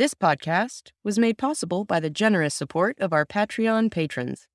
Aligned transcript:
This 0.00 0.14
podcast 0.14 0.92
was 1.04 1.18
made 1.18 1.36
possible 1.36 1.84
by 1.84 2.00
the 2.00 2.08
generous 2.08 2.54
support 2.54 2.96
of 3.00 3.12
our 3.12 3.26
Patreon 3.26 3.90
patrons. 3.90 4.48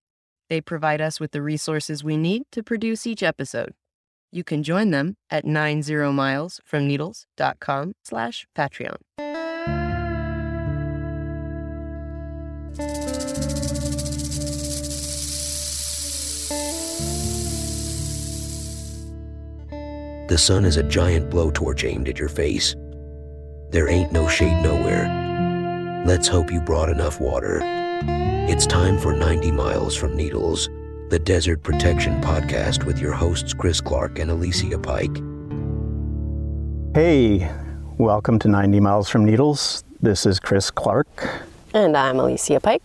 They 0.50 0.60
provide 0.60 1.02
us 1.02 1.20
with 1.20 1.34
the 1.34 1.44
resources 1.44 2.04
we 2.04 2.18
need 2.18 2.46
to 2.52 2.64
produce 2.64 3.06
each 3.06 3.22
episode. 3.22 3.76
You 4.32 4.44
can 4.44 4.64
join 4.64 4.90
them 4.90 5.18
at 5.30 5.46
90milesfromneedles.com 5.46 7.94
slash 8.04 8.48
Patreon. 8.58 8.98
The 20.28 20.38
sun 20.40 20.66
is 20.66 20.78
a 20.78 20.84
giant 20.90 21.30
blowtorch 21.30 21.88
aimed 21.88 22.10
at 22.10 22.18
your 22.18 22.30
face. 22.30 22.74
There 23.70 23.88
ain't 23.88 24.12
no 24.12 24.28
shade 24.28 24.64
nowhere. 24.64 25.35
Let's 26.06 26.28
hope 26.28 26.52
you 26.52 26.62
brought 26.62 26.90
enough 26.90 27.20
water. 27.20 27.60
It's 28.48 28.66
time 28.66 28.98
for 28.98 29.14
90 29.14 29.52
Miles 29.52 29.96
from 29.96 30.16
Needles, 30.16 30.70
the 31.10 31.20
Desert 31.20 31.64
Protection 31.64 32.22
Podcast 32.22 32.84
with 32.86 33.00
your 33.00 33.12
hosts 33.14 33.54
Chris 33.54 33.82
Clark 33.82 34.20
and 34.20 34.30
Alicia 34.32 34.78
Pike. 34.78 35.16
Hey, 36.94 37.52
welcome 37.98 38.38
to 38.40 38.48
90 38.48 38.80
Miles 38.80 39.10
from 39.10 39.26
Needles. 39.26 39.84
This 40.02 40.26
is 40.26 40.40
Chris 40.40 40.70
Clark, 40.72 41.08
And 41.74 41.98
I'm 41.98 42.20
Alicia 42.20 42.60
Pike. 42.60 42.84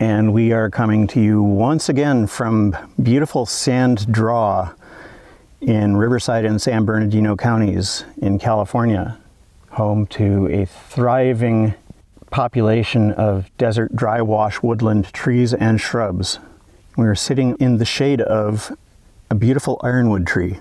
and 0.00 0.32
we 0.32 0.52
are 0.52 0.70
coming 0.70 1.06
to 1.08 1.20
you 1.20 1.42
once 1.42 1.88
again 1.88 2.26
from 2.26 2.76
beautiful 3.02 3.44
Sand 3.46 4.10
Draw 4.12 4.72
in 5.60 5.96
Riverside 5.96 6.44
and 6.44 6.60
San 6.62 6.84
Bernardino 6.84 7.36
counties 7.36 8.04
in 8.18 8.38
California, 8.38 9.18
home 9.70 10.06
to 10.08 10.46
a 10.48 10.66
thriving 10.66 11.74
population 12.34 13.12
of 13.12 13.48
desert 13.58 13.94
dry 13.94 14.20
wash 14.20 14.60
woodland 14.60 15.04
trees 15.12 15.54
and 15.54 15.80
shrubs. 15.80 16.40
We 16.96 17.06
are 17.06 17.14
sitting 17.14 17.54
in 17.60 17.76
the 17.76 17.84
shade 17.84 18.20
of 18.20 18.76
a 19.30 19.36
beautiful 19.36 19.80
ironwood 19.84 20.26
tree, 20.26 20.58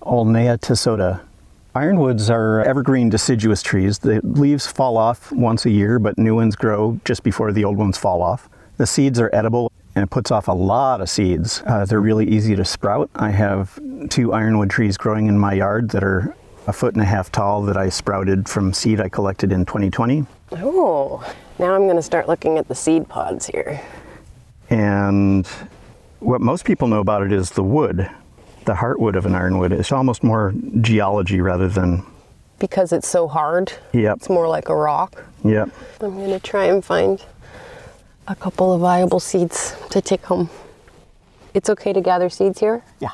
Olneya 0.00 0.58
tesota. 0.58 1.20
Ironwoods 1.74 2.30
are 2.30 2.62
evergreen 2.62 3.10
deciduous 3.10 3.60
trees. 3.62 3.98
The 3.98 4.22
leaves 4.24 4.66
fall 4.66 4.96
off 4.96 5.30
once 5.30 5.66
a 5.66 5.70
year, 5.70 5.98
but 5.98 6.16
new 6.16 6.36
ones 6.36 6.56
grow 6.56 6.98
just 7.04 7.24
before 7.24 7.52
the 7.52 7.62
old 7.62 7.76
ones 7.76 7.98
fall 7.98 8.22
off. 8.22 8.48
The 8.78 8.86
seeds 8.86 9.20
are 9.20 9.28
edible 9.34 9.70
and 9.94 10.04
it 10.04 10.08
puts 10.08 10.30
off 10.30 10.48
a 10.48 10.52
lot 10.52 11.02
of 11.02 11.10
seeds. 11.10 11.62
Uh, 11.66 11.84
they're 11.84 12.00
really 12.00 12.26
easy 12.26 12.56
to 12.56 12.64
sprout. 12.64 13.10
I 13.14 13.32
have 13.32 13.78
two 14.08 14.32
ironwood 14.32 14.70
trees 14.70 14.96
growing 14.96 15.26
in 15.26 15.38
my 15.38 15.52
yard 15.52 15.90
that 15.90 16.02
are 16.02 16.34
a 16.66 16.72
foot 16.72 16.94
and 16.94 17.02
a 17.02 17.06
half 17.06 17.30
tall 17.30 17.60
that 17.64 17.76
I 17.76 17.90
sprouted 17.90 18.48
from 18.48 18.72
seed 18.72 18.98
I 18.98 19.10
collected 19.10 19.52
in 19.52 19.66
2020. 19.66 20.24
Oh, 20.52 21.22
now 21.58 21.74
I'm 21.74 21.84
going 21.84 21.96
to 21.96 22.02
start 22.02 22.28
looking 22.28 22.58
at 22.58 22.68
the 22.68 22.74
seed 22.74 23.08
pods 23.08 23.46
here. 23.46 23.80
And 24.68 25.46
what 26.20 26.40
most 26.40 26.64
people 26.64 26.88
know 26.88 27.00
about 27.00 27.22
it 27.22 27.32
is 27.32 27.50
the 27.50 27.62
wood, 27.62 28.08
the 28.64 28.74
heartwood 28.74 29.16
of 29.16 29.26
an 29.26 29.34
ironwood. 29.34 29.72
It's 29.72 29.92
almost 29.92 30.22
more 30.22 30.52
geology 30.80 31.40
rather 31.40 31.68
than, 31.68 32.04
Because 32.58 32.92
it's 32.92 33.08
so 33.08 33.28
hard, 33.28 33.72
yep, 33.92 34.16
it's 34.16 34.28
more 34.28 34.48
like 34.48 34.68
a 34.68 34.76
rock. 34.76 35.24
yep. 35.44 35.70
I'm 36.00 36.14
going 36.16 36.30
to 36.30 36.40
try 36.40 36.64
and 36.66 36.84
find 36.84 37.24
a 38.28 38.34
couple 38.36 38.72
of 38.72 38.80
viable 38.80 39.20
seeds 39.20 39.74
to 39.90 40.00
take 40.00 40.24
home. 40.24 40.50
It's 41.54 41.68
okay 41.70 41.92
to 41.92 42.00
gather 42.00 42.28
seeds 42.28 42.60
here? 42.60 42.82
Yeah. 43.00 43.10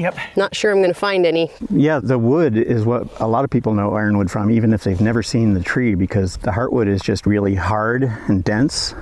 Yep. 0.00 0.16
Not 0.34 0.56
sure 0.56 0.70
I'm 0.72 0.78
going 0.78 0.88
to 0.88 0.98
find 0.98 1.26
any. 1.26 1.50
Yeah, 1.68 2.00
the 2.02 2.18
wood 2.18 2.56
is 2.56 2.86
what 2.86 3.06
a 3.20 3.28
lot 3.28 3.44
of 3.44 3.50
people 3.50 3.74
know 3.74 3.92
ironwood 3.92 4.30
from, 4.30 4.50
even 4.50 4.72
if 4.72 4.82
they've 4.82 5.00
never 5.00 5.22
seen 5.22 5.52
the 5.52 5.62
tree, 5.62 5.94
because 5.94 6.38
the 6.38 6.50
heartwood 6.50 6.88
is 6.88 7.02
just 7.02 7.26
really 7.26 7.54
hard 7.54 8.04
and 8.04 8.42
dense. 8.42 8.94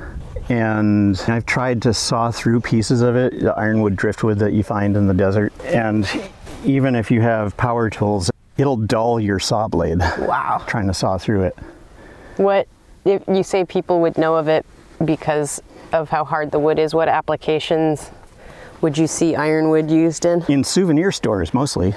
And 0.49 1.17
I've 1.29 1.47
tried 1.47 1.83
to 1.83 1.95
saw 1.95 2.33
through 2.33 2.63
pieces 2.63 3.03
of 3.03 3.15
it, 3.15 3.39
the 3.39 3.55
ironwood 3.57 3.95
driftwood 3.95 4.41
that 4.41 4.55
you 4.55 4.65
find 4.65 4.97
in 4.97 5.07
the 5.07 5.15
desert. 5.15 5.53
And 5.65 6.05
even 6.65 6.97
if 6.97 7.13
you 7.13 7.21
have 7.21 7.57
power 7.57 7.89
tools, 7.91 8.29
it'll 8.57 8.77
dull 8.77 9.21
your 9.21 9.39
saw 9.39 9.69
blade 9.69 9.99
Wow. 10.01 10.65
trying 10.67 10.89
to 10.89 10.95
saw 10.95 11.17
through 11.17 11.45
it. 11.45 11.57
What, 12.39 12.67
if 13.05 13.23
you 13.29 13.45
say 13.45 13.65
people 13.65 14.01
would 14.01 14.19
know 14.19 14.35
of 14.35 14.49
it 14.49 14.67
because 15.05 15.63
of 15.93 16.09
how 16.09 16.25
hard 16.25 16.51
the 16.51 16.59
wood 16.59 16.81
is, 16.81 16.93
what 16.93 17.09
applications 17.09 18.11
would 18.81 18.97
you 18.97 19.07
see 19.07 19.35
ironwood 19.35 19.91
used 19.91 20.25
in? 20.25 20.45
In 20.49 20.65
souvenir 20.65 21.13
stores, 21.13 21.53
mostly, 21.53 21.95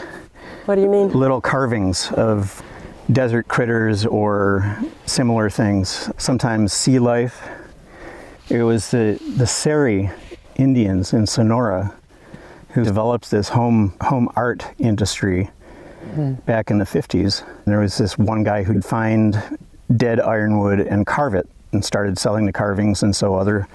What 0.66 0.76
do 0.76 0.82
you 0.82 0.90
mean? 0.90 1.12
little 1.12 1.42
carvings 1.42 2.12
of 2.14 2.62
desert 3.12 3.48
critters 3.48 4.06
or 4.06 4.78
similar 5.06 5.50
things, 5.50 6.10
sometimes 6.18 6.74
sea 6.74 7.00
life. 7.00 7.48
It 8.50 8.64
was 8.64 8.92
the, 8.92 9.20
the 9.38 9.48
Seri 9.48 10.10
Indians 10.56 11.14
in 11.14 11.28
Sonora 11.28 11.94
who 12.70 12.84
developed 12.84 13.32
this 13.32 13.50
home, 13.50 13.94
home 14.02 14.30
art 14.36 14.66
industry 14.80 15.50
hmm. 16.14 16.34
back 16.46 16.72
in 16.72 16.78
the 16.78 16.86
50s. 16.86 17.44
There 17.66 17.80
was 17.80 17.98
this 17.98 18.18
one 18.18 18.44
guy 18.44 18.64
who'd 18.64 18.86
find 18.86 19.42
dead 19.98 20.20
ironwood 20.22 20.80
and 20.80 21.06
carve 21.06 21.36
it 21.36 21.50
and 21.72 21.84
started 21.84 22.18
selling 22.18 22.46
the 22.46 22.52
carvings, 22.54 23.04
and 23.04 23.16
so 23.16 23.36
other 23.36 23.68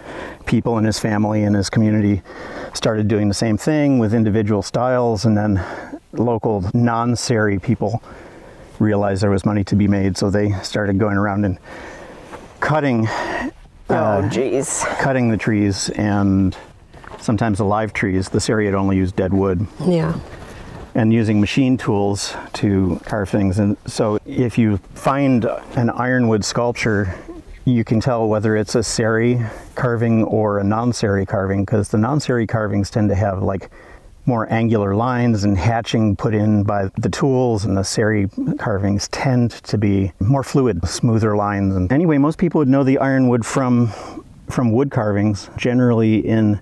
people 0.44 0.78
in 0.78 0.84
his 0.84 0.98
family 0.98 1.44
and 1.44 1.56
his 1.56 1.70
community 1.70 2.22
started 2.74 3.08
doing 3.08 3.28
the 3.28 3.34
same 3.34 3.56
thing 3.56 3.98
with 3.98 4.12
individual 4.14 4.62
styles, 4.62 5.24
and 5.24 5.36
then 5.36 5.64
local 6.12 6.64
non-Seri 6.74 7.58
people 7.58 8.02
realized 8.78 9.22
there 9.22 9.30
was 9.30 9.44
money 9.46 9.64
to 9.64 9.74
be 9.76 9.88
made, 9.88 10.16
so 10.16 10.30
they 10.30 10.52
started 10.62 10.98
going 10.98 11.16
around 11.16 11.44
and 11.44 11.58
cutting 12.60 13.06
oh, 13.08 13.52
uh, 13.94 14.22
jeez. 14.28 14.84
cutting 14.98 15.30
the 15.30 15.36
trees 15.36 15.88
and 15.90 16.56
sometimes 17.18 17.58
the 17.58 17.64
live 17.64 17.92
trees. 17.92 18.28
The 18.28 18.40
Seri 18.40 18.66
had 18.66 18.74
only 18.74 18.96
used 18.96 19.16
dead 19.16 19.32
wood 19.32 19.66
Yeah. 19.86 20.18
and 20.94 21.12
using 21.12 21.40
machine 21.40 21.78
tools 21.78 22.34
to 22.54 23.00
carve 23.04 23.30
things. 23.30 23.58
And 23.58 23.76
so 23.86 24.18
if 24.26 24.58
you 24.58 24.78
find 24.94 25.46
an 25.76 25.88
ironwood 25.90 26.44
sculpture, 26.44 27.14
you 27.66 27.82
can 27.82 28.00
tell 28.00 28.28
whether 28.28 28.56
it's 28.56 28.76
a 28.76 28.82
seri 28.82 29.44
carving 29.74 30.22
or 30.24 30.60
a 30.60 30.64
non-seri 30.64 31.26
carving 31.26 31.64
because 31.64 31.88
the 31.88 31.98
non-seri 31.98 32.46
carvings 32.46 32.90
tend 32.90 33.08
to 33.08 33.14
have 33.16 33.42
like 33.42 33.70
more 34.24 34.50
angular 34.52 34.94
lines 34.94 35.42
and 35.42 35.58
hatching 35.58 36.14
put 36.14 36.32
in 36.32 36.62
by 36.62 36.88
the 36.98 37.08
tools 37.08 37.64
and 37.64 37.76
the 37.76 37.82
seri 37.82 38.28
carvings 38.58 39.08
tend 39.08 39.50
to 39.50 39.76
be 39.76 40.12
more 40.20 40.44
fluid, 40.44 40.86
smoother 40.88 41.36
lines. 41.36 41.74
And 41.74 41.92
anyway, 41.92 42.18
most 42.18 42.38
people 42.38 42.60
would 42.60 42.68
know 42.68 42.84
the 42.84 42.98
ironwood 42.98 43.44
from 43.44 43.92
from 44.48 44.70
wood 44.70 44.92
carvings, 44.92 45.50
generally 45.56 46.24
in 46.24 46.60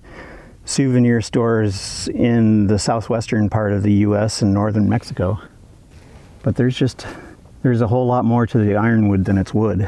souvenir 0.65 1.21
stores 1.21 2.07
in 2.07 2.65
the 2.65 2.79
southwestern 2.79 3.47
part 3.47 3.71
of 3.73 3.83
the 3.83 3.93
US 3.93 4.41
and 4.41 4.51
northern 4.51 4.89
Mexico. 4.89 5.39
But 6.41 6.55
there's 6.55 6.75
just 6.75 7.05
there's 7.61 7.81
a 7.81 7.87
whole 7.87 8.07
lot 8.07 8.25
more 8.25 8.47
to 8.47 8.57
the 8.57 8.75
ironwood 8.75 9.25
than 9.25 9.37
its 9.37 9.53
wood. 9.53 9.87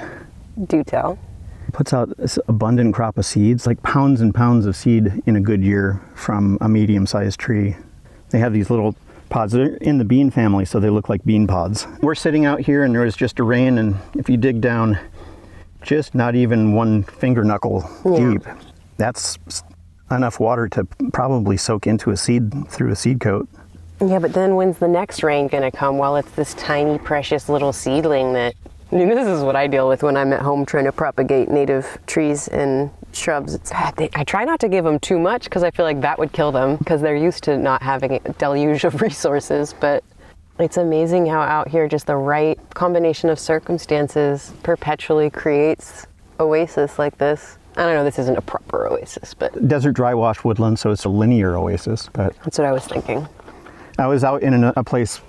Do 0.65 0.83
tell. 0.83 1.17
It 1.67 1.73
puts 1.73 1.93
out 1.93 2.15
this 2.17 2.39
abundant 2.47 2.93
crop 2.95 3.17
of 3.17 3.25
seeds, 3.25 3.67
like 3.67 3.81
pounds 3.83 4.21
and 4.21 4.33
pounds 4.33 4.65
of 4.65 4.75
seed 4.75 5.21
in 5.25 5.35
a 5.35 5.41
good 5.41 5.63
year 5.63 6.01
from 6.15 6.57
a 6.61 6.69
medium-sized 6.69 7.39
tree. 7.39 7.75
They 8.29 8.39
have 8.39 8.53
these 8.53 8.69
little 8.69 8.95
pods. 9.29 9.53
They're 9.53 9.75
in 9.75 9.97
the 9.97 10.05
bean 10.05 10.31
family, 10.31 10.63
so 10.65 10.79
they 10.79 10.89
look 10.89 11.09
like 11.09 11.23
bean 11.25 11.45
pods. 11.47 11.85
We're 12.01 12.15
sitting 12.15 12.45
out 12.45 12.61
here 12.61 12.83
and 12.83 12.95
there 12.95 13.01
was 13.03 13.15
just 13.15 13.39
a 13.39 13.43
rain 13.43 13.77
and 13.77 13.95
if 14.15 14.29
you 14.29 14.37
dig 14.37 14.61
down 14.61 14.97
just 15.81 16.15
not 16.15 16.35
even 16.35 16.73
one 16.73 17.03
finger 17.03 17.43
knuckle 17.43 17.89
Yeah. 18.05 18.31
deep, 18.31 18.43
that's 18.97 19.37
enough 20.09 20.39
water 20.39 20.67
to 20.69 20.85
probably 21.13 21.57
soak 21.57 21.85
into 21.85 22.11
a 22.11 22.17
seed 22.17 22.69
through 22.69 22.91
a 22.91 22.95
seed 22.95 23.19
coat. 23.19 23.47
Yeah, 23.99 24.19
but 24.19 24.33
then 24.33 24.55
when's 24.55 24.77
the 24.77 24.87
next 24.87 25.21
rain 25.23 25.47
gonna 25.47 25.71
come? 25.71 25.97
Well, 25.97 26.15
it's 26.15 26.31
this 26.31 26.53
tiny, 26.53 26.97
precious 26.97 27.49
little 27.49 27.73
seedling 27.73 28.33
that. 28.33 28.53
I 28.91 28.95
mean, 28.95 29.09
this 29.09 29.27
is 29.27 29.41
what 29.41 29.55
I 29.55 29.67
deal 29.67 29.87
with 29.87 30.03
when 30.03 30.15
I'm 30.15 30.31
at 30.33 30.41
home 30.41 30.65
trying 30.65 30.85
to 30.85 30.91
propagate 30.91 31.49
native 31.49 31.97
trees 32.07 32.47
and 32.47 32.89
shrubs. 33.11 33.53
It's, 33.53 33.71
I 33.71 34.23
try 34.23 34.45
not 34.45 34.59
to 34.61 34.69
give 34.69 34.85
them 34.85 34.99
too 34.99 35.19
much 35.19 35.43
because 35.45 35.63
I 35.63 35.71
feel 35.71 35.85
like 35.85 36.01
that 36.01 36.17
would 36.19 36.31
kill 36.31 36.51
them 36.51 36.77
because 36.77 37.01
they're 37.01 37.15
used 37.15 37.43
to 37.45 37.57
not 37.57 37.81
having 37.81 38.13
a 38.13 38.19
deluge 38.33 38.83
of 38.85 39.01
resources. 39.01 39.73
But 39.77 40.03
it's 40.59 40.77
amazing 40.77 41.25
how 41.25 41.41
out 41.41 41.67
here 41.67 41.87
just 41.87 42.07
the 42.07 42.15
right 42.15 42.59
combination 42.73 43.29
of 43.29 43.39
circumstances 43.39 44.53
perpetually 44.63 45.29
creates 45.29 46.07
oasis 46.39 46.97
like 46.97 47.17
this. 47.17 47.57
I 47.75 47.83
don't 47.83 47.93
know, 47.93 48.03
this 48.03 48.17
isn't 48.17 48.37
a 48.37 48.41
proper 48.41 48.87
oasis, 48.87 49.35
but 49.35 49.67
Desert 49.67 49.91
dry 49.91 50.15
wash 50.15 50.43
woodland, 50.43 50.79
so 50.79 50.89
it's 50.89 51.05
a 51.05 51.09
linear 51.09 51.55
oasis, 51.57 52.09
but 52.11 52.35
that's 52.43 52.57
what 52.57 52.65
I 52.65 52.71
was 52.71 52.85
thinking. 52.85 53.27
I 53.99 54.07
was 54.07 54.23
out 54.23 54.41
in 54.41 54.63
a 54.63 54.83
place 54.83 55.21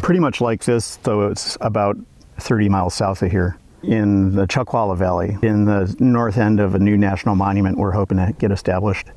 pretty 0.00 0.18
much 0.18 0.40
like 0.40 0.64
this, 0.64 0.96
though 0.96 1.28
it's 1.28 1.56
about 1.60 1.96
30 2.42 2.68
miles 2.68 2.94
south 2.94 3.22
of 3.22 3.30
here 3.30 3.56
in 3.82 4.34
the 4.34 4.46
Chuckwalla 4.46 4.96
Valley, 4.96 5.36
in 5.42 5.64
the 5.64 5.94
north 5.98 6.38
end 6.38 6.60
of 6.60 6.74
a 6.74 6.78
new 6.78 6.96
national 6.96 7.34
monument 7.34 7.78
we're 7.78 7.92
hoping 7.92 8.18
to 8.18 8.32
get 8.38 8.50
established. 8.50 9.08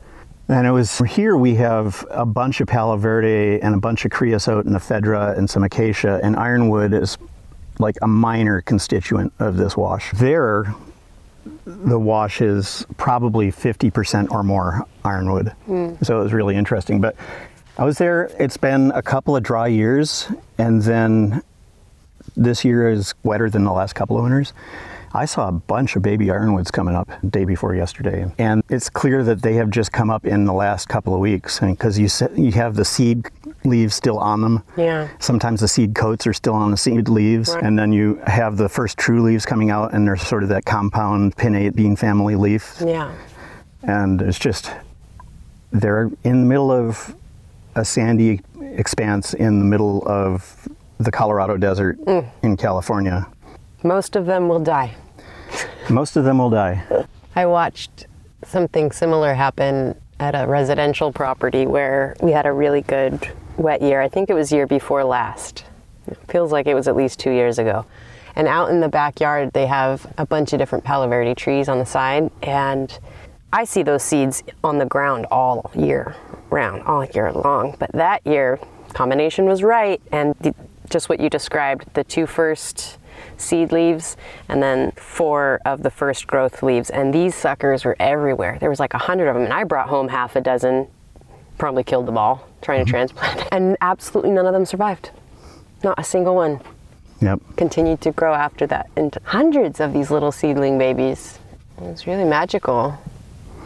And 0.48 0.68
it 0.68 0.72
was 0.72 1.00
here 1.00 1.36
we 1.36 1.56
have 1.56 2.06
a 2.12 2.26
bunch 2.26 2.62
of 2.62 2.68
Palo 2.68 2.98
Verde 2.98 3.60
and 3.62 3.74
a 3.74 3.80
bunch 3.80 4.06
of 4.06 4.12
creosote 4.12 4.66
and 4.66 4.76
ephedra 4.76 5.38
and 5.38 5.50
some 5.50 5.64
acacia, 5.64 6.20
and 6.24 6.36
ironwood 6.36 6.94
is 6.94 7.18
like 7.80 7.96
a 8.02 8.08
minor 8.08 8.62
constituent 8.62 9.34
of 9.40 9.58
this 9.58 9.76
wash. 9.76 10.12
There, 10.14 10.74
the 11.66 12.00
wash 12.00 12.42
is 12.42 12.86
probably 12.98 13.52
50% 13.52 14.32
or 14.32 14.44
more 14.44 14.86
ironwood. 15.04 15.50
Hmm. 15.66 15.96
So 16.04 16.20
it 16.20 16.24
was 16.24 16.34
really 16.34 16.56
interesting. 16.56 17.02
But 17.02 17.16
I 17.78 17.84
was 17.84 17.98
there, 17.98 18.30
it's 18.40 18.58
been 18.58 18.92
a 18.92 19.02
couple 19.02 19.36
of 19.36 19.44
dry 19.44 19.68
years, 19.68 20.28
and 20.58 20.82
then 20.82 21.42
this 22.36 22.64
year 22.66 22.90
is 22.90 23.14
wetter 23.24 23.50
than 23.50 23.64
the 23.64 23.72
last 23.72 23.94
couple 23.94 24.18
of 24.18 24.24
winters. 24.24 24.54
I 25.14 25.24
saw 25.24 25.48
a 25.48 25.52
bunch 25.54 25.96
of 25.96 26.02
baby 26.02 26.30
ironwoods 26.30 26.72
coming 26.72 26.94
up 26.94 27.10
day 27.30 27.46
before 27.46 27.74
yesterday, 27.74 28.30
and 28.38 28.62
it's 28.70 28.90
clear 28.90 29.24
that 29.24 29.42
they 29.42 29.54
have 29.54 29.70
just 29.70 29.94
come 29.94 30.10
up 30.10 30.26
in 30.26 30.44
the 30.44 30.52
last 30.52 30.90
couple 30.90 31.14
of 31.14 31.22
weeks 31.22 31.60
because 31.62 31.98
you 31.98 32.10
you 32.36 32.52
have 32.52 32.76
the 32.76 32.84
seed 32.84 33.28
leaves 33.64 33.96
still 33.96 34.18
on 34.20 34.42
them. 34.42 34.62
Yeah. 34.76 35.08
Sometimes 35.20 35.62
the 35.62 35.70
seed 35.70 35.96
coats 35.96 36.28
are 36.28 36.34
still 36.34 36.54
on 36.54 36.70
the 36.72 36.76
seed 36.78 37.08
leaves, 37.08 37.56
Right. 37.56 37.64
and 37.64 37.80
then 37.80 37.94
you 37.94 38.20
have 38.28 38.58
the 38.58 38.68
first 38.68 38.98
true 38.98 39.22
leaves 39.24 39.46
coming 39.46 39.70
out, 39.70 39.94
and 39.94 40.06
there's 40.06 40.22
sort 40.22 40.44
of 40.44 40.50
that 40.50 40.66
compound 40.66 41.38
pinnate 41.38 41.76
bean 41.76 41.96
family 41.96 42.36
leaf, 42.36 42.76
Yeah. 42.86 43.12
and 43.84 44.22
it's 44.22 44.38
just 44.38 44.70
they're 45.72 46.12
in 46.26 46.42
the 46.42 46.46
middle 46.46 46.72
of 46.72 47.16
a 47.76 47.86
sandy 47.86 48.42
expanse 48.62 49.34
in 49.34 49.60
the 49.60 49.66
middle 49.66 50.04
of 50.06 50.68
the 50.98 51.12
Colorado 51.12 51.58
desert 51.58 52.00
Mm. 52.06 52.26
in 52.44 52.58
California. 52.58 53.28
Most 53.84 54.16
of 54.16 54.26
them 54.26 54.48
will 54.48 54.60
die. 54.60 54.92
Most 55.90 56.16
of 56.18 56.24
them 56.24 56.38
will 56.38 56.50
die. 56.50 56.84
I 57.36 57.46
watched 57.46 58.08
something 58.46 58.92
similar 58.92 59.34
happen 59.34 59.96
at 60.20 60.34
a 60.36 60.48
residential 60.48 61.12
property 61.12 61.66
where 61.68 62.16
we 62.22 62.32
had 62.32 62.46
a 62.46 62.52
really 62.52 62.82
good 62.82 63.28
wet 63.58 63.82
year. 63.82 64.02
I 64.02 64.08
think 64.10 64.30
it 64.30 64.34
was 64.34 64.52
year 64.52 64.66
before 64.68 65.04
last. 65.04 65.66
It 66.08 66.18
feels 66.30 66.52
like 66.52 66.68
it 66.68 66.74
was 66.76 66.88
at 66.88 66.96
least 66.96 67.20
two 67.20 67.32
years 67.32 67.60
ago. 67.60 67.86
And 68.36 68.48
out 68.48 68.70
in 68.70 68.80
the 68.82 68.90
backyard, 68.90 69.52
they 69.54 69.66
have 69.68 70.06
a 70.18 70.26
bunch 70.26 70.54
of 70.54 70.60
different 70.60 70.84
Palo 70.84 71.08
Verde 71.08 71.36
trees 71.36 71.68
on 71.70 71.80
the 71.80 71.86
side. 71.86 72.30
And 72.44 72.98
I 73.54 73.64
see 73.64 73.84
those 73.84 74.04
seeds 74.04 74.44
on 74.64 74.78
the 74.78 74.86
ground 74.86 75.26
all 75.32 75.72
year 75.76 76.16
round, 76.50 76.84
all 76.84 77.06
year 77.06 77.32
long. 77.32 77.76
But 77.80 77.92
that 77.94 78.26
year, 78.26 78.60
combination 78.94 79.46
was 79.46 79.64
right. 79.64 80.02
And 80.12 80.36
the, 80.42 80.54
just 80.90 81.10
what 81.10 81.20
you 81.20 81.30
described, 81.30 81.86
the 81.94 82.04
two 82.04 82.26
first 82.26 82.98
seed 83.38 83.72
leaves 83.72 84.18
and 84.50 84.62
then 84.62 84.92
four 84.92 85.60
of 85.66 85.84
the 85.84 85.90
first 85.90 86.28
growth 86.28 86.62
leaves. 86.64 86.90
And 86.90 87.14
these 87.14 87.36
suckers 87.36 87.86
were 87.86 87.96
everywhere. 88.00 88.58
There 88.60 88.70
was 88.70 88.80
like 88.80 88.94
a 88.94 88.98
hundred 88.98 89.28
of 89.28 89.36
them. 89.36 89.44
And 89.44 89.54
I 89.54 89.64
brought 89.64 89.90
home 89.90 90.08
half 90.10 90.36
a 90.36 90.42
dozen, 90.42 90.88
probably 91.58 91.84
killed 91.84 92.06
them 92.06 92.18
all 92.18 92.48
trying 92.62 92.80
to 92.80 92.92
mm-hmm. 92.92 92.98
transplant. 92.98 93.48
And 93.52 93.78
absolutely 93.82 94.32
none 94.32 94.46
of 94.46 94.54
them 94.54 94.66
survived. 94.66 95.12
Not 95.84 96.00
a 96.00 96.04
single 96.04 96.36
one 96.36 96.60
Yep. 97.22 97.40
continued 97.56 98.02
to 98.02 98.12
grow 98.12 98.34
after 98.34 98.68
that 98.68 98.90
and 98.98 99.18
hundreds 99.24 99.80
of 99.80 99.94
these 99.94 100.12
little 100.12 100.34
seedling 100.34 100.78
babies. 100.78 101.40
It 101.78 101.84
was 101.84 102.06
really 102.08 102.26
magical 102.26 102.98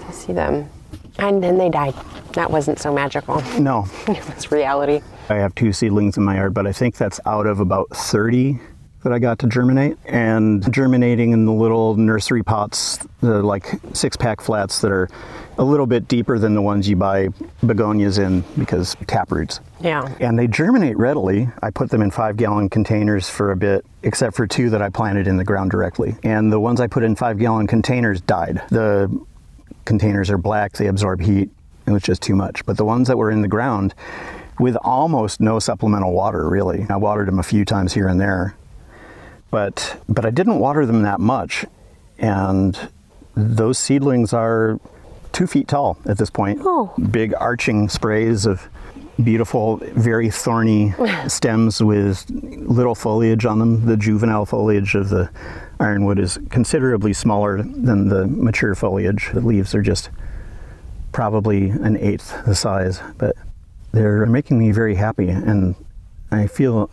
to 0.06 0.13
see 0.13 0.33
them. 0.33 0.69
And 1.18 1.44
then 1.44 1.57
they 1.57 1.69
died. 1.69 1.95
That 2.33 2.51
wasn't 2.51 2.80
so 2.80 2.94
magical. 2.94 3.42
No, 3.60 3.88
It 4.07 4.36
was 4.36 4.51
reality. 4.51 5.01
I 5.30 5.36
have 5.36 5.54
two 5.54 5.72
seedlings 5.72 6.18
in 6.18 6.24
my 6.24 6.36
yard, 6.36 6.54
but 6.54 6.66
I 6.66 6.72
think 6.72 6.98
that's 6.98 7.20
out 7.26 7.46
of 7.46 7.60
about 7.60 7.90
30 7.90 8.60
that 9.04 9.14
I 9.14 9.20
got 9.20 9.40
to 9.40 9.48
germinate. 9.48 9.98
And 10.06 10.72
germinating 10.74 11.31
in 11.31 11.46
the 11.46 11.54
little 11.54 11.96
nursery 11.96 12.44
pots, 12.44 12.98
the 13.22 13.42
like 13.44 13.68
six 13.94 14.18
pack 14.18 14.42
flats 14.42 14.81
that 14.81 14.92
are 14.92 15.08
a 15.58 15.64
little 15.64 15.86
bit 15.86 16.08
deeper 16.08 16.40
than 16.40 16.56
the 16.56 16.62
ones 16.62 16.90
you 16.90 16.96
buy 16.96 17.30
begonias 17.64 18.18
in 18.18 18.44
because 18.58 18.96
tap 19.08 19.31
roots. 19.31 19.60
Yeah. 19.81 20.14
And 20.20 20.38
they 20.38 20.48
germinate 20.48 20.98
readily. 20.98 21.48
I 21.62 21.70
put 21.70 21.92
them 21.92 22.02
in 22.02 22.12
five 22.12 22.36
gallon 22.36 22.70
containers 22.70 23.30
for 23.30 23.52
a 23.52 23.56
bit, 23.56 23.86
except 24.04 24.36
for 24.36 24.48
two 24.48 24.70
that 24.72 24.81
I 24.81 24.90
planted 24.90 25.28
in 25.28 25.38
the 25.38 25.44
ground 25.44 25.72
directly. 25.72 26.16
And 26.24 26.52
the 26.52 26.60
ones 26.60 26.81
I 26.81 26.88
put 26.88 27.04
in 27.04 27.16
five 27.16 27.38
gallon 27.38 27.68
containers 27.68 28.20
died. 28.22 28.62
The 28.70 29.16
containers 29.86 30.30
are 30.30 30.38
black, 30.38 30.74
they 30.74 30.88
absorb 30.88 31.22
heat. 31.22 31.50
It 31.86 31.92
was 31.92 32.04
just 32.04 32.22
too 32.22 32.36
much. 32.36 32.66
But 32.66 32.78
the 32.78 32.86
ones 32.86 33.08
that 33.08 33.18
were 33.18 33.31
in 33.31 33.42
the 33.42 33.48
ground, 33.48 33.96
with 34.60 34.76
almost 34.82 35.40
no 35.40 35.60
supplemental 35.60 36.14
water, 36.14 36.48
really, 36.48 36.86
I 36.90 36.98
watered 36.98 37.28
them 37.28 37.40
a 37.40 37.44
few 37.44 37.66
times 37.66 37.94
here 37.94 38.08
and 38.08 38.20
there. 38.20 38.56
But, 39.52 40.00
but 40.08 40.26
I 40.26 40.30
didn't 40.30 40.60
water 40.60 40.86
them 40.86 41.02
that 41.04 41.20
much. 41.20 41.66
And 42.20 42.78
those 43.36 43.78
seedlings 43.78 44.34
are 44.34 44.80
two 45.32 45.48
feet 45.48 45.68
tall 45.68 45.98
at 46.06 46.18
this 46.18 46.30
point. 46.30 46.60
Oh. 46.62 46.94
Big 47.10 47.34
arching 47.40 47.90
sprays 47.90 48.46
of 48.46 48.68
beautiful, 49.24 49.78
very 49.78 50.30
thorny 50.30 50.94
stems 51.28 51.82
with 51.82 52.30
little 52.30 52.96
foliage 52.96 53.46
on 53.46 53.60
them. 53.60 53.86
The 53.86 53.98
juvenile 53.98 54.46
foliage 54.46 54.96
of 54.96 55.10
the 55.10 55.30
ironwood 55.80 56.20
is 56.20 56.38
considerably 56.50 57.14
smaller 57.14 57.62
than 57.64 58.10
the 58.10 58.28
mature 58.28 58.76
foliage. 58.76 59.30
The 59.34 59.42
leaves 59.42 59.74
are 59.74 59.82
just 59.82 60.10
probably 61.12 61.70
an 61.70 61.98
eighth 61.98 62.46
the 62.46 62.56
size, 62.56 63.02
but 63.18 63.36
they're 63.92 64.26
making 64.26 64.60
me 64.60 64.72
very 64.72 64.96
happy, 64.96 65.30
and 65.30 65.76
I 66.32 66.48
feel 66.48 66.90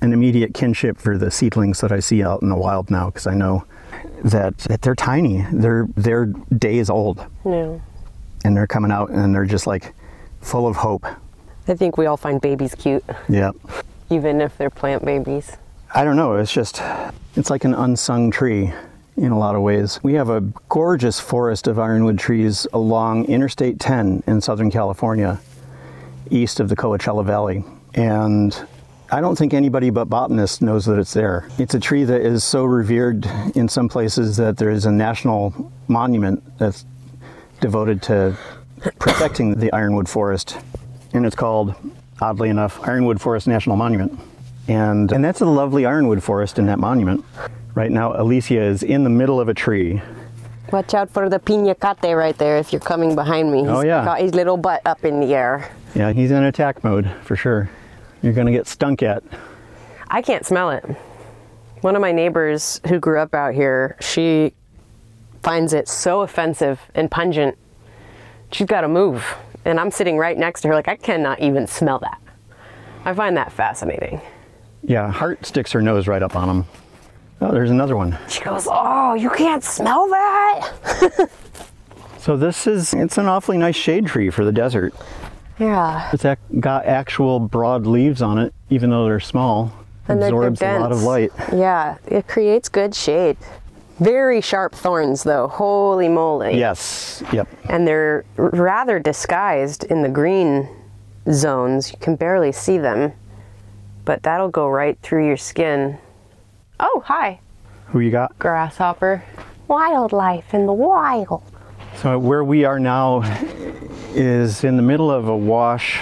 an 0.00 0.12
immediate 0.12 0.54
kinship 0.54 0.98
for 0.98 1.16
the 1.18 1.30
seedlings 1.30 1.80
that 1.80 1.92
I 1.92 2.00
see 2.00 2.22
out 2.22 2.42
in 2.42 2.48
the 2.48 2.56
wild 2.56 2.90
now 2.90 3.06
because 3.06 3.26
I 3.26 3.34
know 3.34 3.64
that, 4.22 4.58
that 4.58 4.82
they're 4.82 4.94
tiny. 4.94 5.44
They're 5.52 5.86
they're 5.96 6.26
days 6.26 6.90
old, 6.90 7.24
No. 7.44 7.80
and 8.44 8.56
they're 8.56 8.66
coming 8.66 8.90
out, 8.90 9.10
and 9.10 9.34
they're 9.34 9.44
just 9.46 9.66
like 9.66 9.94
full 10.40 10.66
of 10.66 10.76
hope. 10.76 11.06
I 11.66 11.74
think 11.74 11.96
we 11.96 12.06
all 12.06 12.16
find 12.18 12.40
babies 12.40 12.74
cute, 12.74 13.04
Yeah. 13.28 13.52
even 14.10 14.40
if 14.42 14.56
they're 14.58 14.70
plant 14.70 15.04
babies. 15.04 15.56
I 15.94 16.04
don't 16.04 16.16
know. 16.16 16.34
It's 16.36 16.52
just, 16.52 16.82
it's 17.36 17.48
like 17.50 17.64
an 17.64 17.72
unsung 17.72 18.30
tree 18.30 18.72
in 19.16 19.30
a 19.30 19.38
lot 19.38 19.54
of 19.54 19.62
ways. 19.62 20.00
We 20.02 20.14
have 20.14 20.28
a 20.28 20.40
gorgeous 20.68 21.20
forest 21.20 21.66
of 21.68 21.78
ironwood 21.78 22.18
trees 22.18 22.66
along 22.72 23.26
Interstate 23.26 23.78
10 23.78 24.24
in 24.26 24.40
Southern 24.40 24.70
California, 24.70 25.38
east 26.30 26.60
of 26.60 26.68
the 26.68 26.76
Coachella 26.76 27.24
Valley. 27.24 27.64
And 27.94 28.56
I 29.10 29.20
don't 29.20 29.36
think 29.36 29.54
anybody 29.54 29.90
but 29.90 30.06
botanists 30.06 30.60
knows 30.60 30.84
that 30.86 30.98
it's 30.98 31.12
there. 31.12 31.48
It's 31.58 31.74
a 31.74 31.80
tree 31.80 32.04
that 32.04 32.20
is 32.22 32.42
so 32.44 32.64
revered 32.64 33.26
in 33.54 33.68
some 33.68 33.88
places 33.88 34.36
that 34.38 34.56
there 34.56 34.70
is 34.70 34.86
a 34.86 34.92
national 34.92 35.70
monument 35.88 36.42
that's 36.58 36.84
devoted 37.60 38.02
to 38.02 38.36
protecting 38.98 39.54
the 39.54 39.72
ironwood 39.72 40.08
forest. 40.08 40.58
And 41.12 41.24
it's 41.24 41.36
called, 41.36 41.74
oddly 42.20 42.48
enough, 42.48 42.80
Ironwood 42.86 43.20
Forest 43.20 43.46
National 43.46 43.76
Monument. 43.76 44.18
And, 44.66 45.12
and 45.12 45.24
that's 45.24 45.40
a 45.42 45.46
lovely 45.46 45.86
ironwood 45.86 46.22
forest 46.22 46.58
in 46.58 46.66
that 46.66 46.78
monument. 46.78 47.24
Right 47.74 47.90
now, 47.92 48.20
Alicia 48.20 48.60
is 48.60 48.82
in 48.82 49.04
the 49.04 49.10
middle 49.10 49.38
of 49.40 49.48
a 49.48 49.54
tree. 49.54 50.02
Watch 50.72 50.94
out 50.94 51.10
for 51.10 51.28
the 51.28 51.38
piñacate 51.38 52.16
right 52.16 52.36
there 52.38 52.56
if 52.56 52.72
you're 52.72 52.80
coming 52.80 53.14
behind 53.14 53.52
me. 53.52 53.60
Oh, 53.60 53.62
He's 53.62 53.70
Oh, 53.70 53.80
yeah. 53.82 54.04
got 54.04 54.20
his 54.20 54.34
little 54.34 54.56
butt 54.56 54.82
up 54.86 55.04
in 55.04 55.20
the 55.20 55.34
air. 55.34 55.70
Yeah, 55.94 56.12
he's 56.12 56.30
in 56.30 56.42
attack 56.42 56.82
mode 56.82 57.10
for 57.22 57.36
sure. 57.36 57.70
You're 58.22 58.32
gonna 58.32 58.52
get 58.52 58.66
stunk 58.66 59.02
at. 59.02 59.22
I 60.08 60.22
can't 60.22 60.44
smell 60.44 60.70
it. 60.70 60.84
One 61.82 61.94
of 61.96 62.02
my 62.02 62.12
neighbors 62.12 62.80
who 62.88 62.98
grew 62.98 63.18
up 63.18 63.34
out 63.34 63.54
here, 63.54 63.96
she 64.00 64.54
finds 65.42 65.72
it 65.72 65.88
so 65.88 66.22
offensive 66.22 66.80
and 66.94 67.10
pungent. 67.10 67.58
She's 68.52 68.66
got 68.66 68.82
to 68.82 68.88
move. 68.88 69.36
And 69.66 69.78
I'm 69.78 69.90
sitting 69.90 70.16
right 70.16 70.36
next 70.38 70.62
to 70.62 70.68
her, 70.68 70.74
like, 70.74 70.88
I 70.88 70.96
cannot 70.96 71.40
even 71.40 71.66
smell 71.66 71.98
that. 71.98 72.20
I 73.04 73.12
find 73.12 73.36
that 73.36 73.52
fascinating. 73.52 74.20
Yeah, 74.82 75.10
Heart 75.10 75.44
sticks 75.44 75.72
her 75.72 75.82
nose 75.82 76.06
right 76.08 76.22
up 76.22 76.36
on 76.36 76.48
him. 76.48 76.64
Oh, 77.40 77.52
there's 77.52 77.70
another 77.70 77.96
one. 77.96 78.16
She 78.28 78.40
goes, 78.40 78.66
Oh, 78.70 79.14
you 79.14 79.28
can't 79.30 79.62
smell 79.62 80.08
that? 80.08 81.28
So 82.24 82.38
this 82.38 82.66
is, 82.66 82.94
it's 82.94 83.18
an 83.18 83.26
awfully 83.26 83.58
nice 83.58 83.76
shade 83.76 84.06
tree 84.06 84.30
for 84.30 84.46
the 84.46 84.52
desert. 84.52 84.94
Yeah. 85.58 86.10
It's 86.12 86.24
ac- 86.24 86.40
got 86.60 86.84
actual 86.86 87.38
broad 87.40 87.86
leaves 87.86 88.22
on 88.22 88.38
it, 88.38 88.52
even 88.70 88.90
though 88.90 89.04
they're 89.04 89.20
small. 89.20 89.72
And 90.08 90.20
they're- 90.20 90.30
they're 90.30 90.48
Absorbs 90.48 90.62
a 90.62 90.80
lot 90.80 90.92
of 90.92 91.02
light. 91.02 91.32
Yeah, 91.52 91.96
it 92.06 92.26
creates 92.28 92.68
good 92.68 92.94
shade. 92.94 93.36
Very 94.00 94.40
sharp 94.40 94.74
thorns, 94.74 95.22
though. 95.22 95.46
Holy 95.48 96.08
moly. 96.08 96.58
Yes, 96.58 97.22
yep. 97.32 97.46
and 97.68 97.86
they're 97.86 98.24
r- 98.36 98.50
rather 98.52 98.98
disguised 98.98 99.84
in 99.84 100.02
the 100.02 100.08
green 100.08 100.68
zones. 101.30 101.92
You 101.92 101.98
can 102.00 102.16
barely 102.16 102.50
see 102.52 102.76
them, 102.76 103.12
but 104.04 104.22
that'll 104.24 104.48
go 104.50 104.68
right 104.68 104.98
through 105.00 105.26
your 105.26 105.36
skin. 105.36 105.96
Oh, 106.80 107.02
hi, 107.06 107.38
Who 107.86 108.00
you 108.00 108.10
got? 108.10 108.36
grasshopper. 108.40 109.22
Wildlife 109.68 110.52
in 110.52 110.66
the 110.66 110.72
wild. 110.72 111.42
So 111.96 112.18
where 112.18 112.44
we 112.44 112.64
are 112.64 112.78
now 112.78 113.22
is 114.14 114.64
in 114.64 114.76
the 114.76 114.82
middle 114.82 115.10
of 115.10 115.28
a 115.28 115.36
wash 115.36 116.00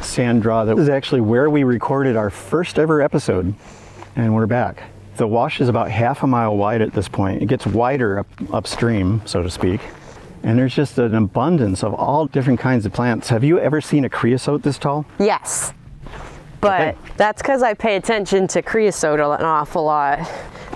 sand 0.00 0.42
draw. 0.42 0.64
That 0.64 0.78
is 0.78 0.88
actually 0.88 1.20
where 1.20 1.48
we 1.48 1.64
recorded 1.64 2.16
our 2.16 2.30
first 2.30 2.78
ever 2.78 3.00
episode, 3.00 3.54
and 4.16 4.34
we're 4.34 4.46
back. 4.46 4.82
The 5.16 5.26
wash 5.26 5.60
is 5.60 5.68
about 5.68 5.90
half 5.90 6.22
a 6.22 6.26
mile 6.26 6.56
wide 6.56 6.82
at 6.82 6.92
this 6.92 7.08
point. 7.08 7.42
It 7.42 7.46
gets 7.46 7.66
wider 7.66 8.18
up, 8.20 8.26
upstream, 8.52 9.22
so 9.24 9.42
to 9.42 9.50
speak. 9.50 9.80
And 10.42 10.58
there's 10.58 10.74
just 10.74 10.98
an 10.98 11.14
abundance 11.14 11.84
of 11.84 11.94
all 11.94 12.26
different 12.26 12.58
kinds 12.58 12.84
of 12.84 12.92
plants. 12.92 13.28
Have 13.28 13.44
you 13.44 13.60
ever 13.60 13.80
seen 13.80 14.04
a 14.04 14.08
creosote 14.08 14.62
this 14.62 14.78
tall? 14.78 15.06
Yes. 15.20 15.72
But 16.62 16.80
Okay. 16.80 16.96
that's 17.18 17.42
because 17.42 17.62
I 17.62 17.74
pay 17.74 17.96
attention 17.96 18.46
to 18.48 18.62
creosote 18.62 19.20
an 19.20 19.44
awful 19.44 19.84
lot. 19.84 20.20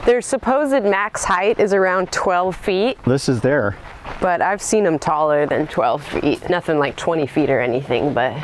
Their 0.05 0.21
supposed 0.21 0.85
max 0.85 1.25
height 1.25 1.59
is 1.59 1.73
around 1.73 2.13
12 2.13 2.55
feet, 2.55 2.99
This 3.05 3.29
is 3.31 3.41
there. 3.41 3.77
but 4.21 4.43
I've 4.43 4.61
seen 4.61 4.85
them 4.85 4.99
taller 4.99 5.47
than 5.47 5.67
12 5.69 6.03
feet. 6.03 6.51
Nothing 6.51 6.79
like 6.79 6.97
20 6.97 7.27
feet 7.27 7.49
or 7.49 7.61
anything, 7.61 8.13
but 8.13 8.35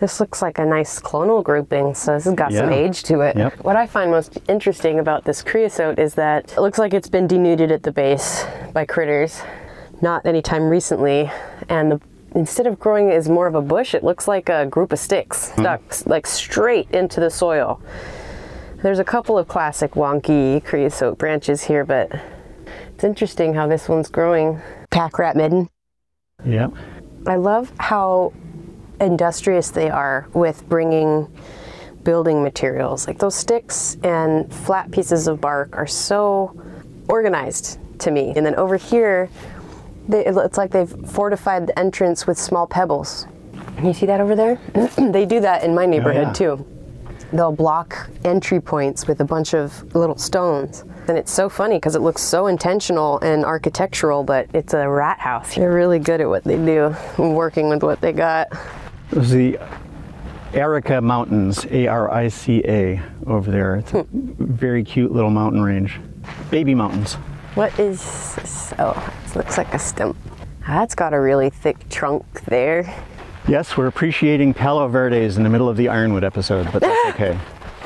this 0.00 0.18
looks 0.18 0.40
like 0.42 0.58
a 0.58 0.64
nice 0.64 0.98
clonal 1.00 1.42
grouping, 1.42 1.94
so 1.94 2.14
this 2.14 2.24
has 2.24 2.34
got 2.34 2.52
some 2.52 2.72
age 2.72 3.02
to 3.04 3.20
it. 3.20 3.36
Yep. 3.36 3.58
What 3.64 3.76
I 3.76 3.86
find 3.86 4.10
most 4.10 4.38
interesting 4.48 4.98
about 4.98 5.24
this 5.24 5.42
creosote 5.42 5.98
is 5.98 6.14
that 6.14 6.52
it 6.56 6.60
looks 6.60 6.78
like 6.78 6.94
it's 6.94 7.08
been 7.08 7.26
denuded 7.26 7.70
at 7.70 7.82
the 7.84 7.92
base 7.92 8.44
by 8.72 8.84
critters, 8.86 9.42
not 10.00 10.26
anytime 10.26 10.68
recently, 10.68 11.30
and 11.68 11.92
the 11.92 12.00
Instead 12.34 12.66
of 12.66 12.80
growing 12.80 13.10
as 13.10 13.28
more 13.28 13.46
of 13.46 13.54
a 13.54 13.62
bush, 13.62 13.94
it 13.94 14.02
looks 14.02 14.26
like 14.26 14.48
a 14.48 14.66
group 14.66 14.92
of 14.92 14.98
sticks 14.98 15.50
hmm. 15.50 15.60
stuck 15.60 15.82
s- 15.88 16.06
like 16.06 16.26
straight 16.26 16.90
into 16.90 17.20
the 17.20 17.30
soil. 17.30 17.80
There's 18.82 18.98
a 18.98 19.04
couple 19.04 19.38
of 19.38 19.48
classic 19.48 19.92
wonky 19.92 20.62
creosote 20.62 21.16
branches 21.16 21.64
here, 21.64 21.84
but 21.84 22.10
it's 22.94 23.04
interesting 23.04 23.54
how 23.54 23.66
this 23.66 23.88
one's 23.88 24.10
growing. 24.10 24.60
Pack 24.90 25.18
rat 25.18 25.36
midden. 25.36 25.70
Yep. 26.44 26.72
I 27.26 27.36
love 27.36 27.72
how 27.78 28.32
industrious 29.00 29.70
they 29.70 29.88
are 29.88 30.28
with 30.34 30.68
bringing 30.68 31.28
building 32.02 32.42
materials. 32.42 33.06
Like 33.06 33.18
those 33.18 33.34
sticks 33.34 33.96
and 34.02 34.52
flat 34.52 34.90
pieces 34.90 35.26
of 35.26 35.40
bark 35.40 35.74
are 35.74 35.86
so 35.86 36.60
organized 37.08 37.78
to 38.00 38.10
me. 38.10 38.32
And 38.36 38.44
then 38.44 38.54
over 38.56 38.76
here, 38.76 39.30
they, 40.08 40.24
it's 40.24 40.58
like 40.58 40.70
they've 40.70 40.94
fortified 41.10 41.66
the 41.66 41.78
entrance 41.78 42.26
with 42.26 42.38
small 42.38 42.66
pebbles. 42.66 43.26
You 43.82 43.92
see 43.92 44.06
that 44.06 44.20
over 44.20 44.36
there? 44.36 44.60
they 45.12 45.26
do 45.26 45.40
that 45.40 45.64
in 45.64 45.74
my 45.74 45.86
neighborhood 45.86 46.28
yeah. 46.28 46.32
too. 46.32 46.66
They'll 47.32 47.52
block 47.52 48.08
entry 48.24 48.60
points 48.60 49.06
with 49.06 49.20
a 49.20 49.24
bunch 49.24 49.54
of 49.54 49.94
little 49.94 50.16
stones. 50.16 50.84
And 51.08 51.18
it's 51.18 51.32
so 51.32 51.48
funny 51.48 51.76
because 51.76 51.96
it 51.96 52.00
looks 52.00 52.22
so 52.22 52.46
intentional 52.46 53.18
and 53.20 53.44
architectural, 53.44 54.22
but 54.22 54.48
it's 54.54 54.72
a 54.72 54.88
rat 54.88 55.18
house. 55.18 55.54
They're 55.54 55.72
really 55.72 55.98
good 55.98 56.20
at 56.20 56.28
what 56.28 56.44
they 56.44 56.56
do, 56.56 56.94
working 57.18 57.68
with 57.68 57.82
what 57.82 58.00
they 58.00 58.12
got. 58.12 58.50
This 59.10 59.24
is 59.24 59.30
the 59.30 59.58
Arica 60.54 61.00
Mountains, 61.00 61.66
A 61.70 61.88
R 61.88 62.10
I 62.10 62.28
C 62.28 62.62
A, 62.66 63.02
over 63.26 63.50
there. 63.50 63.76
It's 63.76 63.92
a 63.92 64.02
hmm. 64.02 64.32
very 64.38 64.84
cute 64.84 65.12
little 65.12 65.30
mountain 65.30 65.62
range. 65.62 65.98
Baby 66.50 66.74
mountains. 66.74 67.16
What 67.54 67.78
is 67.78 68.34
this? 68.34 68.74
Oh, 68.80 69.14
it 69.24 69.36
looks 69.36 69.56
like 69.56 69.72
a 69.74 69.78
stump. 69.78 70.16
That's 70.66 70.96
got 70.96 71.14
a 71.14 71.20
really 71.20 71.50
thick 71.50 71.88
trunk 71.88 72.24
there. 72.46 72.92
Yes, 73.46 73.76
we're 73.76 73.86
appreciating 73.86 74.54
Palo 74.54 74.88
Verdes 74.88 75.36
in 75.36 75.44
the 75.44 75.48
middle 75.50 75.68
of 75.68 75.76
the 75.76 75.88
Ironwood 75.88 76.24
episode, 76.24 76.66
but 76.72 76.80
that's 76.80 77.08
okay. 77.14 77.38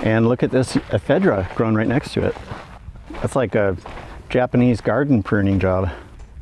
And 0.03 0.27
look 0.27 0.43
at 0.43 0.51
this 0.51 0.75
ephedra 0.75 1.55
grown 1.55 1.75
right 1.75 1.87
next 1.87 2.13
to 2.15 2.25
it. 2.25 2.35
That's 3.21 3.37
like 3.37 3.55
a 3.57 3.77
Japanese 4.31 4.81
garden 4.81 5.23
pruning 5.23 5.59
job. 5.61 5.91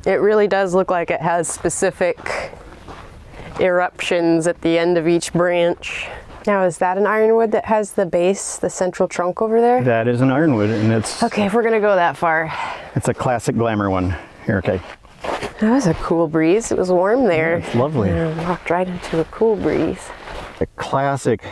It 0.05 0.21
really 0.21 0.47
does 0.47 0.73
look 0.73 0.89
like 0.89 1.11
it 1.11 1.21
has 1.21 1.49
specific 1.49 2.51
eruptions 3.59 4.47
at 4.47 4.61
the 4.61 4.77
end 4.77 4.97
of 4.97 5.05
each 5.05 5.33
branch. 5.33 6.07
Now, 6.47 6.63
is 6.63 6.77
that 6.77 6.97
an 6.97 7.05
ironwood 7.05 7.51
that 7.51 7.65
has 7.65 7.91
the 7.91 8.05
base, 8.05 8.55
the 8.55 8.69
central 8.69 9.09
trunk 9.09 9.41
over 9.41 9.59
there? 9.59 9.83
That 9.83 10.07
is 10.07 10.21
an 10.21 10.31
ironwood, 10.31 10.69
and 10.69 10.93
it's 10.93 11.21
Okay, 11.21 11.45
if 11.45 11.53
we're 11.53 11.61
gonna 11.61 11.81
go 11.81 11.93
that 11.95 12.15
far. 12.15 12.49
it's 12.95 13.09
a 13.09 13.13
classic 13.13 13.57
glamour 13.57 13.89
one. 13.89 14.15
Here, 14.45 14.59
okay. 14.59 14.79
That 15.59 15.71
was 15.71 15.87
a 15.87 15.93
cool 15.95 16.29
breeze. 16.29 16.71
It 16.71 16.77
was 16.77 16.89
warm 16.89 17.25
there. 17.25 17.57
It's 17.57 17.75
lovely. 17.75 18.11
And 18.11 18.39
I 18.39 18.49
walked 18.49 18.69
right 18.69 18.87
into 18.87 19.19
a 19.19 19.25
cool 19.25 19.57
breeze. 19.57 19.99
A 20.61 20.65
classic, 20.77 21.43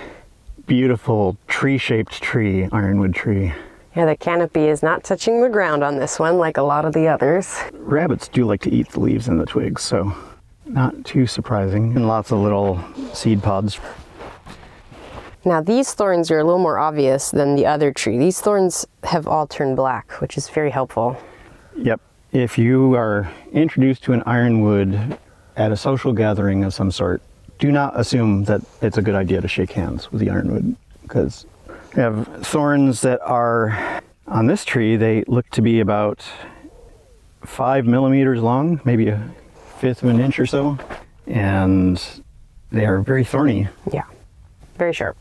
beautiful 0.65 1.35
tree-shaped 1.49 2.21
tree, 2.21 2.69
ironwood 2.71 3.13
tree. 3.13 3.53
Yeah, 3.97 4.05
the 4.05 4.15
canopy 4.15 4.67
is 4.69 4.81
not 4.81 5.03
touching 5.03 5.41
the 5.41 5.49
ground 5.49 5.83
on 5.83 5.97
this 5.99 6.19
one 6.19 6.37
like 6.37 6.55
a 6.55 6.61
lot 6.61 6.85
of 6.85 6.93
the 6.93 7.09
others. 7.09 7.53
Rabbits 7.73 8.29
do 8.29 8.45
like 8.45 8.61
to 8.61 8.71
eat 8.71 8.87
the 8.91 9.01
leaves 9.01 9.27
and 9.27 9.41
the 9.41 9.45
twigs, 9.45 9.81
so 9.81 10.15
not 10.65 11.03
too 11.03 11.27
surprising. 11.27 11.97
And 11.97 12.07
lots 12.07 12.31
of 12.31 12.39
little 12.39 12.79
seed 13.13 13.43
pods. 13.43 13.77
Now, 15.47 15.61
these 15.61 15.93
thorns 15.93 16.31
are 16.31 16.39
a 16.39 16.43
little 16.43 16.59
more 16.59 16.79
obvious 16.79 17.29
than 17.29 17.55
the 17.55 17.67
other 17.67 17.93
tree. 17.93 18.17
These 18.17 18.41
thorns 18.41 18.87
have 19.03 19.27
all 19.27 19.45
turned 19.45 19.75
black, 19.75 20.13
which 20.13 20.37
is 20.37 20.49
very 20.49 20.71
helpful. 20.71 21.21
Yep. 21.77 22.01
If 22.31 22.57
you 22.57 22.95
are 22.95 23.31
introduced 23.51 24.03
to 24.05 24.13
an 24.13 24.23
ironwood 24.25 25.19
at 25.55 25.71
a 25.71 25.77
social 25.77 26.13
gathering 26.13 26.63
of 26.63 26.73
some 26.73 26.89
sort, 26.89 27.21
do 27.59 27.71
not 27.71 27.97
assume 27.97 28.45
that 28.45 28.61
it's 28.81 28.97
a 28.97 29.03
good 29.03 29.13
idea 29.13 29.39
to 29.39 29.47
shake 29.47 29.71
hands 29.71 30.11
with 30.11 30.19
the 30.19 30.31
ironwood 30.31 30.75
because 31.03 31.45
we 31.95 32.01
have 32.01 32.27
thorns 32.41 33.01
that 33.01 33.21
are 33.21 34.01
on 34.27 34.47
this 34.47 34.65
tree, 34.65 34.95
they 34.95 35.23
look 35.27 35.47
to 35.51 35.61
be 35.61 35.79
about 35.79 36.25
five 37.43 37.85
millimeters 37.85 38.41
long, 38.41 38.81
maybe 38.83 39.09
a 39.09 39.21
fifth 39.77 40.01
of 40.01 40.09
an 40.09 40.19
inch 40.19 40.39
or 40.39 40.47
so, 40.47 40.79
and 41.27 42.01
they 42.71 42.85
are 42.85 42.99
very 43.01 43.23
thorny. 43.23 43.67
Yeah, 43.93 44.05
very 44.77 44.91
sharp. 44.91 45.15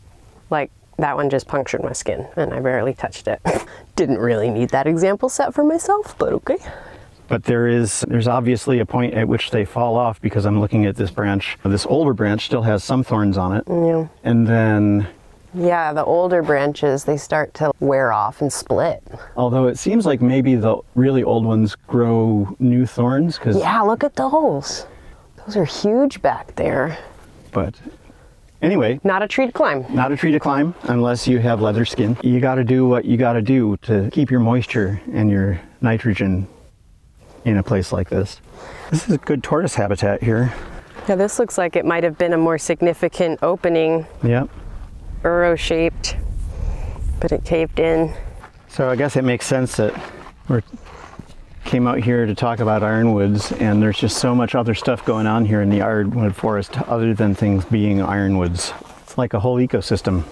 Like 0.49 0.71
that 0.97 1.15
one 1.15 1.29
just 1.29 1.47
punctured 1.47 1.83
my 1.83 1.93
skin 1.93 2.27
and 2.37 2.53
I 2.53 2.59
barely 2.61 2.93
touched 2.93 3.27
it. 3.27 3.41
Didn't 3.95 4.19
really 4.19 4.49
need 4.49 4.69
that 4.69 4.87
example 4.87 5.29
set 5.29 5.53
for 5.53 5.63
myself, 5.63 6.17
but 6.17 6.31
okay. 6.33 6.57
But 7.27 7.43
there 7.45 7.67
is 7.67 8.05
there's 8.07 8.27
obviously 8.27 8.79
a 8.79 8.85
point 8.85 9.13
at 9.15 9.27
which 9.27 9.49
they 9.51 9.65
fall 9.65 9.97
off 9.97 10.21
because 10.21 10.45
I'm 10.45 10.59
looking 10.59 10.85
at 10.85 10.95
this 10.95 11.09
branch. 11.11 11.57
This 11.65 11.85
older 11.87 12.13
branch 12.13 12.45
still 12.45 12.61
has 12.61 12.83
some 12.83 13.03
thorns 13.03 13.37
on 13.37 13.55
it. 13.57 13.63
Yeah. 13.67 14.07
And 14.23 14.45
then 14.47 15.07
Yeah, 15.55 15.91
the 15.93 16.03
older 16.05 16.43
branches, 16.43 17.03
they 17.03 17.17
start 17.17 17.53
to 17.55 17.71
wear 17.79 18.13
off 18.13 18.41
and 18.41 18.53
split. 18.53 19.01
although 19.35 19.65
it 19.67 19.79
seems 19.79 20.05
like 20.05 20.21
maybe 20.21 20.55
the 20.55 20.77
really 20.93 21.23
old 21.23 21.45
ones 21.45 21.75
grow 21.87 22.55
new 22.59 22.85
thorns 22.85 23.37
cuz 23.39 23.57
Yeah, 23.57 23.81
look 23.81 24.03
at 24.03 24.15
those. 24.15 24.85
Those 25.45 25.57
are 25.57 25.65
huge 25.65 26.21
back 26.21 26.55
there. 26.55 26.97
but 27.51 27.73
anyway, 28.65 28.99
Not 29.03 29.21
a 29.23 29.27
tree 29.27 29.45
to 29.45 29.51
climb. 29.51 29.85
not 29.93 30.11
a 30.11 30.17
tree 30.17 30.31
to 30.31 30.39
climb 30.39 30.73
unless 30.83 31.27
you 31.27 31.39
have 31.39 31.61
leather 31.61 31.85
skin. 31.85 32.17
You 32.23 32.39
got 32.39 32.55
to 32.55 32.63
do 32.63 32.87
what 32.87 33.05
you 33.05 33.15
got 33.17 33.33
to 33.33 33.41
do 33.41 33.77
to 33.83 34.09
keep 34.11 34.31
your 34.31 34.39
moisture 34.39 34.99
and 35.13 35.29
your 35.29 35.59
nitrogen 35.81 36.47
in 37.45 37.57
a 37.57 37.63
place 37.63 37.91
like 37.91 38.09
this. 38.09 38.41
This 38.89 39.07
is 39.07 39.13
a 39.13 39.17
good 39.19 39.43
tortoise 39.43 39.75
habitat 39.75 40.23
here. 40.23 40.53
Yeah, 41.07 41.15
this 41.15 41.37
looks 41.37 41.57
like 41.57 41.75
it 41.75 41.85
might 41.85 42.03
have 42.03 42.17
been 42.17 42.33
a 42.33 42.37
more 42.37 42.57
significant 42.57 43.39
opening, 43.43 44.07
Yep. 44.23 44.49
burrow 45.21 45.55
shaped, 45.55 46.17
but 47.19 47.31
it 47.31 47.43
caved 47.45 47.79
in. 47.79 48.11
So 48.67 48.89
I 48.89 48.95
guess 48.95 49.15
it 49.15 49.23
makes 49.23 49.45
sense 49.45 49.77
that 49.77 49.93
we 50.49 50.61
came 51.65 51.87
out 51.87 51.99
here 51.99 52.25
to 52.25 52.35
talk 52.35 52.59
about 52.59 52.83
ironwoods, 52.83 53.51
and 53.53 53.81
there's 53.81 53.97
just 53.97 54.17
so 54.17 54.33
much 54.33 54.55
other 54.55 54.73
stuff 54.73 55.03
going 55.03 55.27
on 55.27 55.45
here 55.45 55.61
in 55.61 55.69
the 55.69 55.81
ironwood 55.81 56.35
forest 56.35 56.77
other 56.83 57.13
than 57.13 57.35
things 57.35 57.65
being 57.65 58.01
ironwoods. 58.01 58.71
It's 59.01 59.17
like 59.17 59.33
a 59.33 59.39
whole 59.39 59.57
ecosystem 59.57 60.23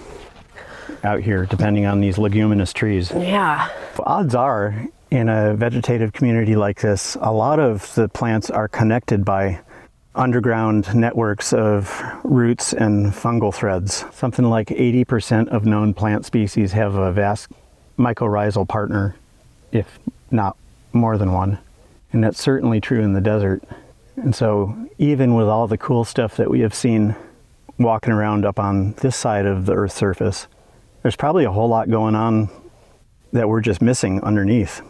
out 1.02 1.20
here, 1.20 1.44
depending 1.44 1.84
on 1.84 2.00
these 2.00 2.16
leguminous 2.16 2.72
trees. 2.72 3.10
Yeah. 3.10 3.68
Odds 3.98 4.34
are, 4.34 4.86
in 5.10 5.28
a 5.28 5.54
vegetative 5.54 6.12
community 6.12 6.56
like 6.56 6.80
this, 6.80 7.16
a 7.20 7.32
lot 7.32 7.58
of 7.58 7.92
the 7.94 8.08
plants 8.08 8.48
are 8.48 8.68
connected 8.68 9.24
by 9.24 9.60
underground 10.14 10.94
networks 10.94 11.52
of 11.52 12.00
roots 12.22 12.72
and 12.72 13.12
fungal 13.12 13.52
threads. 13.52 14.04
Something 14.12 14.44
like 14.44 14.68
80% 14.68 15.48
of 15.48 15.66
known 15.66 15.92
plant 15.92 16.24
species 16.24 16.72
have 16.72 16.94
a 16.94 17.12
vast 17.12 17.48
mycorrhizal 17.98 18.68
partner, 18.68 19.16
if 19.72 19.98
not 20.30 20.56
more 20.94 21.18
than 21.18 21.32
one. 21.32 21.58
And 22.12 22.22
that's 22.22 22.40
certainly 22.40 22.80
true 22.80 23.02
in 23.02 23.12
the 23.12 23.20
desert. 23.20 23.62
And 24.16 24.34
so, 24.34 24.76
even 24.98 25.34
with 25.34 25.48
all 25.48 25.66
the 25.66 25.76
cool 25.76 26.04
stuff 26.04 26.36
that 26.36 26.48
we 26.48 26.60
have 26.60 26.74
seen 26.74 27.16
walking 27.78 28.12
around 28.12 28.44
up 28.44 28.60
on 28.60 28.92
this 28.94 29.16
side 29.16 29.46
of 29.46 29.66
the 29.66 29.72
Earth's 29.72 29.96
surface, 29.96 30.46
there's 31.02 31.16
probably 31.16 31.44
a 31.44 31.50
whole 31.50 31.68
lot 31.68 31.90
going 31.90 32.14
on 32.14 32.48
that 33.32 33.48
we're 33.48 33.60
just 33.60 33.82
missing 33.82 34.22
underneath. 34.22 34.80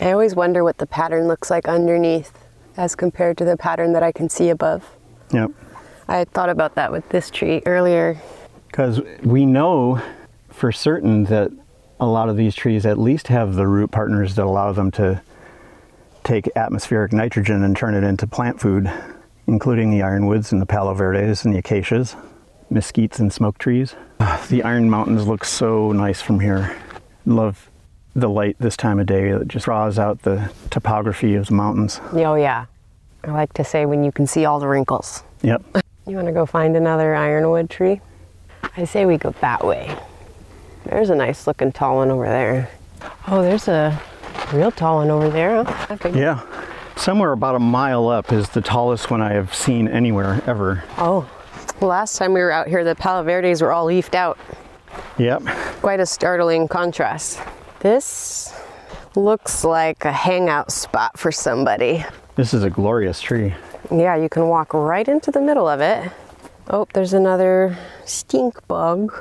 I 0.00 0.12
always 0.12 0.34
wonder 0.34 0.64
what 0.64 0.78
the 0.78 0.86
pattern 0.86 1.28
looks 1.28 1.50
like 1.50 1.68
underneath 1.68 2.32
as 2.78 2.94
compared 2.94 3.36
to 3.38 3.44
the 3.44 3.56
pattern 3.56 3.92
that 3.92 4.02
I 4.02 4.12
can 4.12 4.30
see 4.30 4.48
above. 4.48 4.88
Yep. 5.32 5.50
I 6.08 6.24
thought 6.24 6.48
about 6.48 6.74
that 6.76 6.90
with 6.90 7.08
this 7.10 7.30
tree 7.30 7.62
earlier. 7.66 8.20
Because 8.68 9.00
we 9.22 9.44
know 9.44 10.00
for 10.48 10.72
certain 10.72 11.24
that 11.24 11.52
a 12.00 12.06
lot 12.06 12.28
of 12.30 12.36
these 12.36 12.54
trees 12.54 12.86
at 12.86 12.98
least 12.98 13.28
have 13.28 13.54
the 13.54 13.66
root 13.66 13.90
partners 13.90 14.34
that 14.36 14.44
allow 14.44 14.72
them 14.72 14.90
to 14.92 15.20
take 16.30 16.48
atmospheric 16.54 17.12
nitrogen 17.12 17.64
and 17.64 17.76
turn 17.76 17.92
it 17.92 18.04
into 18.04 18.24
plant 18.24 18.60
food, 18.60 18.88
including 19.48 19.90
the 19.90 20.00
ironwoods 20.00 20.52
and 20.52 20.62
the 20.62 20.66
palo 20.66 20.94
verdes 20.94 21.44
and 21.44 21.52
the 21.52 21.58
acacias, 21.58 22.14
mesquites 22.70 23.18
and 23.18 23.32
smoke 23.32 23.58
trees. 23.58 23.96
Ah, 24.20 24.40
The 24.48 24.62
Iron 24.62 24.88
Mountains 24.88 25.26
look 25.26 25.44
so 25.44 25.90
nice 25.90 26.22
from 26.22 26.38
here. 26.38 26.76
Love 27.26 27.68
the 28.14 28.28
light 28.28 28.54
this 28.60 28.76
time 28.76 29.00
of 29.00 29.06
day. 29.06 29.30
It 29.30 29.48
just 29.48 29.64
draws 29.64 29.98
out 29.98 30.22
the 30.22 30.52
topography 30.70 31.34
of 31.34 31.48
the 31.48 31.54
mountains. 31.54 32.00
Oh, 32.12 32.36
yeah. 32.36 32.66
I 33.24 33.32
like 33.32 33.52
to 33.54 33.64
say 33.64 33.84
when 33.84 34.04
you 34.04 34.12
can 34.12 34.28
see 34.28 34.44
all 34.44 34.60
the 34.60 34.68
wrinkles. 34.68 35.24
Yep. 35.42 35.62
You 36.06 36.14
want 36.14 36.28
to 36.28 36.32
go 36.32 36.46
find 36.46 36.76
another 36.76 37.16
ironwood 37.16 37.68
tree? 37.68 38.00
I 38.76 38.84
say 38.84 39.04
we 39.04 39.16
go 39.16 39.30
that 39.40 39.66
way. 39.66 39.96
There's 40.84 41.10
a 41.10 41.16
nice 41.16 41.48
looking 41.48 41.72
tall 41.72 41.96
one 41.96 42.12
over 42.12 42.26
there. 42.26 42.70
Oh, 43.26 43.42
there's 43.42 43.66
a 43.66 44.00
real 44.52 44.70
tall 44.70 44.96
one 44.96 45.10
over 45.10 45.30
there. 45.30 45.64
Huh? 45.64 45.96
Yeah. 46.14 46.44
Somewhere 46.96 47.32
about 47.32 47.54
a 47.54 47.60
mile 47.60 48.08
up 48.08 48.32
is 48.32 48.48
the 48.50 48.60
tallest 48.60 49.10
one 49.10 49.22
I 49.22 49.32
have 49.32 49.54
seen 49.54 49.88
anywhere 49.88 50.42
ever. 50.46 50.84
Oh, 50.98 51.28
last 51.80 52.18
time 52.18 52.34
we 52.34 52.40
were 52.40 52.50
out 52.50 52.68
here, 52.68 52.84
the 52.84 52.94
Palo 52.94 53.22
Verdes 53.22 53.62
were 53.62 53.72
all 53.72 53.86
leafed 53.86 54.14
out. 54.14 54.38
Yep. 55.18 55.42
Quite 55.80 56.00
a 56.00 56.06
startling 56.06 56.68
contrast. 56.68 57.40
This 57.80 58.54
looks 59.16 59.64
like 59.64 60.04
a 60.04 60.12
hangout 60.12 60.70
spot 60.72 61.18
for 61.18 61.32
somebody. 61.32 62.04
This 62.36 62.52
is 62.52 62.64
a 62.64 62.70
glorious 62.70 63.20
tree. 63.20 63.54
Yeah, 63.90 64.16
you 64.16 64.28
can 64.28 64.48
walk 64.48 64.74
right 64.74 65.08
into 65.08 65.30
the 65.30 65.40
middle 65.40 65.68
of 65.68 65.80
it. 65.80 66.12
Oh, 66.68 66.86
there's 66.92 67.12
another 67.12 67.76
stink 68.04 68.66
bug. 68.68 69.12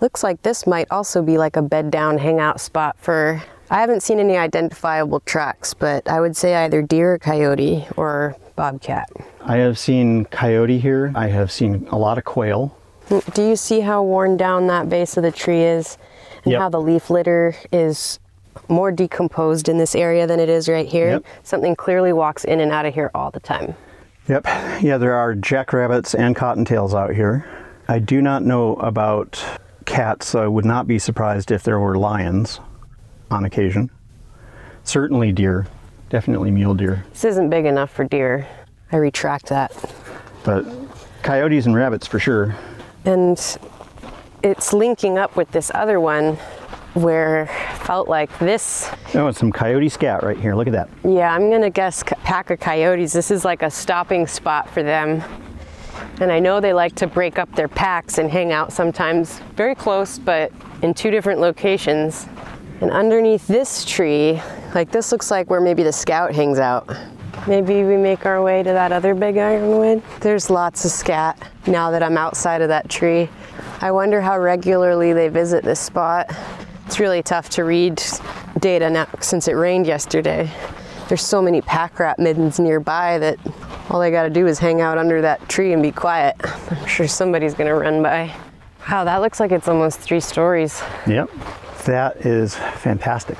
Looks 0.00 0.22
like 0.22 0.42
this 0.42 0.66
might 0.66 0.88
also 0.90 1.22
be 1.22 1.38
like 1.38 1.56
a 1.56 1.62
bed 1.62 1.90
down 1.90 2.18
hangout 2.18 2.60
spot 2.60 2.96
for. 2.98 3.42
I 3.72 3.80
haven't 3.80 4.02
seen 4.02 4.20
any 4.20 4.36
identifiable 4.36 5.20
tracks, 5.20 5.72
but 5.72 6.06
I 6.06 6.20
would 6.20 6.36
say 6.36 6.54
either 6.56 6.82
deer 6.82 7.14
or 7.14 7.18
coyote 7.18 7.86
or 7.96 8.36
bobcat. 8.54 9.08
I 9.40 9.56
have 9.56 9.78
seen 9.78 10.26
coyote 10.26 10.78
here. 10.78 11.10
I 11.14 11.28
have 11.28 11.50
seen 11.50 11.88
a 11.90 11.96
lot 11.96 12.18
of 12.18 12.24
quail. 12.24 12.76
Do 13.32 13.42
you 13.48 13.56
see 13.56 13.80
how 13.80 14.02
worn 14.02 14.36
down 14.36 14.66
that 14.66 14.90
base 14.90 15.16
of 15.16 15.22
the 15.22 15.32
tree 15.32 15.62
is 15.62 15.96
and 16.44 16.52
Yep. 16.52 16.60
how 16.60 16.68
the 16.68 16.82
leaf 16.82 17.08
litter 17.08 17.54
is 17.72 18.20
more 18.68 18.92
decomposed 18.92 19.70
in 19.70 19.78
this 19.78 19.94
area 19.94 20.26
than 20.26 20.38
it 20.38 20.50
is 20.50 20.68
right 20.68 20.86
here? 20.86 21.12
Yep. 21.12 21.24
Something 21.42 21.74
clearly 21.74 22.12
walks 22.12 22.44
in 22.44 22.60
and 22.60 22.72
out 22.72 22.84
of 22.84 22.92
here 22.92 23.10
all 23.14 23.30
the 23.30 23.40
time. 23.40 23.74
Yep. 24.28 24.44
Yeah, 24.82 24.98
there 24.98 25.14
are 25.14 25.34
jackrabbits 25.34 26.14
and 26.14 26.36
cottontails 26.36 26.92
out 26.92 27.14
here. 27.14 27.46
I 27.88 28.00
do 28.00 28.20
not 28.20 28.44
know 28.44 28.74
about 28.74 29.42
cats, 29.86 30.26
so 30.26 30.44
I 30.44 30.46
would 30.46 30.66
not 30.66 30.86
be 30.86 30.98
surprised 30.98 31.50
if 31.50 31.62
there 31.62 31.80
were 31.80 31.96
lions 31.96 32.60
on 33.32 33.44
occasion. 33.44 33.90
Certainly 34.84 35.32
deer. 35.32 35.66
Definitely 36.10 36.50
mule 36.50 36.74
deer. 36.74 37.04
This 37.10 37.24
isn't 37.24 37.50
big 37.50 37.64
enough 37.64 37.90
for 37.90 38.04
deer. 38.04 38.46
I 38.90 38.96
retract 38.96 39.46
that. 39.46 39.72
But 40.44 40.66
coyotes 41.22 41.66
and 41.66 41.74
rabbits 41.74 42.06
for 42.06 42.18
sure. 42.18 42.54
And 43.04 43.38
it's 44.42 44.72
linking 44.72 45.18
up 45.18 45.36
with 45.36 45.50
this 45.52 45.70
other 45.74 46.00
one 46.00 46.36
where 46.94 47.46
felt 47.84 48.06
like 48.06 48.36
this 48.38 48.90
Oh, 49.14 49.26
it's 49.28 49.38
some 49.38 49.50
coyote 49.50 49.88
scat 49.88 50.22
right 50.22 50.38
here. 50.38 50.54
Look 50.54 50.66
at 50.66 50.74
that. 50.74 50.90
Yeah, 51.04 51.34
I'm 51.34 51.50
gonna 51.50 51.70
guess 51.70 52.02
pack 52.02 52.50
of 52.50 52.60
coyotes. 52.60 53.12
This 53.12 53.30
is 53.30 53.44
like 53.44 53.62
a 53.62 53.70
stopping 53.70 54.26
spot 54.26 54.68
for 54.68 54.82
them. 54.82 55.22
And 56.20 56.30
I 56.30 56.38
know 56.38 56.60
they 56.60 56.72
like 56.72 56.94
to 56.96 57.06
break 57.06 57.38
up 57.38 57.54
their 57.54 57.68
packs 57.68 58.18
and 58.18 58.30
hang 58.30 58.52
out 58.52 58.72
sometimes 58.72 59.38
very 59.56 59.74
close, 59.74 60.18
but 60.18 60.52
in 60.82 60.92
two 60.92 61.10
different 61.10 61.40
locations. 61.40 62.26
And 62.82 62.90
underneath 62.90 63.46
this 63.46 63.84
tree, 63.84 64.42
like 64.74 64.90
this 64.90 65.12
looks 65.12 65.30
like 65.30 65.48
where 65.48 65.60
maybe 65.60 65.84
the 65.84 65.92
scout 65.92 66.34
hangs 66.34 66.58
out. 66.58 66.90
Maybe 67.46 67.84
we 67.84 67.96
make 67.96 68.26
our 68.26 68.42
way 68.42 68.64
to 68.64 68.70
that 68.70 68.90
other 68.90 69.14
big 69.14 69.38
ironwood. 69.38 70.02
There's 70.18 70.50
lots 70.50 70.84
of 70.84 70.90
scat 70.90 71.40
now 71.68 71.92
that 71.92 72.02
I'm 72.02 72.16
outside 72.16 72.60
of 72.60 72.66
that 72.70 72.88
tree. 72.88 73.28
I 73.80 73.92
wonder 73.92 74.20
how 74.20 74.36
regularly 74.36 75.12
they 75.12 75.28
visit 75.28 75.62
this 75.62 75.78
spot. 75.78 76.28
It's 76.86 76.98
really 76.98 77.22
tough 77.22 77.50
to 77.50 77.62
read 77.62 78.02
data 78.58 78.90
now 78.90 79.06
since 79.20 79.46
it 79.46 79.52
rained 79.52 79.86
yesterday. 79.86 80.50
There's 81.06 81.22
so 81.22 81.40
many 81.40 81.60
pack 81.60 82.00
rat 82.00 82.18
middens 82.18 82.58
nearby 82.58 83.18
that 83.18 83.38
all 83.90 84.00
they 84.00 84.10
gotta 84.10 84.28
do 84.28 84.48
is 84.48 84.58
hang 84.58 84.80
out 84.80 84.98
under 84.98 85.22
that 85.22 85.48
tree 85.48 85.72
and 85.72 85.84
be 85.84 85.92
quiet. 85.92 86.34
I'm 86.68 86.86
sure 86.88 87.06
somebody's 87.06 87.54
gonna 87.54 87.76
run 87.76 88.02
by. 88.02 88.34
Wow, 88.90 89.04
that 89.04 89.18
looks 89.18 89.38
like 89.38 89.52
it's 89.52 89.68
almost 89.68 90.00
three 90.00 90.18
stories. 90.18 90.82
Yep. 91.06 91.30
That 91.84 92.24
is 92.24 92.54
fantastic. 92.54 93.38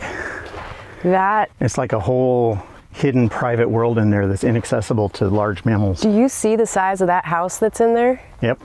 That, 1.03 1.51
It's 1.61 1.79
like 1.79 1.93
a 1.93 2.01
whole 2.01 2.59
hidden 2.93 3.29
private 3.29 3.69
world 3.69 3.99
in 3.99 4.11
there 4.11 4.29
that's 4.29 4.45
inaccessible 4.45 5.09
to 5.09 5.29
large 5.29 5.65
mammals. 5.65 6.01
do 6.01 6.11
you 6.11 6.29
see 6.29 6.57
the 6.57 6.66
size 6.66 7.01
of 7.01 7.07
that 7.07 7.25
house 7.25 7.59
that's 7.59 7.81
in 7.81 7.95
there? 7.95 8.21
Yep. 8.43 8.61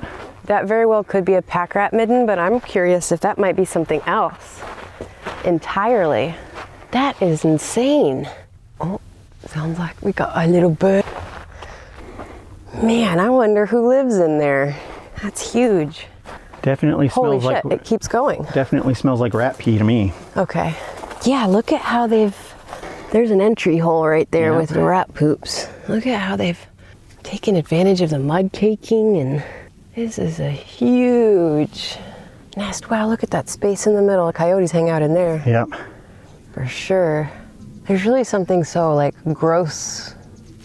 That 0.45 0.65
very 0.65 0.86
well 0.86 1.04
could 1.04 1.25
be 1.25 1.34
a 1.36 1.41
pack 1.41 1.75
rat 1.75 1.93
midden, 1.93 2.25
but 2.25 2.38
I'm 2.38 2.60
curious 2.60 3.12
if 3.12 3.21
that 3.21 3.38
might 3.38 3.56
be 3.56 3.65
something 3.65 4.01
else 4.06 4.62
entirely. 5.45 6.36
That 6.91 7.21
is 7.21 7.45
insane. 7.45 8.30
Oh, 8.80 8.99
sounds 9.47 9.80
like 9.80 9.99
we 10.01 10.12
got 10.12 10.32
a 10.36 10.47
little 10.47 10.69
bird. 10.69 11.06
Man, 12.82 13.19
I 13.19 13.30
wonder 13.30 13.65
who 13.65 13.88
lives 13.88 14.17
in 14.17 14.38
there. 14.38 14.75
That's 15.23 15.51
huge. 15.54 16.08
Definitely 16.67 17.08
Holy 17.08 17.39
smells 17.39 17.43
shit, 17.56 17.63
like 17.65 17.80
it 17.80 17.86
keeps 17.86 18.10
going. 18.10 18.43
definitely 18.53 18.93
smells 18.93 19.21
like 19.21 19.34
rat 19.34 19.58
pee 19.58 19.77
to 19.77 19.86
me. 19.86 20.12
Okay. 20.36 20.75
Yeah, 21.23 21.45
look 21.45 21.71
at 21.71 21.80
how 21.80 22.08
they've. 22.08 22.36
There's 23.12 23.32
an 23.32 23.39
entry 23.39 23.77
hole 23.77 24.06
right 24.06 24.30
there 24.32 24.51
Yeah. 24.51 24.58
with 24.58 24.71
the 24.71 24.84
rat 24.84 25.13
poops. 25.13 25.69
Look 25.88 26.06
at 26.06 26.19
how 26.19 26.36
they've 26.36 26.60
taken 27.23 27.56
advantage 27.56 28.01
of 28.01 28.10
the 28.10 28.19
mud 28.19 28.49
caking, 28.51 29.15
and 29.15 29.41
this 29.95 30.19
is 30.19 30.41
a 30.41 30.51
huge 30.51 31.97
nest. 32.58 32.89
Wow, 32.89 33.08
look 33.08 33.23
at 33.23 33.30
that 33.30 33.47
space 33.47 33.88
in 33.88 33.95
the 33.95 34.01
middle. 34.01 34.30
Coyotes 34.34 34.71
hang 34.71 34.89
out 34.89 35.01
in 35.01 35.13
there 35.13 35.41
Yep. 35.45 35.69
for 36.51 36.65
sure. 36.65 37.32
There's 37.88 38.03
really 38.03 38.25
something 38.25 38.65
so 38.65 38.93
like 38.93 39.15
gross, 39.32 40.15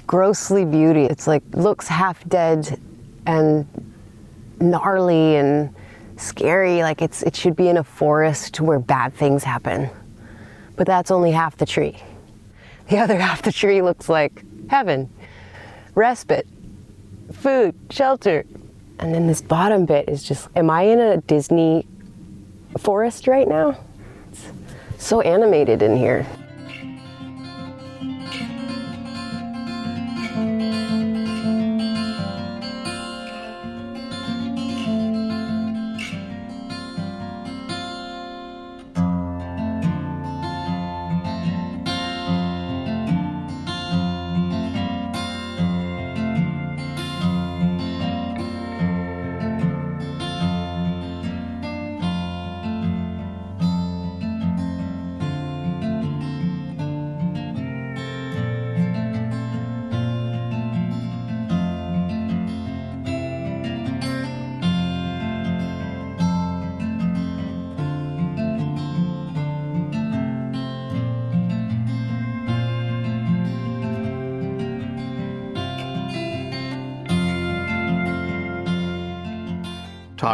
grossly 0.09 0.65
beauty. 0.65 1.05
It's 1.05 1.29
like 1.29 1.45
looks 1.53 1.87
half 1.87 2.29
dead 2.29 2.77
and 3.25 3.65
gnarly 4.61 5.37
and 5.37 5.73
scary. 6.23 6.83
Like 6.83 7.03
it's 7.03 7.23
it 7.23 7.37
should 7.37 7.57
be 7.57 7.69
in 7.69 7.77
a 7.77 7.85
forest 7.85 8.61
where 8.61 8.79
bad 8.79 9.15
things 9.15 9.45
happen. 9.45 9.91
But 10.77 10.87
that's 10.87 11.11
only 11.11 11.33
half 11.33 11.57
the 11.57 11.67
tree. 11.67 11.97
The 12.89 12.99
other 12.99 13.19
half 13.19 13.43
the 13.43 13.53
tree 13.53 13.83
looks 13.83 14.09
like 14.09 14.45
heaven, 14.69 15.11
respite, 15.95 16.47
food, 17.33 17.75
shelter. 17.91 18.45
And 18.99 19.15
then 19.15 19.27
this 19.27 19.43
bottom 19.43 19.87
bit 19.87 20.09
is 20.09 20.23
just 20.23 20.49
am 20.57 20.71
I 20.71 20.83
in 20.83 20.99
a 21.01 21.19
Disney 21.19 21.87
forest 22.79 23.27
right 23.27 23.49
now? 23.49 23.79
It's 24.31 24.53
so 24.99 25.21
animated 25.21 25.83
in 25.83 25.97
here. 25.97 26.27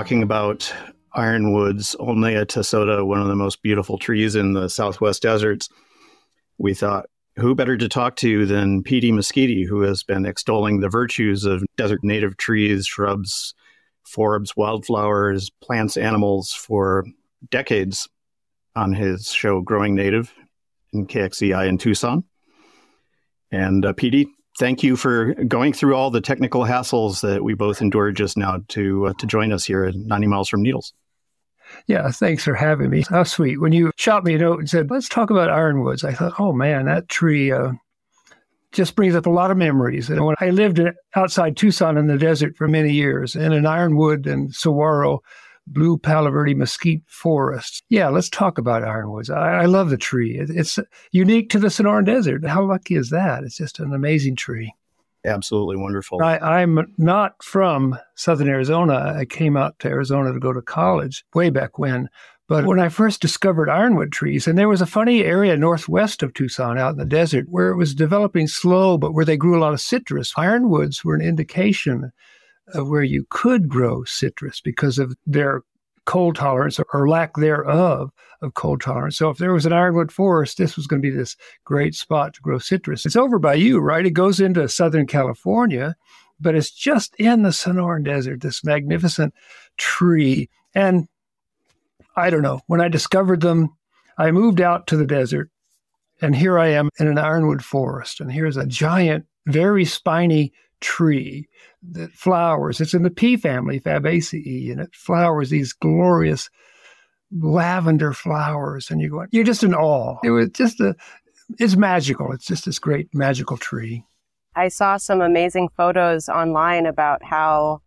Talking 0.08 0.22
about 0.22 0.74
ironwoods, 1.12 1.94
only 1.96 2.32
Olneya 2.32 2.46
tesota, 2.46 3.06
one 3.06 3.20
of 3.20 3.26
the 3.28 3.36
most 3.36 3.60
beautiful 3.60 3.98
trees 3.98 4.36
in 4.36 4.54
the 4.54 4.70
southwest 4.70 5.20
deserts, 5.20 5.68
we 6.56 6.72
thought, 6.72 7.10
who 7.36 7.54
better 7.54 7.76
to 7.76 7.90
talk 7.90 8.16
to 8.16 8.46
than 8.46 8.82
Petey 8.82 9.12
Mesquite, 9.12 9.68
who 9.68 9.82
has 9.82 10.02
been 10.02 10.24
extolling 10.24 10.80
the 10.80 10.88
virtues 10.88 11.44
of 11.44 11.62
desert 11.76 12.02
native 12.02 12.38
trees, 12.38 12.86
shrubs, 12.86 13.52
forbs, 14.10 14.56
wildflowers, 14.56 15.50
plants, 15.60 15.98
animals 15.98 16.54
for 16.54 17.04
decades 17.50 18.08
on 18.74 18.94
his 18.94 19.30
show 19.30 19.60
Growing 19.60 19.94
Native 19.94 20.32
in 20.94 21.06
KXCI 21.06 21.68
in 21.68 21.76
Tucson. 21.76 22.24
And 23.50 23.84
uh, 23.84 23.92
Petey, 23.92 24.28
thank 24.58 24.82
you 24.82 24.96
for 24.96 25.34
going 25.34 25.72
through 25.72 25.94
all 25.94 26.10
the 26.10 26.20
technical 26.20 26.62
hassles 26.62 27.20
that 27.22 27.42
we 27.44 27.54
both 27.54 27.80
endured 27.80 28.16
just 28.16 28.36
now 28.36 28.60
to 28.68 29.06
uh, 29.06 29.12
to 29.18 29.26
join 29.26 29.52
us 29.52 29.64
here 29.64 29.84
at 29.84 29.94
90 29.94 30.26
miles 30.26 30.48
from 30.48 30.62
Needles. 30.62 30.92
Yeah, 31.86 32.10
thanks 32.10 32.44
for 32.44 32.54
having 32.54 32.90
me. 32.90 33.04
How 33.08 33.24
sweet. 33.24 33.60
When 33.60 33.72
you 33.72 33.92
shot 33.96 34.24
me 34.24 34.34
a 34.34 34.38
note 34.38 34.58
and 34.58 34.70
said, 34.70 34.90
let's 34.90 35.08
talk 35.08 35.30
about 35.30 35.50
ironwoods, 35.50 36.02
I 36.02 36.12
thought, 36.12 36.34
oh 36.38 36.52
man, 36.52 36.86
that 36.86 37.08
tree 37.08 37.52
uh, 37.52 37.72
just 38.72 38.94
brings 38.94 39.14
up 39.14 39.26
a 39.26 39.30
lot 39.30 39.50
of 39.50 39.56
memories. 39.56 40.08
And 40.08 40.24
when 40.24 40.36
I 40.40 40.50
lived 40.50 40.80
outside 41.14 41.56
Tucson 41.56 41.98
in 41.98 42.06
the 42.06 42.18
desert 42.18 42.56
for 42.56 42.68
many 42.68 42.92
years, 42.92 43.36
and 43.36 43.52
an 43.52 43.66
ironwood 43.66 44.26
and 44.26 44.54
saguaro 44.54 45.20
blue 45.72 45.98
Palo 45.98 46.30
Verde 46.30 46.54
mesquite 46.54 47.02
forests. 47.06 47.82
Yeah, 47.88 48.08
let's 48.08 48.28
talk 48.28 48.58
about 48.58 48.84
ironwoods. 48.84 49.30
I, 49.30 49.62
I 49.62 49.64
love 49.66 49.90
the 49.90 49.96
tree. 49.96 50.38
It, 50.38 50.50
it's 50.50 50.78
unique 51.12 51.50
to 51.50 51.58
the 51.58 51.68
Sonoran 51.68 52.06
Desert. 52.06 52.46
How 52.46 52.64
lucky 52.64 52.96
is 52.96 53.10
that? 53.10 53.44
It's 53.44 53.56
just 53.56 53.78
an 53.78 53.92
amazing 53.92 54.36
tree. 54.36 54.72
Absolutely 55.24 55.76
wonderful. 55.76 56.22
I, 56.22 56.38
I'm 56.38 56.94
not 56.96 57.42
from 57.42 57.98
Southern 58.14 58.48
Arizona. 58.48 59.14
I 59.16 59.24
came 59.24 59.56
out 59.56 59.78
to 59.80 59.88
Arizona 59.88 60.32
to 60.32 60.40
go 60.40 60.52
to 60.52 60.62
college 60.62 61.24
way 61.34 61.50
back 61.50 61.78
when. 61.78 62.08
But 62.48 62.64
when 62.64 62.80
I 62.80 62.88
first 62.88 63.20
discovered 63.20 63.68
ironwood 63.68 64.10
trees, 64.10 64.46
and 64.46 64.56
there 64.56 64.70
was 64.70 64.80
a 64.80 64.86
funny 64.86 65.22
area 65.22 65.54
northwest 65.54 66.22
of 66.22 66.32
Tucson 66.32 66.78
out 66.78 66.92
in 66.92 66.96
the 66.96 67.04
desert 67.04 67.44
where 67.50 67.68
it 67.68 67.76
was 67.76 67.94
developing 67.94 68.46
slow, 68.46 68.96
but 68.96 69.12
where 69.12 69.26
they 69.26 69.36
grew 69.36 69.58
a 69.58 69.60
lot 69.60 69.74
of 69.74 69.82
citrus. 69.82 70.32
Ironwoods 70.34 71.04
were 71.04 71.14
an 71.14 71.20
indication 71.20 72.10
Uh, 72.76 72.84
where 72.84 73.02
you 73.02 73.26
could 73.30 73.68
grow 73.68 74.04
citrus 74.04 74.60
because 74.60 74.98
of 74.98 75.14
their 75.26 75.62
cold 76.04 76.36
tolerance 76.36 76.80
or 76.92 77.08
lack 77.08 77.34
thereof 77.36 78.10
of 78.40 78.54
cold 78.54 78.80
tolerance. 78.80 79.16
So 79.16 79.30
if 79.30 79.38
there 79.38 79.52
was 79.52 79.66
an 79.66 79.72
ironwood 79.72 80.10
forest, 80.10 80.58
this 80.58 80.76
was 80.76 80.86
going 80.86 81.02
to 81.02 81.10
be 81.10 81.14
this 81.14 81.36
great 81.64 81.94
spot 81.94 82.34
to 82.34 82.40
grow 82.40 82.58
citrus. 82.58 83.04
It's 83.04 83.16
over 83.16 83.38
by 83.38 83.54
you, 83.54 83.78
right? 83.78 84.06
It 84.06 84.12
goes 84.12 84.40
into 84.40 84.68
Southern 84.68 85.06
California, 85.06 85.96
but 86.40 86.54
it's 86.54 86.70
just 86.70 87.14
in 87.16 87.42
the 87.42 87.50
Sonoran 87.50 88.04
Desert, 88.04 88.40
this 88.40 88.64
magnificent 88.64 89.34
tree. 89.76 90.48
And 90.74 91.08
I 92.16 92.30
don't 92.30 92.42
know, 92.42 92.60
when 92.66 92.80
I 92.80 92.88
discovered 92.88 93.40
them, 93.40 93.70
I 94.16 94.30
moved 94.30 94.60
out 94.60 94.86
to 94.88 94.96
the 94.96 95.06
desert 95.06 95.50
and 96.20 96.34
here 96.34 96.58
I 96.58 96.68
am 96.68 96.90
in 96.98 97.06
an 97.06 97.18
ironwood 97.18 97.64
forest. 97.64 98.20
And 98.20 98.32
here's 98.32 98.56
a 98.56 98.66
giant, 98.66 99.26
very 99.46 99.84
spiny 99.84 100.52
tree 100.80 101.48
that 101.90 102.12
flowers. 102.12 102.80
It's 102.80 102.94
in 102.94 103.02
the 103.02 103.10
pea 103.10 103.36
family, 103.36 103.80
Fabaceae, 103.80 104.70
and 104.70 104.80
it 104.80 104.94
flowers 104.94 105.50
these 105.50 105.72
glorious 105.72 106.50
lavender 107.32 108.12
flowers. 108.12 108.90
And 108.90 109.00
you 109.00 109.10
go, 109.10 109.26
you're 109.30 109.44
just 109.44 109.64
in 109.64 109.74
awe. 109.74 110.18
It 110.24 110.30
was 110.30 110.50
just 110.50 110.80
a, 110.80 110.94
it's 111.58 111.76
magical. 111.76 112.32
It's 112.32 112.46
just 112.46 112.64
this 112.64 112.78
great 112.78 113.08
magical 113.14 113.56
tree. 113.56 114.04
I 114.56 114.68
saw 114.68 114.96
some 114.96 115.20
amazing 115.20 115.68
photos 115.76 116.28
online 116.28 116.86
about 116.86 117.22
how 117.22 117.82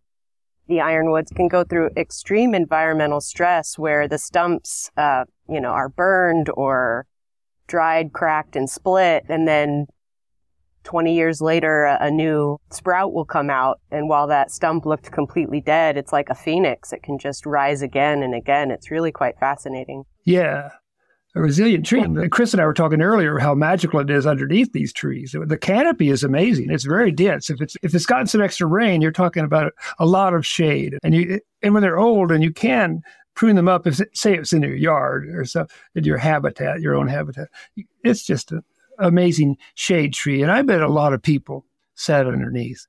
the 0.68 0.80
ironwoods 0.80 1.30
can 1.30 1.48
go 1.48 1.64
through 1.64 1.90
extreme 1.96 2.54
environmental 2.54 3.20
stress 3.20 3.78
where 3.78 4.08
the 4.08 4.18
stumps, 4.18 4.90
uh, 4.96 5.24
you 5.48 5.60
know, 5.60 5.70
are 5.70 5.88
burned 5.90 6.48
or 6.54 7.06
dried, 7.66 8.12
cracked, 8.12 8.56
and 8.56 8.70
split, 8.70 9.24
and 9.28 9.46
then 9.46 9.86
20 10.84 11.14
years 11.14 11.40
later, 11.40 11.84
a, 11.84 12.10
new 12.10 12.58
sprout 12.70 13.12
will 13.12 13.24
come 13.24 13.50
out. 13.50 13.80
And 13.90 14.08
while 14.08 14.26
that 14.26 14.50
stump 14.50 14.84
looked 14.84 15.10
completely 15.12 15.60
dead, 15.60 15.96
it's 15.96 16.12
like 16.12 16.28
a 16.28 16.34
phoenix. 16.34 16.92
It 16.92 17.02
can 17.02 17.18
just 17.18 17.46
rise 17.46 17.82
again 17.82 18.22
and 18.22 18.34
again. 18.34 18.70
It's 18.70 18.90
really 18.90 19.12
quite 19.12 19.38
fascinating. 19.38 20.04
Yeah. 20.24 20.70
A 21.34 21.40
resilient 21.40 21.86
tree. 21.86 22.02
Uh, 22.02 22.28
Chris 22.30 22.52
and 22.52 22.60
I 22.60 22.66
were 22.66 22.74
talking 22.74 23.00
earlier 23.00 23.38
how 23.38 23.54
magical 23.54 24.00
it 24.00 24.10
is 24.10 24.26
underneath 24.26 24.72
these 24.72 24.92
trees. 24.92 25.34
The 25.34 25.56
canopy 25.56 26.10
is 26.10 26.22
amazing. 26.22 26.70
It's 26.70 26.84
very 26.84 27.10
dense. 27.10 27.48
If 27.48 27.62
it's 27.62 27.74
if 27.82 27.94
it's 27.94 28.04
gotten 28.04 28.26
some 28.26 28.42
extra 28.42 28.66
rain, 28.66 29.00
you're 29.00 29.12
talking 29.12 29.42
about 29.42 29.72
a 29.98 30.04
lot 30.04 30.34
of 30.34 30.44
shade. 30.44 30.98
And 31.02 31.14
you 31.14 31.40
and 31.62 31.72
when 31.72 31.82
they're 31.82 31.98
old, 31.98 32.30
and 32.32 32.44
you 32.44 32.52
can 32.52 33.00
prune 33.34 33.56
them 33.56 33.68
up. 33.68 33.86
If 33.86 33.98
say 34.12 34.36
it's 34.36 34.52
in 34.52 34.62
your 34.62 34.74
yard 34.74 35.26
or 35.34 35.46
so 35.46 35.66
in 35.94 36.04
your 36.04 36.18
habitat, 36.18 36.82
your 36.82 36.94
own 36.94 37.08
habitat, 37.08 37.48
it's 38.04 38.24
just 38.24 38.52
a, 38.52 38.62
amazing 38.98 39.56
shade 39.74 40.14
tree. 40.14 40.42
And 40.42 40.50
I 40.50 40.62
bet 40.62 40.82
a 40.82 40.88
lot 40.88 41.12
of 41.12 41.22
people 41.22 41.66
sat 41.94 42.26
underneath 42.26 42.86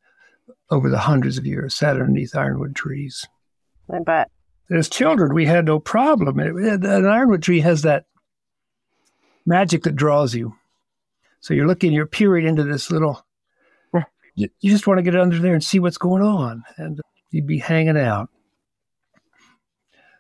over 0.70 0.90
the 0.90 1.00
hundreds 1.00 1.38
of 1.38 1.46
years, 1.46 1.76
sat 1.76 1.96
underneath 1.96 2.36
ironwood 2.36 2.76
trees. 2.76 3.28
I 3.92 4.00
bet. 4.00 4.30
As 4.72 4.90
children, 4.90 5.34
we 5.34 5.46
had 5.46 5.66
no 5.66 5.80
problem. 5.80 6.40
An 6.40 7.06
ironwood 7.06 7.44
tree 7.44 7.60
has 7.62 7.82
that 7.84 8.06
magic 9.46 9.84
that 9.84 9.96
draws 9.96 10.34
you. 10.34 10.56
So 11.42 11.54
you're 11.54 11.68
looking, 11.68 11.92
you're 11.92 12.06
peering 12.06 12.48
into 12.48 12.64
this 12.64 12.90
little, 12.90 13.26
you, 14.36 14.50
you 14.62 14.72
just 14.72 14.88
want 14.88 15.00
to 15.00 15.04
get 15.04 15.16
under 15.16 15.38
there 15.40 15.54
and 15.54 15.64
see 15.64 15.80
what's 15.80 15.98
going 15.98 16.24
on. 16.24 16.64
And 16.78 17.00
you'd 17.30 17.48
be 17.48 17.60
hanging 17.60 17.98
out. 17.98 18.30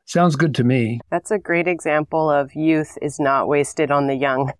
Sounds 0.05 0.35
good 0.35 0.53
to 0.55 0.63
me. 0.63 0.99
That's 1.09 1.31
a 1.31 1.39
great 1.39 1.67
example 1.67 2.29
of 2.29 2.53
youth 2.53 2.97
is 3.01 3.19
not 3.19 3.47
wasted 3.47 3.89
on 3.89 4.07
the 4.07 4.15
young. 4.15 4.51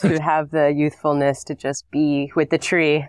To 0.00 0.20
have 0.20 0.50
the 0.50 0.70
youthfulness 0.70 1.44
to 1.44 1.54
just 1.54 1.90
be 1.90 2.32
with 2.34 2.50
the 2.50 2.58
tree. 2.58 3.06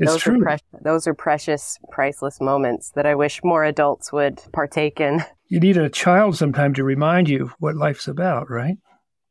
It's 0.00 0.12
those 0.12 0.20
true. 0.20 0.40
Are 0.42 0.58
pre- 0.58 0.80
those 0.82 1.06
are 1.06 1.14
precious, 1.14 1.78
priceless 1.90 2.40
moments 2.40 2.92
that 2.94 3.06
I 3.06 3.14
wish 3.14 3.40
more 3.42 3.64
adults 3.64 4.12
would 4.12 4.40
partake 4.52 5.00
in. 5.00 5.24
You 5.48 5.60
need 5.60 5.76
a 5.76 5.88
child 5.88 6.36
sometime 6.36 6.74
to 6.74 6.84
remind 6.84 7.28
you 7.28 7.50
what 7.58 7.74
life's 7.74 8.06
about, 8.06 8.50
right? 8.50 8.76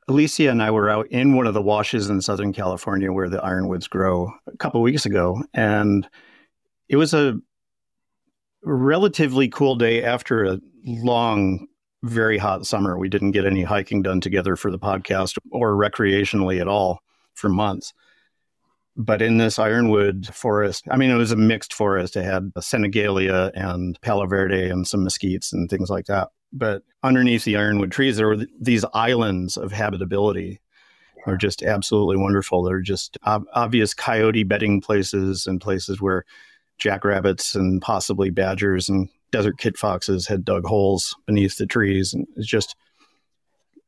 Alicia 0.10 0.50
and 0.50 0.64
I 0.64 0.72
were 0.72 0.90
out 0.90 1.08
in 1.08 1.36
one 1.36 1.48
of 1.48 1.54
the 1.54 1.62
washes 1.62 2.10
in 2.10 2.22
Southern 2.22 2.54
California 2.54 3.12
where 3.12 3.30
the 3.30 3.44
ironwoods 3.44 3.88
grow 3.88 4.32
a 4.48 4.58
couple 4.58 4.82
weeks 4.82 5.06
ago, 5.06 5.44
and 5.54 6.08
it 6.90 6.96
was 6.96 7.14
a 7.14 7.38
relatively 8.64 9.48
cool 9.48 9.76
day 9.76 10.04
after 10.04 10.46
a 10.46 10.60
long 10.86 11.68
very 12.08 12.38
hot 12.38 12.66
summer. 12.66 12.98
We 12.98 13.10
didn't 13.10 13.32
get 13.32 13.46
any 13.46 13.64
hiking 13.64 14.02
done 14.02 14.22
together 14.22 14.56
for 14.56 14.72
the 14.72 14.80
podcast 14.80 15.38
or 15.52 15.74
recreationally 15.74 16.60
at 16.60 16.68
all 16.68 17.02
for 17.34 17.50
months. 17.50 17.94
But 18.96 19.22
in 19.22 19.38
this 19.38 19.60
ironwood 19.60 20.28
forest, 20.34 20.86
I 20.90 20.98
mean, 20.98 21.12
it 21.12 21.18
was 21.18 21.32
a 21.32 21.36
mixed 21.36 21.74
forest. 21.74 22.16
It 22.16 22.24
had 22.24 22.52
Senegalia 22.60 23.52
and 23.54 24.00
Palo 24.02 24.26
Verde 24.26 24.70
and 24.70 24.88
some 24.88 25.06
mesquites 25.06 25.54
and 25.54 25.70
things 25.70 25.90
like 25.90 26.06
that. 26.06 26.30
But 26.52 26.82
underneath 27.04 27.44
the 27.44 27.58
ironwood 27.58 27.92
trees, 27.92 28.18
there 28.18 28.28
were 28.28 28.38
th- 28.38 28.50
these 28.60 28.86
islands 28.94 29.56
of 29.56 29.72
habitability. 29.72 30.62
They're 31.26 31.38
just 31.38 31.62
absolutely 31.62 32.18
wonderful. 32.18 32.64
They're 32.64 32.82
just 32.82 33.18
ob- 33.28 33.46
obvious 33.54 33.94
coyote 33.94 34.44
bedding 34.44 34.82
places 34.82 35.46
and 35.46 35.62
places 35.62 36.02
where 36.02 36.26
jackrabbits 36.80 37.54
and 37.54 37.82
possibly 37.82 38.30
badgers 38.30 38.90
and 38.90 39.10
desert 39.32 39.58
kit 39.58 39.78
foxes 39.78 40.28
had 40.28 40.46
dug 40.46 40.66
holes 40.66 41.16
beneath 41.26 41.58
the 41.58 41.66
trees. 41.66 42.14
And 42.14 42.28
it's 42.36 42.48
just, 42.48 42.76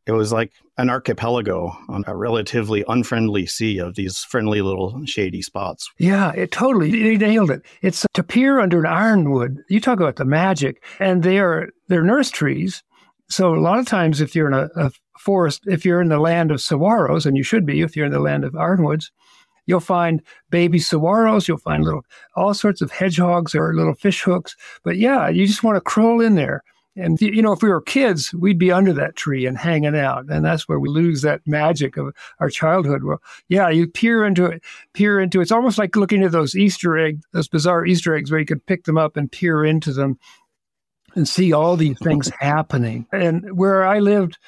it 0.06 0.14
was 0.14 0.34
like 0.34 0.52
an 0.78 0.90
archipelago 0.90 1.72
on 1.88 2.04
a 2.08 2.16
relatively 2.16 2.84
unfriendly 2.88 3.46
sea 3.46 3.80
of 3.80 3.96
these 3.96 4.20
friendly 4.20 4.62
little 4.62 5.06
shady 5.06 5.42
spots. 5.42 5.90
Yeah, 5.98 6.32
it 6.32 6.52
totally 6.52 6.90
you 6.90 7.18
nailed 7.18 7.52
it. 7.52 7.62
It's 7.82 8.06
to 8.14 8.24
peer 8.24 8.60
under 8.60 8.80
an 8.80 8.86
ironwood. 8.86 9.58
You 9.70 9.80
talk 9.80 10.00
about 10.00 10.16
the 10.16 10.26
magic, 10.26 10.84
and 11.00 11.22
they 11.22 11.40
are 11.40 11.70
they're 11.90 12.04
nurse 12.04 12.32
trees. 12.32 12.82
So 13.30 13.54
a 13.54 13.60
lot 13.60 13.78
of 13.78 13.86
times, 13.86 14.22
if 14.22 14.36
you're 14.36 14.48
in 14.48 14.54
a, 14.54 14.70
a 14.76 14.92
forest, 15.20 15.62
if 15.68 15.86
you're 15.86 16.02
in 16.02 16.10
the 16.10 16.20
land 16.20 16.50
of 16.50 16.58
saguaros, 16.58 17.26
and 17.26 17.38
you 17.38 17.44
should 17.44 17.66
be 17.66 17.82
if 17.82 17.96
you're 17.96 18.06
in 18.06 18.12
the 18.12 18.20
land 18.20 18.44
of 18.44 18.56
ironwoods, 18.56 19.12
You'll 19.70 19.80
find 19.80 20.24
baby 20.50 20.80
saguaros. 20.80 21.48
You'll 21.48 21.60
find 21.60 21.84
little 21.84 22.04
all 22.36 22.56
sorts 22.56 22.82
of 22.82 22.90
hedgehogs 22.90 23.54
or 23.54 23.76
little 23.76 23.94
fish 23.94 24.24
hooks. 24.24 24.56
But 24.84 24.98
yeah, 24.98 25.30
you 25.30 25.46
just 25.46 25.64
want 25.64 25.76
to 25.76 25.82
crawl 25.82 26.22
in 26.22 26.34
there. 26.34 26.64
And 26.96 27.22
you 27.22 27.44
know, 27.44 27.52
if 27.52 27.62
we 27.62 27.70
were 27.70 27.80
kids, 27.80 28.34
we'd 28.34 28.58
be 28.58 28.72
under 28.72 28.94
that 28.94 29.16
tree 29.16 29.46
and 29.46 29.56
hanging 29.56 29.96
out, 29.96 30.26
and 30.28 30.44
that's 30.44 30.68
where 30.68 30.80
we 30.80 30.90
lose 30.90 31.22
that 31.22 31.42
magic 31.46 31.98
of 31.98 32.16
our 32.40 32.50
childhood. 32.50 33.04
Well, 33.04 33.22
yeah, 33.48 33.70
you 33.70 33.86
peer 33.86 34.26
into 34.26 34.46
it, 34.46 34.64
peer 34.94 35.20
into 35.20 35.40
it. 35.40 35.44
It's 35.44 35.52
almost 35.52 35.78
like 35.78 35.96
looking 35.96 36.24
at 36.24 36.32
those 36.32 36.56
Easter 36.56 36.98
eggs, 36.98 37.24
those 37.32 37.48
bizarre 37.48 37.86
Easter 37.86 38.16
eggs, 38.16 38.32
where 38.32 38.40
you 38.40 38.46
could 38.48 38.66
pick 38.66 38.86
them 38.86 38.98
up 38.98 39.18
and 39.18 39.32
peer 39.32 39.64
into 39.64 39.94
them, 39.94 40.18
and 41.14 41.28
see 41.28 41.54
all 41.54 41.78
these 41.78 42.00
things 42.00 42.32
happening. 42.40 43.06
And 43.14 43.56
where 43.56 43.86
I 43.86 44.00
lived, 44.00 44.40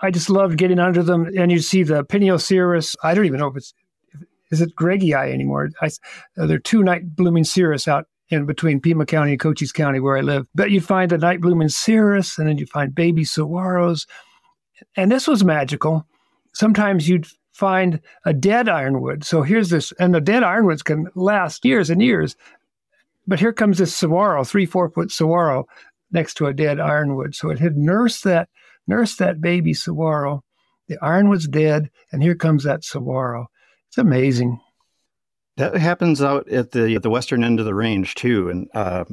I 0.00 0.10
just 0.10 0.30
loved 0.30 0.56
getting 0.56 0.78
under 0.78 1.02
them, 1.02 1.30
and 1.38 1.52
you 1.52 1.58
see 1.58 1.82
the 1.82 2.04
Peniocereus. 2.04 2.96
I 3.02 3.14
don't 3.14 3.26
even 3.26 3.38
know 3.38 3.48
if 3.48 3.56
it's 3.56 3.74
is 4.50 4.60
it 4.60 4.76
Greggii 4.76 5.32
anymore? 5.32 5.70
I, 5.80 5.86
uh, 6.38 6.46
there 6.46 6.56
are 6.56 6.60
two 6.60 6.82
night 6.82 7.16
blooming 7.16 7.44
cereus 7.44 7.88
out 7.88 8.06
in 8.28 8.46
between 8.46 8.80
Pima 8.80 9.06
County 9.06 9.32
and 9.32 9.40
Cochise 9.40 9.72
County 9.72 10.00
where 10.00 10.16
I 10.16 10.20
live. 10.20 10.46
But 10.54 10.70
you'd 10.70 10.84
find 10.84 11.10
the 11.10 11.18
night 11.18 11.40
blooming 11.40 11.68
cereus, 11.68 12.38
and 12.38 12.48
then 12.48 12.58
you'd 12.58 12.70
find 12.70 12.94
baby 12.94 13.24
saguaros. 13.24 14.06
And 14.96 15.10
this 15.10 15.26
was 15.26 15.44
magical. 15.44 16.06
Sometimes 16.52 17.08
you'd 17.08 17.26
find 17.52 18.00
a 18.24 18.32
dead 18.32 18.68
ironwood. 18.68 19.24
So 19.24 19.42
here's 19.42 19.70
this, 19.70 19.92
and 19.98 20.14
the 20.14 20.20
dead 20.20 20.42
ironwoods 20.42 20.82
can 20.82 21.08
last 21.14 21.64
years 21.64 21.88
and 21.88 22.02
years. 22.02 22.36
But 23.26 23.40
here 23.40 23.52
comes 23.52 23.78
this 23.78 23.94
saguaro, 23.94 24.44
three, 24.44 24.66
four 24.66 24.90
foot 24.90 25.10
saguaro 25.10 25.66
next 26.12 26.34
to 26.34 26.46
a 26.46 26.54
dead 26.54 26.78
ironwood. 26.78 27.34
So 27.34 27.50
it 27.50 27.58
had 27.58 27.76
nursed 27.76 28.24
that, 28.24 28.48
nursed 28.86 29.18
that 29.18 29.40
baby 29.40 29.74
saguaro. 29.74 30.44
The 30.88 30.98
ironwood's 31.02 31.48
dead, 31.48 31.90
and 32.12 32.22
here 32.22 32.36
comes 32.36 32.62
that 32.64 32.84
saguaro. 32.84 33.48
It's 33.96 34.02
amazing. 34.02 34.60
That 35.56 35.74
happens 35.74 36.20
out 36.20 36.46
at 36.50 36.72
the 36.72 36.96
at 36.96 37.02
the 37.02 37.08
western 37.08 37.42
end 37.42 37.60
of 37.60 37.64
the 37.64 37.74
range 37.74 38.14
too, 38.14 38.50
and 38.50 38.68
uh, 38.74 39.06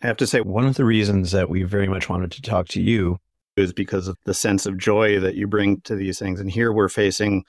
I 0.00 0.06
have 0.06 0.18
to 0.18 0.26
say 0.26 0.40
one 0.40 0.66
of 0.66 0.76
the 0.76 0.84
reasons 0.84 1.32
that 1.32 1.50
we 1.50 1.64
very 1.64 1.88
much 1.88 2.08
wanted 2.08 2.30
to 2.30 2.42
talk 2.42 2.68
to 2.68 2.80
you 2.80 3.18
is 3.56 3.72
because 3.72 4.06
of 4.06 4.16
the 4.26 4.32
sense 4.32 4.66
of 4.66 4.78
joy 4.78 5.18
that 5.18 5.34
you 5.34 5.48
bring 5.48 5.80
to 5.80 5.96
these 5.96 6.20
things. 6.20 6.38
And 6.38 6.48
here 6.48 6.72
we're 6.72 6.88
facing 6.88 7.42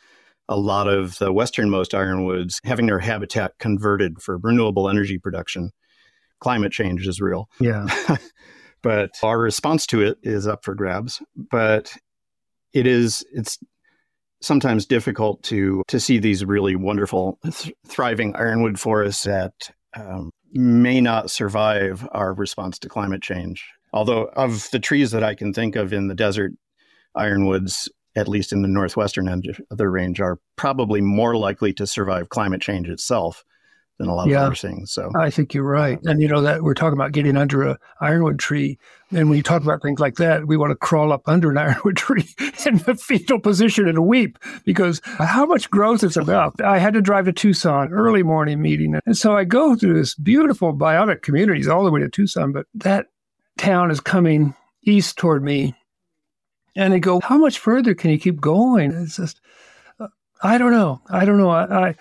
a 0.49 0.57
lot 0.57 0.87
of 0.87 1.19
the 1.19 1.31
westernmost 1.31 1.93
ironwoods 1.93 2.59
having 2.63 2.87
their 2.87 2.97
habitat 2.97 3.51
converted 3.59 4.19
for 4.19 4.39
renewable 4.39 4.89
energy 4.89 5.19
production. 5.19 5.69
Climate 6.39 6.71
change 6.71 7.07
is 7.07 7.21
real. 7.21 7.47
Yeah. 7.59 7.85
but 8.81 9.11
our 9.21 9.37
response 9.37 9.85
to 9.85 10.01
it 10.01 10.17
is 10.23 10.47
up 10.47 10.65
for 10.65 10.73
grabs. 10.73 11.21
But 11.35 11.95
it 12.73 12.87
is 12.87 13.23
it's 13.31 13.59
sometimes 14.41 14.85
difficult 14.85 15.41
to 15.43 15.83
to 15.87 15.99
see 15.99 16.17
these 16.17 16.43
really 16.43 16.75
wonderful 16.75 17.39
th- 17.43 17.73
thriving 17.87 18.35
ironwood 18.35 18.79
forests 18.79 19.23
that 19.23 19.53
um, 19.95 20.31
may 20.53 20.99
not 20.99 21.31
survive 21.31 22.07
our 22.11 22.33
response 22.33 22.79
to 22.79 22.89
climate 22.89 23.21
change. 23.21 23.65
Although 23.93 24.25
of 24.35 24.69
the 24.71 24.79
trees 24.79 25.11
that 25.11 25.23
I 25.23 25.35
can 25.35 25.53
think 25.53 25.75
of 25.75 25.93
in 25.93 26.07
the 26.07 26.15
desert, 26.15 26.53
ironwoods, 27.15 27.89
at 28.15 28.27
least 28.27 28.53
in 28.53 28.61
the 28.61 28.67
northwestern 28.67 29.27
end 29.27 29.45
of 29.69 29.77
the 29.77 29.89
range, 29.89 30.19
are 30.19 30.39
probably 30.55 31.01
more 31.01 31.35
likely 31.35 31.73
to 31.73 31.87
survive 31.87 32.29
climate 32.29 32.61
change 32.61 32.89
itself 32.89 33.43
than 34.01 34.09
a 34.09 34.15
lot 34.15 34.27
Yeah. 34.27 34.39
of 34.41 34.45
other 34.47 34.55
things. 34.55 34.91
So 34.91 35.09
I 35.17 35.29
think 35.29 35.53
you're 35.53 35.63
right. 35.63 35.99
And 36.03 36.21
you 36.21 36.27
know 36.27 36.41
that 36.41 36.63
we're 36.63 36.73
talking 36.73 36.97
about 36.97 37.11
getting 37.11 37.37
under 37.37 37.63
a 37.63 37.77
ironwood 38.01 38.39
tree. 38.39 38.77
And 39.13 39.29
when 39.29 39.37
you 39.37 39.43
talk 39.43 39.61
about 39.63 39.81
things 39.81 39.99
like 39.99 40.15
that, 40.15 40.47
we 40.47 40.57
want 40.57 40.71
to 40.71 40.75
crawl 40.75 41.11
up 41.13 41.21
under 41.27 41.51
an 41.51 41.57
ironwood 41.65 41.97
tree 41.97 42.27
in 42.65 42.77
the 42.79 42.95
fetal 42.95 43.39
position 43.39 43.87
and 43.87 44.05
weep 44.07 44.37
because 44.65 45.01
how 45.05 45.45
much 45.45 45.69
growth 45.69 46.03
is 46.03 46.17
about. 46.17 46.59
I 46.61 46.79
had 46.79 46.93
to 46.95 47.01
drive 47.01 47.25
to 47.25 47.33
Tucson 47.33 47.91
early 47.93 48.23
morning 48.23 48.61
meeting. 48.61 48.99
And 49.05 49.17
so 49.17 49.35
I 49.37 49.43
go 49.43 49.75
through 49.75 49.93
this 49.95 50.15
beautiful 50.15 50.73
biotic 50.73 51.21
communities 51.21 51.67
all 51.67 51.83
the 51.83 51.91
way 51.91 51.99
to 52.01 52.09
Tucson, 52.09 52.51
but 52.51 52.65
that 52.75 53.07
town 53.57 53.91
is 53.91 53.99
coming 53.99 54.55
east 54.83 55.17
toward 55.17 55.43
me. 55.43 55.75
And 56.75 56.93
they 56.93 56.99
go, 57.01 57.19
how 57.19 57.37
much 57.37 57.59
further 57.59 57.93
can 57.93 58.11
you 58.11 58.17
keep 58.17 58.39
going? 58.39 58.91
It's 58.93 59.17
just, 59.17 59.41
uh, 59.99 60.07
I 60.41 60.57
don't 60.57 60.71
know. 60.71 61.01
I 61.09 61.25
don't 61.25 61.37
know. 61.37 61.49
I, 61.49 61.89
I 61.89 61.95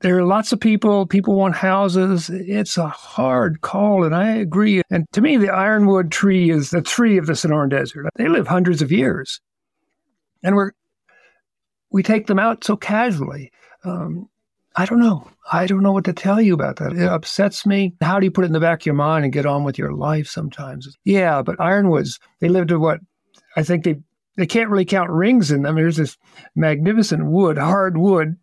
there 0.00 0.16
are 0.16 0.24
lots 0.24 0.52
of 0.52 0.60
people. 0.60 1.06
People 1.06 1.34
want 1.34 1.54
houses. 1.54 2.30
It's 2.30 2.78
a 2.78 2.88
hard 2.88 3.60
call, 3.60 4.04
and 4.04 4.14
I 4.14 4.30
agree. 4.36 4.82
And 4.90 5.06
to 5.12 5.20
me, 5.20 5.36
the 5.36 5.50
ironwood 5.50 6.10
tree 6.10 6.50
is 6.50 6.70
the 6.70 6.82
tree 6.82 7.18
of 7.18 7.26
the 7.26 7.34
Sonoran 7.34 7.68
Desert. 7.68 8.08
They 8.16 8.28
live 8.28 8.46
hundreds 8.46 8.80
of 8.80 8.90
years, 8.90 9.40
and 10.42 10.56
we're 10.56 10.72
we 11.90 12.02
take 12.02 12.26
them 12.26 12.38
out 12.38 12.64
so 12.64 12.76
casually. 12.76 13.52
Um, 13.84 14.28
I 14.76 14.86
don't 14.86 15.00
know. 15.00 15.28
I 15.52 15.66
don't 15.66 15.82
know 15.82 15.92
what 15.92 16.04
to 16.04 16.12
tell 16.12 16.40
you 16.40 16.54
about 16.54 16.76
that. 16.76 16.92
It 16.92 17.02
upsets 17.02 17.66
me. 17.66 17.94
How 18.00 18.20
do 18.20 18.24
you 18.24 18.30
put 18.30 18.44
it 18.44 18.46
in 18.46 18.52
the 18.52 18.60
back 18.60 18.82
of 18.82 18.86
your 18.86 18.94
mind 18.94 19.24
and 19.24 19.32
get 19.32 19.46
on 19.46 19.64
with 19.64 19.76
your 19.76 19.92
life 19.92 20.28
sometimes? 20.28 20.96
Yeah, 21.04 21.42
but 21.42 21.60
ironwoods, 21.60 22.20
they 22.40 22.48
live 22.48 22.68
to 22.68 22.78
what? 22.78 23.00
I 23.56 23.62
think 23.62 23.84
they 23.84 23.96
they 24.36 24.46
can't 24.46 24.70
really 24.70 24.84
count 24.84 25.10
rings 25.10 25.50
in 25.50 25.62
them. 25.62 25.74
There's 25.74 25.96
this 25.96 26.16
magnificent 26.54 27.26
wood, 27.26 27.58
hard 27.58 27.98
wood. 27.98 28.36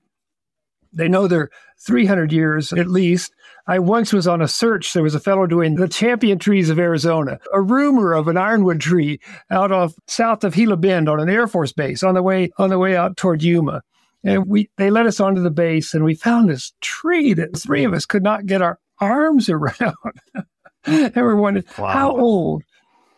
They 0.94 1.08
know 1.08 1.28
they're 1.28 1.50
300 1.80 2.32
years 2.32 2.74
at 2.74 2.88
least. 2.88 3.34
I 3.68 3.80
once 3.80 4.14
was 4.14 4.28
on 4.28 4.42
a 4.42 4.48
search. 4.48 4.94
There 4.94 5.04
was 5.04 5.16
a 5.16 5.20
fellow 5.20 5.46
doing 5.46 5.76
the 5.76 5.88
champion 5.88 6.40
trees 6.40 6.70
of 6.70 6.80
Arizona, 6.80 7.40
a 7.54 7.62
rumor 7.62 8.14
of 8.14 8.28
an 8.28 8.38
ironwood 8.38 8.80
tree 8.80 9.20
out 9.52 9.72
off 9.72 9.94
south 10.08 10.44
of 10.44 10.54
Gila 10.54 10.78
Bend 10.78 11.10
on 11.10 11.20
an 11.20 11.30
Air 11.30 11.48
Force 11.48 11.74
base 11.74 12.02
on 12.04 12.14
the 12.16 12.24
way 12.24 12.50
on 12.58 12.70
the 12.70 12.80
way 12.80 12.96
out 12.96 13.18
toward 13.18 13.44
Yuma. 13.44 13.82
And 14.24 14.48
we 14.48 14.70
they 14.78 14.90
led 14.90 15.06
us 15.06 15.20
onto 15.20 15.42
the 15.42 15.52
base 15.52 15.94
and 15.94 16.04
we 16.04 16.16
found 16.16 16.50
this 16.50 16.74
tree 16.82 17.34
that 17.34 17.58
three 17.58 17.84
of 17.84 17.94
us 17.94 18.06
could 18.06 18.24
not 18.24 18.46
get 18.46 18.62
our 18.62 18.80
arms 19.00 19.50
around. 19.50 19.96
and 20.86 21.16
we're 21.16 21.36
wondering 21.36 21.66
Wow. 21.78 21.88
how 21.90 22.18
old 22.18 22.64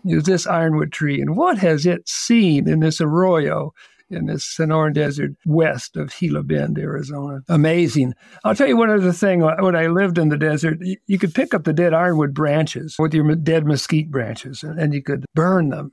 is 0.05 0.23
this 0.23 0.47
ironwood 0.47 0.91
tree 0.91 1.21
and 1.21 1.35
what 1.35 1.57
has 1.59 1.85
it 1.85 2.07
seen 2.07 2.67
in 2.67 2.79
this 2.79 2.99
arroyo 3.01 3.73
in 4.09 4.25
this 4.25 4.43
Sonoran 4.45 4.93
Desert 4.93 5.31
west 5.45 5.95
of 5.95 6.13
Gila 6.17 6.43
Bend, 6.43 6.77
Arizona. 6.79 7.41
Amazing. 7.47 8.13
I'll 8.43 8.55
tell 8.55 8.67
you 8.67 8.77
one 8.77 8.89
other 8.89 9.11
thing. 9.11 9.41
When 9.41 9.75
I 9.75 9.87
lived 9.87 10.17
in 10.17 10.29
the 10.29 10.37
desert, 10.37 10.79
you, 11.07 11.19
could 11.19 11.33
pick 11.33 11.53
up 11.53 11.63
the 11.63 11.73
dead 11.73 11.93
ironwood 11.93 12.33
branches 12.33 12.95
with 12.97 13.13
your 13.13 13.35
dead 13.35 13.65
mesquite 13.65 14.09
branches 14.11 14.63
and, 14.63 14.93
you 14.93 15.03
could 15.03 15.25
burn 15.35 15.69
them 15.69 15.91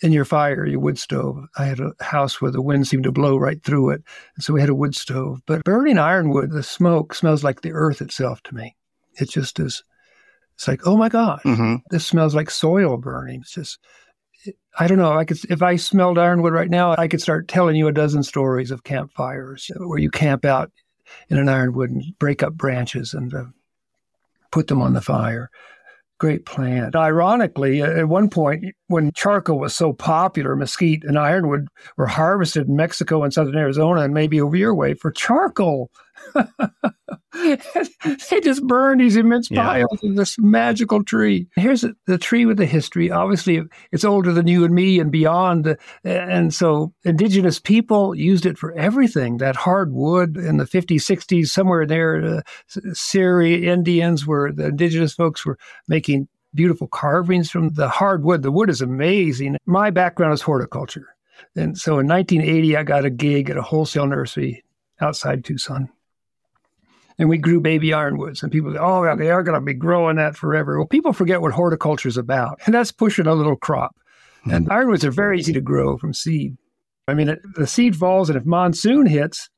in 0.00 0.12
your 0.12 0.24
fire, 0.24 0.64
your 0.66 0.80
wood 0.80 0.98
stove. 0.98 1.38
I 1.56 1.64
had 1.64 1.80
a 1.80 1.92
house 2.00 2.40
where 2.40 2.50
the 2.52 2.62
wind 2.62 2.86
seemed 2.86 3.04
to 3.04 3.12
blow 3.12 3.36
right 3.36 3.62
through 3.64 3.90
it. 3.90 4.02
And 4.36 4.44
so 4.44 4.52
we 4.52 4.60
had 4.60 4.68
a 4.70 4.74
wood 4.74 4.94
stove. 4.94 5.40
But 5.46 5.64
burning 5.64 5.98
ironwood, 5.98 6.50
the 6.52 6.62
smoke 6.62 7.14
smells 7.14 7.42
like 7.42 7.62
the 7.62 7.72
earth 7.72 8.00
itself 8.00 8.42
to 8.44 8.54
me. 8.54 8.76
It 9.20 9.30
just 9.30 9.58
is. 9.58 9.82
It's 10.54 10.68
like, 10.68 10.86
oh 10.86 10.96
my 10.96 11.08
gosh, 11.08 11.42
Mhm. 11.44 11.80
this 11.90 12.06
smells 12.06 12.34
like 12.34 12.50
soil 12.50 12.96
burning. 12.96 13.40
It's 13.40 13.52
just, 13.52 13.78
I 14.78 14.86
don't 14.86 14.98
know. 14.98 15.12
I 15.12 15.24
could, 15.24 15.38
if 15.50 15.62
I 15.62 15.76
smelled 15.76 16.18
ironwood 16.18 16.52
right 16.52 16.70
now, 16.70 16.94
I 16.96 17.08
could 17.08 17.20
start 17.20 17.48
telling 17.48 17.76
you 17.76 17.88
a 17.88 17.92
dozen 17.92 18.22
stories 18.22 18.70
of 18.70 18.84
campfires 18.84 19.70
where 19.76 19.98
you 19.98 20.10
camp 20.10 20.44
out 20.44 20.70
in 21.28 21.38
an 21.38 21.48
ironwood 21.48 21.90
and 21.90 22.04
break 22.18 22.42
up 22.42 22.54
branches 22.54 23.14
and 23.14 23.34
uh, 23.34 23.44
put 24.50 24.68
them 24.68 24.80
on 24.80 24.92
the 24.92 25.00
fire. 25.00 25.50
Great 26.18 26.46
plant. 26.46 26.96
Ironically, 26.96 27.80
at 27.80 28.08
one 28.08 28.28
point, 28.28 28.74
when 28.88 29.12
charcoal 29.12 29.60
was 29.60 29.74
so 29.74 29.92
popular, 29.92 30.56
mesquite 30.56 31.04
and 31.04 31.16
ironwood 31.16 31.68
were 31.96 32.08
harvested 32.08 32.66
in 32.66 32.74
Mexico 32.74 33.22
and 33.22 33.32
southern 33.32 33.56
Arizona 33.56 34.00
and 34.00 34.14
maybe 34.14 34.40
over 34.40 34.56
your 34.56 34.74
way 34.74 34.94
for 34.94 35.12
charcoal. 35.12 35.90
they 38.30 38.40
just 38.40 38.66
burn 38.66 38.98
these 38.98 39.16
immense 39.16 39.50
Yeah. 39.50 39.62
piles 39.62 40.02
of 40.02 40.16
this 40.16 40.38
magical 40.38 41.04
tree. 41.04 41.48
Here's 41.56 41.82
the- 41.82 41.94
the 42.06 42.18
tree 42.18 42.46
with 42.46 42.56
the 42.56 42.66
history. 42.66 43.10
Obviously, 43.10 43.62
it's 43.92 44.04
older 44.04 44.32
than 44.32 44.46
you 44.46 44.64
and 44.64 44.74
me 44.74 44.98
and 44.98 45.10
beyond. 45.12 45.76
And 46.04 46.52
so, 46.52 46.92
indigenous 47.04 47.58
people 47.58 48.14
used 48.14 48.46
it 48.46 48.58
for 48.58 48.72
everything. 48.72 49.38
That 49.38 49.56
hard 49.56 49.92
wood 49.92 50.36
in 50.36 50.56
the 50.56 50.64
50s, 50.66 51.02
60s, 51.04 51.46
somewhere 51.48 51.86
there, 51.86 52.24
uh, 52.24 52.40
Seri 52.92 53.66
Indians 53.68 54.26
were 54.26 54.52
the 54.52 54.66
indigenous 54.66 55.14
folks 55.14 55.44
were 55.46 55.58
making 55.86 56.28
beautiful 56.54 56.88
carvings 56.88 57.50
from 57.50 57.70
the 57.74 57.88
hardwood. 57.88 58.42
The 58.42 58.50
wood 58.50 58.70
is 58.70 58.80
amazing. 58.80 59.56
My 59.66 59.90
background 59.90 60.32
is 60.34 60.42
horticulture. 60.42 61.06
And 61.54 61.76
so 61.78 61.98
in 61.98 62.06
1980, 62.08 62.76
I 62.76 62.82
got 62.82 63.04
a 63.04 63.10
gig 63.10 63.50
at 63.50 63.56
a 63.56 63.62
wholesale 63.62 64.06
nursery 64.06 64.64
outside 65.00 65.44
Tucson. 65.44 65.88
And 67.18 67.28
we 67.28 67.38
grew 67.38 67.60
baby 67.60 67.92
ironwoods. 67.92 68.42
And 68.42 68.52
people 68.52 68.72
say, 68.72 68.78
oh, 68.80 69.16
they 69.16 69.30
are 69.30 69.42
going 69.42 69.58
to 69.58 69.64
be 69.64 69.74
growing 69.74 70.16
that 70.16 70.36
forever. 70.36 70.78
Well, 70.78 70.86
people 70.86 71.12
forget 71.12 71.40
what 71.40 71.52
horticulture 71.52 72.08
is 72.08 72.16
about. 72.16 72.60
And 72.64 72.74
that's 72.74 72.92
pushing 72.92 73.26
a 73.26 73.34
little 73.34 73.56
crop. 73.56 73.96
And 74.50 74.70
ironwoods 74.70 75.04
are 75.04 75.10
very 75.10 75.38
easy 75.38 75.52
to 75.52 75.60
grow 75.60 75.98
from 75.98 76.14
seed. 76.14 76.56
I 77.08 77.14
mean, 77.14 77.28
it, 77.30 77.40
the 77.54 77.66
seed 77.66 77.96
falls, 77.96 78.30
and 78.30 78.36
if 78.38 78.44
monsoon 78.44 79.06
hits, 79.06 79.50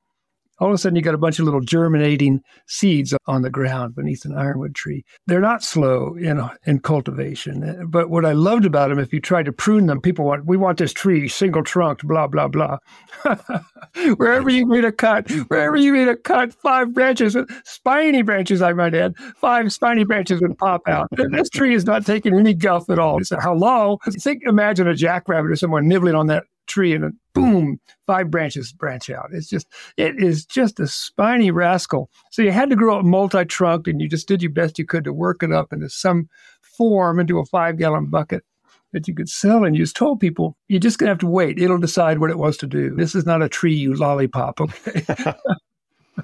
all 0.61 0.69
of 0.69 0.75
a 0.75 0.79
sudden 0.79 0.97
you 0.97 1.03
got 1.03 1.15
a 1.15 1.19
bunch 1.19 1.39
of 1.39 1.45
little 1.45 1.61
germinating 1.61 2.41
seeds 2.67 3.15
on 3.27 3.43
the 3.43 3.51
ground 3.51 3.95
beneath 3.95 4.25
an 4.25 4.37
ironwood 4.37 4.75
tree. 4.75 5.05
They're 5.27 5.41
not 5.41 5.63
slow 5.63 6.15
in 6.17 6.41
in 6.67 6.81
cultivation, 6.81 7.65
eh, 7.65 7.85
but 7.87 8.11
what 8.11 8.25
I 8.25 8.33
loved 8.33 8.65
about 8.65 8.91
them, 8.91 8.99
if 8.99 9.13
you 9.13 9.21
try 9.21 9.43
to 9.43 9.53
prune 9.53 9.87
them, 9.87 10.01
people 10.01 10.25
want 10.25 10.47
we 10.47 10.57
want 10.57 10.79
this 10.79 10.93
tree 10.93 11.29
single 11.29 11.63
trunked, 11.63 12.07
blah 12.07 12.27
blah 12.27 12.49
blah. 12.49 12.79
wherever 14.17 14.51
you 14.51 14.67
made 14.67 14.85
a 14.85 14.93
cut, 14.93 15.31
wherever 15.49 15.77
you 15.77 15.93
made 15.93 16.09
a 16.09 16.17
cut, 16.17 16.53
five 16.53 16.93
branches, 16.93 17.37
spiny 17.65 18.23
branches, 18.23 18.63
I 18.63 18.73
might 18.73 18.95
add, 18.95 19.17
five 19.37 19.73
spiny 19.73 20.05
branches 20.05 20.41
would 20.41 20.59
pop 20.59 20.83
out. 20.87 21.09
This 21.31 21.49
tree 21.49 21.75
is 21.75 21.85
not 21.85 22.05
taking 22.07 22.35
any 22.35 22.55
guff 22.55 22.89
at 22.91 22.99
all. 22.99 23.19
A 23.21 23.41
hello. 23.41 23.99
Think, 24.21 24.43
imagine 24.45 24.89
a 24.89 24.95
jackrabbit 24.95 25.51
or 25.51 25.57
someone 25.57 25.89
nibbling 25.89 26.15
on 26.15 26.27
that 26.27 26.45
tree 26.67 26.95
and 26.95 27.15
boom, 27.33 27.81
five 28.07 28.31
branches 28.31 28.73
branch 28.73 29.11
out. 29.11 29.31
It's 29.33 29.49
just, 29.49 29.67
it 29.97 30.23
is 30.23 30.45
just 30.45 30.81
a 30.81 30.87
spiny 30.87 31.51
rascal. 31.51 32.11
So 32.31 32.43
you 32.43 32.51
had 32.51 32.71
to 32.71 32.77
grow 32.77 32.99
it 32.99 33.05
multi-trunked 33.05 33.89
and 33.89 34.01
you 34.01 34.09
just 34.09 34.29
did 34.29 34.43
your 34.43 34.53
best 34.53 34.79
you 34.79 34.87
could 34.87 35.05
to 35.05 35.13
work 35.13 35.43
it 35.43 35.53
up 35.53 35.73
into 35.73 35.89
some 35.89 36.29
form 36.61 37.21
into 37.21 37.39
a 37.39 37.45
five 37.47 37.79
gallon 37.79 38.07
bucket 38.07 38.45
that 38.93 39.07
you 39.07 39.15
could 39.15 39.29
sell. 39.29 39.65
And 39.65 39.77
you 39.77 39.83
just 39.83 39.97
told 39.97 40.21
people, 40.21 40.57
you're 40.69 40.81
just 40.81 40.99
going 40.99 41.07
to 41.07 41.13
have 41.13 41.19
to 41.19 41.27
wait. 41.27 41.59
It'll 41.59 41.79
decide 41.79 42.19
what 42.19 42.31
it 42.31 42.39
wants 42.39 42.59
to 42.59 42.67
do. 42.67 42.95
This 42.95 43.15
is 43.15 43.27
not 43.27 43.43
a 43.43 43.49
tree, 43.49 43.75
you 43.75 43.95
lollipop. 43.95 44.61
Okay. 44.61 45.05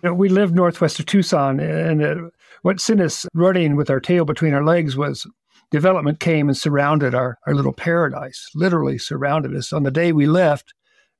we 0.12 0.28
lived 0.28 0.54
northwest 0.54 0.98
of 0.98 1.06
Tucson 1.06 1.60
and 1.60 2.02
uh, 2.02 2.14
what 2.62 2.80
sent 2.80 3.00
us 3.00 3.26
running 3.34 3.76
with 3.76 3.90
our 3.90 4.00
tail 4.00 4.24
between 4.24 4.54
our 4.54 4.64
legs 4.64 4.96
was 4.96 5.26
development 5.70 6.20
came 6.20 6.48
and 6.48 6.56
surrounded 6.56 7.14
our, 7.14 7.38
our 7.46 7.54
little 7.54 7.72
paradise, 7.72 8.48
literally 8.54 8.98
surrounded 8.98 9.54
us. 9.54 9.72
On 9.72 9.82
the 9.82 9.90
day 9.90 10.12
we 10.12 10.26
left, 10.26 10.74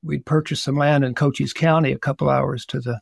we'd 0.07 0.25
purchased 0.25 0.65
some 0.65 0.77
land 0.77 1.05
in 1.05 1.15
Cochise 1.15 1.53
County, 1.53 1.93
a 1.93 1.99
couple 1.99 2.31
hours 2.31 2.65
to 2.67 2.81
the 2.81 3.01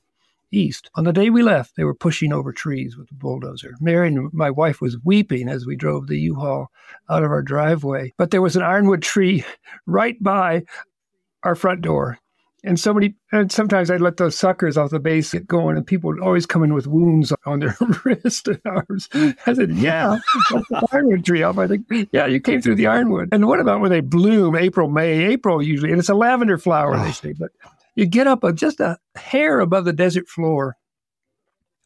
east. 0.50 0.90
On 0.94 1.04
the 1.04 1.12
day 1.12 1.30
we 1.30 1.42
left, 1.42 1.76
they 1.76 1.84
were 1.84 1.94
pushing 1.94 2.32
over 2.32 2.52
trees 2.52 2.96
with 2.96 3.10
a 3.10 3.14
bulldozer. 3.14 3.74
Mary 3.80 4.08
and 4.08 4.32
my 4.32 4.50
wife 4.50 4.80
was 4.80 4.98
weeping 5.04 5.48
as 5.48 5.66
we 5.66 5.76
drove 5.76 6.06
the 6.06 6.18
U-Haul 6.18 6.68
out 7.10 7.24
of 7.24 7.30
our 7.30 7.42
driveway. 7.42 8.12
But 8.16 8.30
there 8.30 8.42
was 8.42 8.56
an 8.56 8.62
ironwood 8.62 9.02
tree 9.02 9.44
right 9.86 10.20
by 10.22 10.62
our 11.42 11.54
front 11.54 11.82
door. 11.82 12.18
And 12.66 12.80
somebody, 12.80 13.14
and 13.30 13.52
sometimes 13.52 13.90
I'd 13.90 14.00
let 14.00 14.16
those 14.16 14.34
suckers 14.34 14.78
off 14.78 14.88
the 14.88 14.98
base 14.98 15.32
get 15.32 15.46
going, 15.46 15.76
and 15.76 15.86
people 15.86 16.08
would 16.08 16.20
always 16.20 16.46
come 16.46 16.64
in 16.64 16.72
with 16.72 16.86
wounds 16.86 17.30
on 17.44 17.60
their 17.60 17.76
wrist 18.04 18.48
and 18.48 18.60
arms. 18.64 19.06
I 19.12 19.52
said, 19.52 19.72
"Yeah, 19.72 20.18
ironwood 20.90 21.26
tree." 21.26 21.42
Up, 21.42 21.58
I 21.58 21.66
think, 21.66 21.86
"Yeah, 22.10 22.24
you 22.24 22.40
came 22.40 22.62
through 22.62 22.76
the 22.76 22.86
ironwood." 22.86 23.28
And 23.32 23.46
what 23.46 23.60
about 23.60 23.80
when 23.80 23.90
they 23.90 24.00
bloom? 24.00 24.56
April, 24.56 24.88
May, 24.88 25.26
April 25.26 25.62
usually, 25.62 25.90
and 25.90 25.98
it's 25.98 26.08
a 26.08 26.14
lavender 26.14 26.56
flower, 26.56 26.96
they 26.96 27.12
say. 27.12 27.34
But 27.38 27.50
you 27.96 28.06
get 28.06 28.26
up 28.26 28.42
a, 28.42 28.52
just 28.52 28.80
a 28.80 28.98
hair 29.14 29.60
above 29.60 29.84
the 29.84 29.92
desert 29.92 30.26
floor 30.26 30.76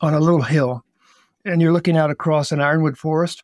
on 0.01 0.14
a 0.14 0.21
little 0.21 0.43
hill, 0.43 0.85
and 1.45 1.61
you're 1.61 1.73
looking 1.73 1.97
out 1.97 2.11
across 2.11 2.53
an 2.53 2.61
ironwood 2.61 2.97
forest. 2.97 3.43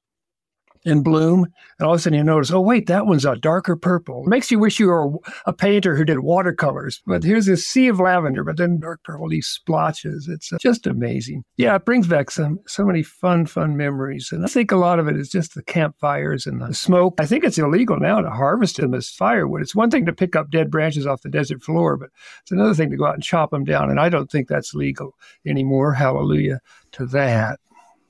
In 0.85 1.03
bloom. 1.03 1.47
And 1.79 1.87
all 1.87 1.94
of 1.94 2.01
a 2.01 2.03
sudden 2.03 2.18
you 2.18 2.25
notice, 2.25 2.51
oh, 2.51 2.61
wait, 2.61 2.87
that 2.87 3.07
one's 3.07 3.25
a 3.25 3.37
darker 3.37 3.77
purple. 3.77 4.25
It 4.25 4.29
makes 4.29 4.51
you 4.51 4.59
wish 4.59 4.79
you 4.79 4.88
were 4.88 5.12
a 5.47 5.53
painter 5.53 5.97
who 5.97 6.05
did 6.05 6.20
watercolors. 6.20 7.03
But 7.07 7.25
here's 7.25 7.47
this 7.47 7.66
sea 7.66 7.88
of 7.88 8.01
lavender, 8.01 8.44
but 8.44 8.57
then 8.57 8.81
dark 8.81 9.03
purple, 9.03 9.29
these 9.29 9.47
splotches. 9.47 10.29
It's 10.29 10.53
uh, 10.53 10.59
just 10.61 10.87
amazing. 10.87 11.44
Yeah, 11.57 11.75
it 11.75 11.85
brings 11.85 12.07
back 12.07 12.31
some 12.31 12.61
so 12.66 12.85
many 12.85 13.03
fun, 13.03 13.47
fun 13.47 13.77
memories. 13.77 14.31
And 14.33 14.44
I 14.44 14.49
think 14.49 14.70
a 14.73 14.77
lot 14.77 14.99
of 14.99 15.09
it 15.09 15.16
is 15.16 15.31
just 15.31 15.55
the 15.55 15.62
campfires 15.62 16.47
and 16.47 16.61
the 16.61 16.75
smoke. 16.75 17.14
I 17.18 17.27
think 17.27 17.44
it's 17.44 17.59
illegal 17.59 17.99
now 17.99 18.20
to 18.20 18.31
harvest 18.31 18.77
them 18.77 18.94
as 18.94 19.09
firewood. 19.09 19.62
It's 19.62 19.75
one 19.75 19.90
thing 19.90 20.07
to 20.07 20.12
pick 20.12 20.37
up 20.37 20.51
dead 20.51 20.70
branches 20.70 21.07
off 21.07 21.23
the 21.23 21.31
desert 21.31 21.62
floor, 21.62 21.97
but 21.97 22.11
it's 22.42 22.53
another 22.53 22.75
thing 22.75 22.90
to 22.90 22.97
go 22.97 23.07
out 23.07 23.14
and 23.14 23.23
chop 23.23 23.51
them 23.51 23.64
down. 23.64 23.90
And 23.90 23.99
I 24.01 24.09
don't 24.09 24.31
think 24.31 24.49
that's 24.49 24.75
legal 24.75 25.14
anymore. 25.47 25.92
Hallelujah 25.94 26.61
to 26.92 27.07
that. 27.07 27.61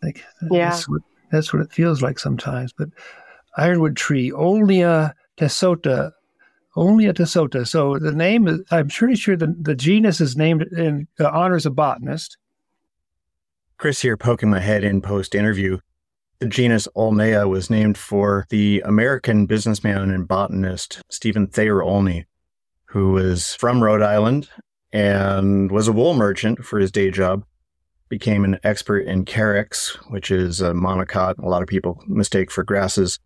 Like, 0.02 0.22
yeah. 0.50 0.70
That's 0.70 0.88
what, 0.88 1.02
that's 1.34 1.52
what 1.52 1.62
it 1.62 1.72
feels 1.72 2.02
like 2.02 2.18
sometimes. 2.18 2.72
But 2.72 2.88
ironwood 3.56 3.96
tree, 3.96 4.30
Olneya 4.30 5.12
tesota, 5.36 6.12
Olneya 6.76 7.12
tesota. 7.12 7.66
So 7.66 7.98
the 7.98 8.12
name, 8.12 8.48
is, 8.48 8.60
I'm 8.70 8.88
pretty 8.88 9.16
sure 9.16 9.36
the, 9.36 9.54
the 9.60 9.74
genus 9.74 10.20
is 10.20 10.36
named 10.36 10.62
in 10.62 11.08
uh, 11.20 11.28
honors 11.28 11.66
a 11.66 11.70
botanist. 11.70 12.36
Chris 13.76 14.00
here 14.00 14.16
poking 14.16 14.50
my 14.50 14.60
head 14.60 14.84
in 14.84 15.00
post 15.00 15.34
interview. 15.34 15.78
The 16.40 16.48
genus 16.48 16.88
Olneya 16.96 17.48
was 17.48 17.70
named 17.70 17.96
for 17.96 18.46
the 18.50 18.82
American 18.84 19.46
businessman 19.46 20.10
and 20.10 20.28
botanist 20.28 21.00
Stephen 21.10 21.46
Thayer 21.46 21.82
Olney, 21.82 22.26
who 22.86 23.12
was 23.12 23.54
from 23.54 23.82
Rhode 23.82 24.02
Island 24.02 24.48
and 24.92 25.70
was 25.70 25.88
a 25.88 25.92
wool 25.92 26.14
merchant 26.14 26.64
for 26.64 26.78
his 26.78 26.92
day 26.92 27.10
job 27.10 27.44
became 28.14 28.44
an 28.44 28.60
expert 28.62 29.00
in 29.00 29.24
carex, 29.24 29.96
which 30.08 30.30
is 30.30 30.60
a 30.60 30.70
monocot 30.70 31.36
a 31.42 31.48
lot 31.48 31.62
of 31.62 31.68
people 31.68 32.00
mistake 32.06 32.48
for 32.48 32.62
grasses. 32.62 33.18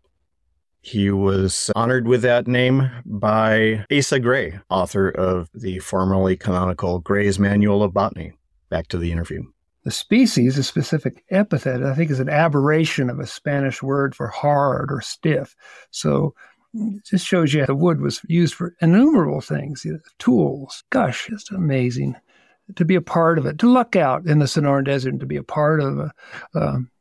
He 0.81 1.11
was 1.11 1.69
honored 1.75 2.07
with 2.07 2.23
that 2.23 2.47
name 2.47 2.89
by 3.05 3.85
Asa 3.95 4.19
Gray, 4.19 4.59
author 4.67 5.09
of 5.09 5.47
the 5.53 5.77
formerly 5.77 6.35
canonical 6.35 6.97
Gray's 6.97 7.37
Manual 7.37 7.83
of 7.83 7.93
Botany. 7.93 8.33
Back 8.69 8.87
to 8.87 8.97
the 8.97 9.11
interview. 9.11 9.43
The 9.83 9.91
species, 9.91 10.57
a 10.57 10.63
specific 10.63 11.23
epithet, 11.29 11.83
I 11.83 11.93
think 11.93 12.09
is 12.09 12.19
an 12.19 12.27
aberration 12.27 13.11
of 13.11 13.19
a 13.19 13.27
Spanish 13.27 13.83
word 13.83 14.15
for 14.15 14.29
hard 14.29 14.91
or 14.91 15.01
stiff. 15.01 15.55
So 15.91 16.33
just 17.05 17.27
shows 17.27 17.53
you 17.53 17.63
the 17.67 17.75
wood 17.75 18.01
was 18.01 18.21
used 18.27 18.55
for 18.55 18.75
innumerable 18.81 19.41
things, 19.41 19.85
tools. 20.17 20.83
Gosh, 20.89 21.27
just 21.29 21.51
amazing 21.51 22.15
to 22.75 22.85
be 22.85 22.95
a 22.95 23.01
part 23.01 23.37
of 23.37 23.45
it, 23.45 23.59
to 23.59 23.69
luck 23.69 23.95
out 23.95 24.25
in 24.25 24.39
the 24.39 24.45
Sonoran 24.45 24.85
Desert 24.85 25.09
and 25.09 25.19
to 25.19 25.25
be 25.25 25.37
a 25.37 25.43
part 25.43 25.81
of 25.81 25.99
a, 25.99 26.11
um, 26.55 26.91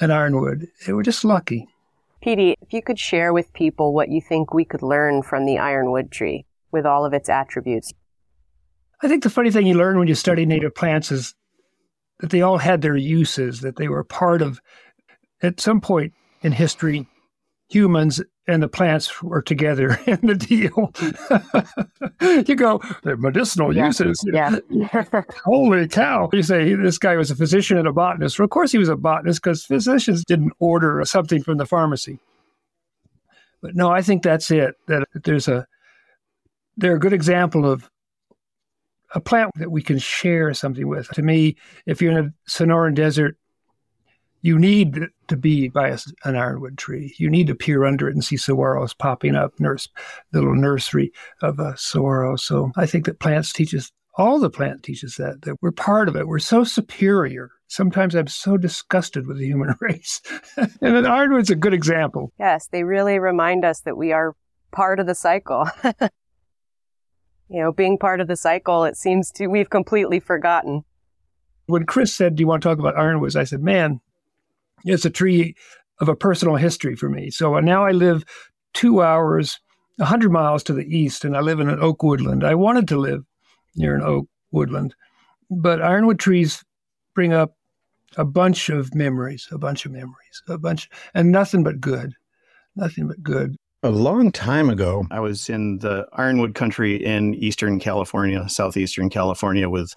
an 0.00 0.10
ironwood. 0.10 0.66
They 0.86 0.92
were 0.92 1.02
just 1.02 1.24
lucky. 1.24 1.66
Petey, 2.22 2.56
if 2.60 2.72
you 2.72 2.82
could 2.82 2.98
share 2.98 3.32
with 3.32 3.52
people 3.52 3.94
what 3.94 4.08
you 4.08 4.20
think 4.20 4.52
we 4.52 4.64
could 4.64 4.82
learn 4.82 5.22
from 5.22 5.46
the 5.46 5.58
ironwood 5.58 6.10
tree 6.10 6.44
with 6.72 6.84
all 6.84 7.04
of 7.04 7.12
its 7.12 7.28
attributes. 7.28 7.92
I 9.02 9.08
think 9.08 9.22
the 9.22 9.30
funny 9.30 9.50
thing 9.50 9.66
you 9.66 9.74
learn 9.74 9.98
when 9.98 10.08
you 10.08 10.14
study 10.14 10.46
native 10.46 10.74
plants 10.74 11.12
is 11.12 11.34
that 12.20 12.30
they 12.30 12.42
all 12.42 12.58
had 12.58 12.80
their 12.80 12.96
uses, 12.96 13.60
that 13.60 13.76
they 13.76 13.88
were 13.88 14.02
part 14.02 14.42
of, 14.42 14.60
at 15.42 15.60
some 15.60 15.80
point 15.80 16.14
in 16.42 16.52
history, 16.52 17.06
humans 17.68 18.20
and 18.48 18.62
the 18.62 18.68
plants 18.68 19.22
were 19.22 19.42
together 19.42 19.98
in 20.06 20.20
the 20.22 20.34
deal. 20.34 20.92
you 22.46 22.54
go, 22.54 22.80
they're 23.02 23.16
medicinal 23.16 23.74
Yeah. 23.74 23.86
uses. 23.86 24.22
Yeah. 24.32 24.58
Holy 25.44 25.88
cow. 25.88 26.28
You 26.32 26.42
say 26.42 26.74
this 26.74 26.98
guy 26.98 27.16
was 27.16 27.30
a 27.30 27.36
physician 27.36 27.76
and 27.78 27.88
a 27.88 27.92
botanist. 27.92 28.38
Well, 28.38 28.44
of 28.44 28.50
course 28.50 28.72
he 28.72 28.78
was 28.78 28.88
a 28.88 28.96
botanist 28.96 29.42
because 29.42 29.64
physicians 29.64 30.24
didn't 30.24 30.52
order 30.58 31.02
something 31.04 31.42
from 31.42 31.58
the 31.58 31.66
pharmacy. 31.66 32.18
But 33.62 33.74
no, 33.74 33.90
I 33.90 34.02
think 34.02 34.22
that's 34.22 34.50
it. 34.50 34.74
That 34.86 35.08
there's 35.24 35.48
a 35.48 35.66
they're 36.76 36.96
a 36.96 37.00
good 37.00 37.14
example 37.14 37.68
of 37.70 37.88
a 39.14 39.20
plant 39.20 39.50
that 39.56 39.70
we 39.70 39.82
can 39.82 39.98
share 39.98 40.52
something 40.52 40.86
with. 40.86 41.08
To 41.10 41.22
me, 41.22 41.56
if 41.86 42.02
you're 42.02 42.12
in 42.18 42.26
a 42.26 42.50
Sonoran 42.50 42.94
desert, 42.94 43.36
you 44.46 44.60
need 44.60 45.08
to 45.26 45.36
be 45.36 45.68
by 45.68 45.88
a, 45.88 45.98
an 46.24 46.36
ironwood 46.36 46.78
tree. 46.78 47.12
You 47.18 47.28
need 47.28 47.48
to 47.48 47.54
peer 47.56 47.84
under 47.84 48.08
it 48.08 48.14
and 48.14 48.24
see 48.24 48.36
saguaros 48.36 48.96
popping 48.96 49.34
up, 49.34 49.58
nurse, 49.58 49.88
little 50.32 50.54
nursery 50.54 51.12
of 51.42 51.58
a 51.58 51.76
saguaro. 51.76 52.36
So 52.36 52.70
I 52.76 52.86
think 52.86 53.06
that 53.06 53.18
plants 53.18 53.52
teach 53.52 53.74
us, 53.74 53.90
all 54.16 54.38
the 54.38 54.48
plant 54.48 54.84
teaches 54.84 55.16
that, 55.16 55.42
that 55.42 55.56
we're 55.60 55.72
part 55.72 56.08
of 56.08 56.14
it. 56.14 56.28
We're 56.28 56.38
so 56.38 56.62
superior. 56.62 57.50
Sometimes 57.66 58.14
I'm 58.14 58.28
so 58.28 58.56
disgusted 58.56 59.26
with 59.26 59.38
the 59.38 59.46
human 59.46 59.74
race. 59.80 60.22
and 60.56 60.96
an 60.96 61.06
ironwood's 61.06 61.50
a 61.50 61.56
good 61.56 61.74
example. 61.74 62.32
Yes, 62.38 62.68
they 62.68 62.84
really 62.84 63.18
remind 63.18 63.64
us 63.64 63.80
that 63.80 63.96
we 63.96 64.12
are 64.12 64.36
part 64.70 65.00
of 65.00 65.08
the 65.08 65.16
cycle. 65.16 65.66
you 67.48 67.60
know, 67.60 67.72
being 67.72 67.98
part 67.98 68.20
of 68.20 68.28
the 68.28 68.36
cycle, 68.36 68.84
it 68.84 68.96
seems 68.96 69.32
to 69.32 69.48
we've 69.48 69.70
completely 69.70 70.20
forgotten. 70.20 70.84
When 71.66 71.84
Chris 71.84 72.14
said, 72.14 72.36
Do 72.36 72.42
you 72.42 72.46
want 72.46 72.62
to 72.62 72.68
talk 72.68 72.78
about 72.78 72.96
ironwoods? 72.96 73.34
I 73.34 73.42
said, 73.42 73.60
Man, 73.60 74.00
it's 74.84 75.04
a 75.04 75.10
tree 75.10 75.54
of 76.00 76.08
a 76.08 76.16
personal 76.16 76.56
history 76.56 76.94
for 76.96 77.08
me. 77.08 77.30
So 77.30 77.56
uh, 77.56 77.60
now 77.60 77.84
I 77.84 77.92
live 77.92 78.24
two 78.74 79.02
hours, 79.02 79.58
100 79.96 80.30
miles 80.30 80.62
to 80.64 80.72
the 80.72 80.84
east, 80.84 81.24
and 81.24 81.36
I 81.36 81.40
live 81.40 81.60
in 81.60 81.68
an 81.68 81.80
oak 81.80 82.02
woodland. 82.02 82.44
I 82.44 82.54
wanted 82.54 82.86
to 82.88 82.98
live 82.98 83.24
near 83.74 83.94
an 83.94 84.02
oak 84.02 84.26
woodland, 84.50 84.94
but 85.50 85.82
ironwood 85.82 86.18
trees 86.18 86.62
bring 87.14 87.32
up 87.32 87.54
a 88.16 88.24
bunch 88.24 88.68
of 88.68 88.94
memories, 88.94 89.48
a 89.50 89.58
bunch 89.58 89.86
of 89.86 89.92
memories, 89.92 90.42
a 90.48 90.58
bunch, 90.58 90.88
and 91.14 91.32
nothing 91.32 91.62
but 91.62 91.80
good. 91.80 92.12
Nothing 92.74 93.08
but 93.08 93.22
good. 93.22 93.56
A 93.82 93.90
long 93.90 94.32
time 94.32 94.68
ago, 94.68 95.06
I 95.10 95.20
was 95.20 95.48
in 95.48 95.78
the 95.78 96.06
ironwood 96.12 96.54
country 96.54 96.96
in 96.96 97.34
Eastern 97.34 97.78
California, 97.78 98.48
southeastern 98.48 99.10
California, 99.10 99.68
with 99.68 99.94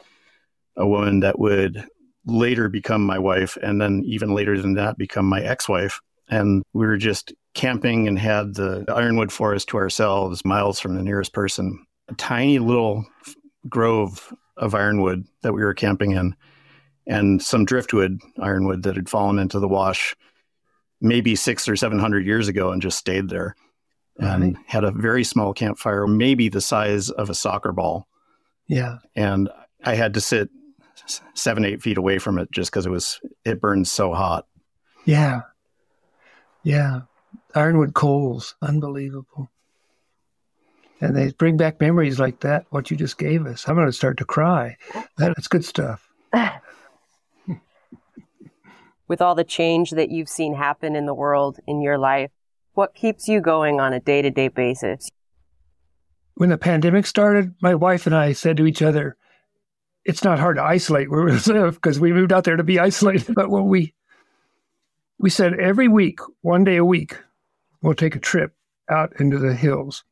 a 0.75 0.87
woman 0.87 1.21
that 1.21 1.39
would 1.39 1.85
later 2.25 2.69
become 2.69 3.05
my 3.05 3.19
wife, 3.19 3.57
and 3.61 3.81
then 3.81 4.03
even 4.05 4.33
later 4.33 4.59
than 4.61 4.73
that, 4.75 4.97
become 4.97 5.25
my 5.25 5.41
ex 5.41 5.67
wife. 5.67 5.99
And 6.29 6.63
we 6.73 6.85
were 6.85 6.97
just 6.97 7.33
camping 7.53 8.07
and 8.07 8.19
had 8.19 8.55
the 8.55 8.85
ironwood 8.93 9.31
forest 9.31 9.69
to 9.69 9.77
ourselves, 9.77 10.45
miles 10.45 10.79
from 10.79 10.95
the 10.95 11.03
nearest 11.03 11.33
person. 11.33 11.85
A 12.09 12.13
tiny 12.15 12.59
little 12.59 13.05
grove 13.67 14.33
of 14.57 14.75
ironwood 14.75 15.25
that 15.41 15.53
we 15.53 15.63
were 15.63 15.73
camping 15.73 16.11
in, 16.11 16.35
and 17.07 17.41
some 17.41 17.65
driftwood 17.65 18.19
ironwood 18.39 18.83
that 18.83 18.95
had 18.95 19.09
fallen 19.09 19.39
into 19.39 19.59
the 19.59 19.67
wash 19.67 20.15
maybe 21.01 21.35
six 21.35 21.67
or 21.67 21.75
seven 21.75 21.99
hundred 21.99 22.25
years 22.25 22.47
ago 22.47 22.71
and 22.71 22.81
just 22.81 22.97
stayed 22.97 23.29
there 23.29 23.55
and 24.19 24.57
had 24.65 24.83
a 24.83 24.91
very 24.91 25.23
small 25.23 25.53
campfire, 25.53 26.05
maybe 26.05 26.49
the 26.49 26.59
size 26.59 27.09
of 27.09 27.29
a 27.29 27.33
soccer 27.33 27.71
ball. 27.71 28.05
Yeah. 28.67 28.97
And 29.15 29.49
I 29.85 29.95
had 29.95 30.13
to 30.15 30.21
sit 30.21 30.49
seven, 31.33 31.65
eight 31.65 31.81
feet 31.81 31.97
away 31.97 32.19
from 32.19 32.37
it 32.37 32.51
just 32.51 32.71
because 32.71 32.85
it 32.85 32.91
was, 32.91 33.19
it 33.45 33.61
burned 33.61 33.87
so 33.87 34.13
hot. 34.13 34.45
Yeah. 35.05 35.41
Yeah. 36.63 37.01
Ironwood 37.55 37.93
coals. 37.93 38.55
Unbelievable. 38.61 39.49
And 41.01 41.15
they 41.15 41.31
bring 41.31 41.55
back 41.57 41.79
memories 41.79 42.19
like 42.19 42.41
that, 42.41 42.65
what 42.71 42.91
you 42.91 42.97
just 42.97 43.17
gave 43.17 43.45
us. 43.45 43.67
I'm 43.67 43.75
going 43.75 43.87
to 43.87 43.93
start 43.93 44.17
to 44.17 44.25
cry. 44.25 44.75
That's 45.17 45.47
good 45.47 45.63
stuff. 45.63 46.09
With 49.07 49.21
all 49.21 49.33
the 49.33 49.45
change 49.45 49.91
that 49.91 50.11
you've 50.11 50.29
seen 50.29 50.55
happen 50.55 50.95
in 50.95 51.05
the 51.05 51.13
world 51.13 51.59
in 51.65 51.81
your 51.81 51.97
life, 51.97 52.31
what 52.73 52.93
keeps 52.93 53.27
you 53.27 53.41
going 53.41 53.79
on 53.79 53.93
a 53.93 53.99
day 53.99 54.21
to 54.21 54.29
day 54.29 54.49
basis? 54.49 55.09
When 56.35 56.49
the 56.49 56.57
pandemic 56.57 57.05
started, 57.05 57.55
my 57.61 57.75
wife 57.75 58.05
and 58.05 58.15
I 58.15 58.33
said 58.33 58.57
to 58.57 58.65
each 58.65 58.81
other, 58.81 59.17
it's 60.05 60.23
not 60.23 60.39
hard 60.39 60.57
to 60.57 60.63
isolate 60.63 61.09
where 61.09 61.23
we 61.23 61.31
live 61.31 61.75
because 61.75 61.99
we 61.99 62.13
moved 62.13 62.33
out 62.33 62.43
there 62.43 62.57
to 62.57 62.63
be 62.63 62.79
isolated. 62.79 63.33
But 63.35 63.49
when 63.49 63.67
we 63.67 63.93
we 65.19 65.29
said 65.29 65.59
every 65.59 65.87
week, 65.87 66.19
one 66.41 66.63
day 66.63 66.77
a 66.77 66.85
week, 66.85 67.17
we'll 67.81 67.93
take 67.93 68.15
a 68.15 68.19
trip 68.19 68.53
out 68.89 69.19
into 69.19 69.37
the 69.37 69.53
hills. 69.53 70.03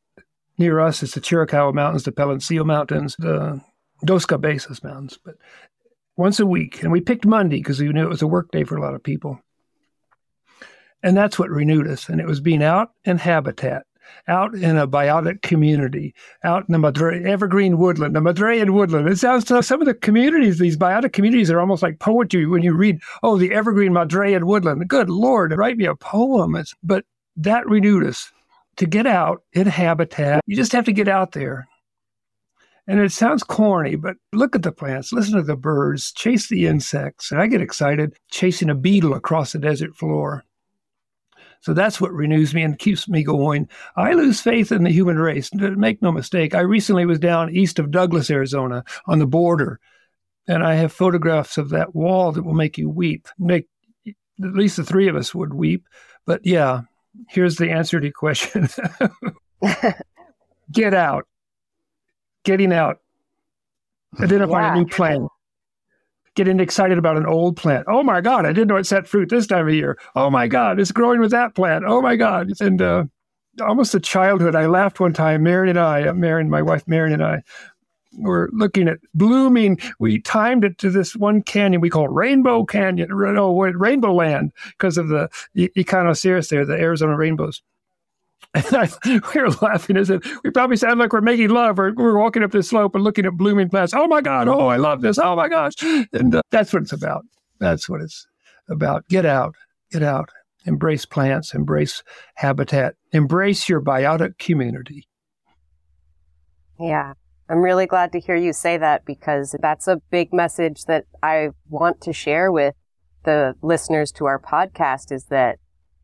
Near 0.58 0.80
us, 0.80 1.02
it's 1.02 1.14
the 1.14 1.20
Chiricahua 1.20 1.72
Mountains, 1.72 2.02
the 2.02 2.12
Peloncillo 2.12 2.64
Mountains, 2.64 3.16
the 3.18 3.60
Dos 4.04 4.26
Cabezas 4.26 4.82
Mountains. 4.82 5.18
But 5.24 5.36
once 6.16 6.40
a 6.40 6.46
week, 6.46 6.82
and 6.82 6.92
we 6.92 7.00
picked 7.00 7.24
Monday 7.24 7.58
because 7.58 7.80
we 7.80 7.88
knew 7.88 8.04
it 8.04 8.10
was 8.10 8.22
a 8.22 8.26
work 8.26 8.50
day 8.50 8.64
for 8.64 8.76
a 8.76 8.82
lot 8.82 8.94
of 8.94 9.02
people. 9.02 9.40
And 11.02 11.16
that's 11.16 11.38
what 11.38 11.48
renewed 11.48 11.86
us. 11.86 12.08
And 12.08 12.20
it 12.20 12.26
was 12.26 12.40
being 12.40 12.62
out 12.62 12.90
in 13.04 13.18
habitat, 13.18 13.86
out 14.28 14.54
in 14.54 14.76
a 14.76 14.86
biotic 14.86 15.42
community, 15.42 16.14
out 16.44 16.64
in 16.68 16.72
the 16.72 16.78
Madre, 16.78 17.22
evergreen 17.24 17.78
woodland, 17.78 18.14
the 18.14 18.20
Madrean 18.20 18.74
woodland. 18.74 19.08
It 19.08 19.18
sounds 19.18 19.44
to 19.44 19.62
some 19.62 19.80
of 19.80 19.86
the 19.86 19.94
communities, 19.94 20.58
these 20.58 20.76
biotic 20.76 21.12
communities 21.12 21.50
are 21.50 21.60
almost 21.60 21.82
like 21.82 21.98
poetry 21.98 22.46
when 22.46 22.62
you 22.62 22.74
read, 22.74 23.00
oh, 23.22 23.38
the 23.38 23.52
evergreen 23.52 23.92
Madrean 23.92 24.44
woodland. 24.44 24.88
Good 24.88 25.10
Lord, 25.10 25.56
write 25.56 25.76
me 25.76 25.86
a 25.86 25.94
poem. 25.94 26.56
It's, 26.56 26.74
but 26.82 27.04
that 27.36 27.66
renewed 27.66 28.06
us 28.06 28.30
to 28.76 28.86
get 28.86 29.06
out 29.06 29.42
in 29.52 29.66
habitat. 29.66 30.42
You 30.46 30.56
just 30.56 30.72
have 30.72 30.84
to 30.84 30.92
get 30.92 31.08
out 31.08 31.32
there. 31.32 31.68
And 32.86 33.00
it 33.00 33.12
sounds 33.12 33.42
corny, 33.42 33.96
but 33.96 34.16
look 34.32 34.56
at 34.56 34.62
the 34.62 34.72
plants, 34.72 35.12
listen 35.12 35.34
to 35.34 35.42
the 35.42 35.56
birds, 35.56 36.10
chase 36.10 36.48
the 36.48 36.66
insects. 36.66 37.30
And 37.30 37.38
I 37.38 37.46
get 37.46 37.60
excited 37.60 38.14
chasing 38.30 38.70
a 38.70 38.74
beetle 38.74 39.12
across 39.12 39.52
the 39.52 39.58
desert 39.58 39.94
floor 39.94 40.44
So 41.60 41.74
that's 41.74 42.00
what 42.00 42.12
renews 42.12 42.54
me 42.54 42.62
and 42.62 42.78
keeps 42.78 43.08
me 43.08 43.24
going. 43.24 43.68
I 43.96 44.12
lose 44.12 44.40
faith 44.40 44.70
in 44.70 44.84
the 44.84 44.90
human 44.90 45.18
race. 45.18 45.52
Make 45.52 46.00
no 46.00 46.12
mistake. 46.12 46.54
I 46.54 46.60
recently 46.60 47.04
was 47.04 47.18
down 47.18 47.54
east 47.54 47.78
of 47.78 47.90
Douglas, 47.90 48.30
Arizona, 48.30 48.84
on 49.06 49.18
the 49.18 49.26
border, 49.26 49.80
and 50.46 50.64
I 50.64 50.74
have 50.74 50.92
photographs 50.92 51.58
of 51.58 51.70
that 51.70 51.94
wall 51.94 52.32
that 52.32 52.44
will 52.44 52.54
make 52.54 52.78
you 52.78 52.88
weep. 52.88 53.28
Make 53.38 53.66
at 54.06 54.54
least 54.54 54.76
the 54.76 54.84
three 54.84 55.08
of 55.08 55.16
us 55.16 55.34
would 55.34 55.52
weep. 55.52 55.84
But 56.26 56.42
yeah, 56.44 56.82
here's 57.28 57.56
the 57.56 57.70
answer 57.70 57.98
to 57.98 58.06
your 58.06 58.12
question. 58.12 58.68
Get 60.72 60.94
out. 60.94 61.26
Getting 62.44 62.72
out. 62.72 62.98
Identify 64.20 64.60
yeah. 64.60 64.72
a 64.72 64.76
new 64.76 64.86
plant 64.86 65.28
getting 66.38 66.60
excited 66.60 66.98
about 66.98 67.16
an 67.16 67.26
old 67.26 67.56
plant. 67.56 67.84
Oh 67.88 68.04
my 68.04 68.20
God, 68.20 68.46
I 68.46 68.52
didn't 68.52 68.68
know 68.68 68.76
it 68.76 68.86
set 68.86 69.08
fruit 69.08 69.28
this 69.28 69.48
time 69.48 69.66
of 69.66 69.74
year. 69.74 69.98
Oh 70.14 70.30
my 70.30 70.46
God, 70.46 70.78
it's 70.78 70.92
growing 70.92 71.18
with 71.18 71.32
that 71.32 71.56
plant. 71.56 71.84
Oh 71.84 72.00
my 72.00 72.14
God. 72.14 72.52
And 72.60 72.80
uh, 72.80 73.06
almost 73.60 73.92
a 73.96 73.98
childhood. 73.98 74.54
I 74.54 74.66
laughed 74.66 75.00
one 75.00 75.12
time, 75.12 75.42
Marion 75.42 75.76
and 75.76 75.84
I, 75.84 76.06
uh, 76.06 76.12
Marion, 76.14 76.48
my 76.48 76.62
wife 76.62 76.86
Marion 76.86 77.14
and 77.14 77.24
I, 77.24 77.42
were 78.18 78.50
looking 78.52 78.86
at 78.86 78.98
blooming. 79.14 79.80
We 79.98 80.20
timed 80.20 80.64
it 80.64 80.78
to 80.78 80.90
this 80.90 81.16
one 81.16 81.42
canyon 81.42 81.80
we 81.80 81.90
call 81.90 82.06
Rainbow 82.06 82.64
Canyon, 82.64 83.08
no, 83.10 83.58
Rainbow 83.58 84.14
Land, 84.14 84.52
because 84.68 84.96
of 84.96 85.08
the 85.08 85.28
Echinocereus 85.76 86.50
there, 86.50 86.64
the 86.64 86.74
Arizona 86.74 87.16
rainbows. 87.16 87.62
Were 89.34 89.50
laughing 89.62 89.96
as 89.96 90.10
if 90.10 90.24
we 90.42 90.50
probably 90.50 90.76
sound 90.76 90.98
like 90.98 91.12
we're 91.12 91.20
making 91.20 91.50
love 91.50 91.78
or 91.78 91.92
we're 91.94 92.18
walking 92.18 92.42
up 92.42 92.50
this 92.50 92.68
slope 92.68 92.94
and 92.94 93.04
looking 93.04 93.26
at 93.26 93.36
blooming 93.36 93.68
plants. 93.68 93.92
Oh 93.94 94.06
my 94.06 94.20
God. 94.20 94.48
Oh, 94.48 94.68
I 94.68 94.76
love 94.76 95.02
this. 95.02 95.18
Oh 95.18 95.36
my 95.36 95.48
gosh. 95.48 95.74
And 96.12 96.34
uh, 96.34 96.42
that's 96.50 96.72
what 96.72 96.82
it's 96.82 96.92
about. 96.92 97.24
That's 97.60 97.88
what 97.88 98.00
it's 98.00 98.26
about. 98.68 99.06
Get 99.08 99.26
out. 99.26 99.54
Get 99.90 100.02
out. 100.02 100.30
Embrace 100.64 101.04
plants. 101.04 101.54
Embrace 101.54 102.02
habitat. 102.34 102.94
Embrace 103.12 103.68
your 103.68 103.80
biotic 103.80 104.38
community. 104.38 105.06
Yeah. 106.80 107.12
I'm 107.50 107.58
really 107.58 107.86
glad 107.86 108.12
to 108.12 108.20
hear 108.20 108.36
you 108.36 108.52
say 108.52 108.76
that 108.78 109.04
because 109.04 109.54
that's 109.60 109.88
a 109.88 109.96
big 110.10 110.32
message 110.32 110.84
that 110.84 111.04
I 111.22 111.50
want 111.68 112.00
to 112.02 112.12
share 112.12 112.52
with 112.52 112.74
the 113.24 113.54
listeners 113.62 114.12
to 114.12 114.26
our 114.26 114.38
podcast 114.38 115.12
is 115.12 115.24
that 115.26 115.58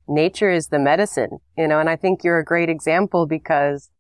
nature 0.09 0.51
is 0.51 0.69
the 0.69 0.79
medicine, 0.79 1.39
you 1.57 1.67
know, 1.67 1.81
and 1.81 1.89
I 1.89 1.97
think 1.97 2.25
you're 2.25 2.39
a 2.39 2.45
great 2.45 2.69
example 2.69 3.27
because 3.27 3.91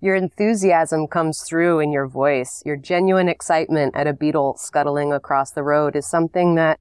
your 0.00 0.14
enthusiasm 0.14 1.06
comes 1.06 1.42
through 1.42 1.80
in 1.80 1.92
your 1.92 2.06
voice. 2.06 2.62
Your 2.66 2.76
genuine 2.76 3.28
excitement 3.28 3.96
at 3.96 4.06
a 4.06 4.12
beetle 4.12 4.56
scuttling 4.58 5.12
across 5.12 5.52
the 5.52 5.62
road 5.62 5.96
is 5.96 6.06
something 6.06 6.54
that 6.56 6.78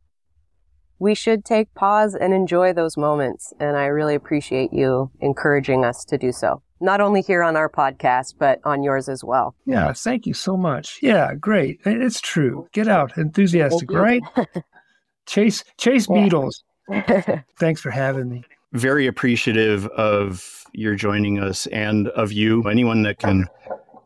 we 1.00 1.16
should 1.16 1.44
take 1.44 1.74
pause 1.74 2.16
and 2.16 2.34
enjoy 2.34 2.74
those 2.74 2.98
moments. 2.98 3.54
And 3.60 3.78
I 3.78 3.86
really 3.86 4.16
appreciate 4.16 4.72
you 4.74 5.12
encouraging 5.20 5.84
us 5.84 6.06
to 6.06 6.18
do 6.18 6.32
so. 6.32 6.62
Not 6.82 7.02
only 7.02 7.22
here 7.22 7.42
on 7.42 7.56
our 7.56 7.70
podcast, 7.70 8.36
but 8.38 8.60
on 8.66 8.84
yours 8.84 9.08
as 9.08 9.24
well. 9.24 9.56
Yeah, 9.66 9.94
thank 9.94 10.26
you 10.26 10.34
so 10.34 10.58
much. 10.58 11.00
Yeah, 11.02 11.34
great. 11.34 11.80
It's 11.86 12.20
true. 12.20 12.68
Get 12.74 12.88
out, 12.88 13.18
enthusiastic, 13.18 13.92
right? 13.92 14.22
chase 15.26 15.64
chase 15.78 16.08
beetles. 16.08 16.64
Thanks 17.58 17.82
for 17.82 17.92
having 17.92 18.30
me 18.30 18.44
very 18.76 19.08
appreciative 19.08 19.88
of 19.88 20.66
your 20.74 20.96
joining 20.96 21.40
us 21.40 21.68
and 21.68 22.10
of 22.10 22.32
you. 22.32 22.64
Anyone 22.64 23.04
that 23.04 23.20
can 23.20 23.48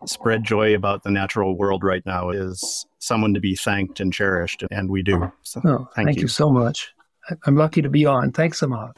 spread 0.05 0.43
joy 0.43 0.75
about 0.75 1.03
the 1.03 1.11
natural 1.11 1.57
world 1.57 1.83
right 1.83 2.05
now 2.05 2.29
is 2.29 2.85
someone 2.99 3.33
to 3.33 3.39
be 3.39 3.55
thanked 3.55 3.99
and 3.99 4.13
cherished, 4.13 4.63
and 4.71 4.89
we 4.89 5.01
do. 5.01 5.31
So, 5.43 5.61
oh, 5.65 5.89
thank, 5.95 6.07
thank 6.07 6.17
you. 6.17 6.23
you 6.23 6.27
so 6.27 6.49
much. 6.49 6.93
I'm 7.45 7.55
lucky 7.55 7.81
to 7.81 7.89
be 7.89 8.05
on. 8.05 8.31
Thanks 8.31 8.61
a 8.61 8.67
lot. 8.67 8.97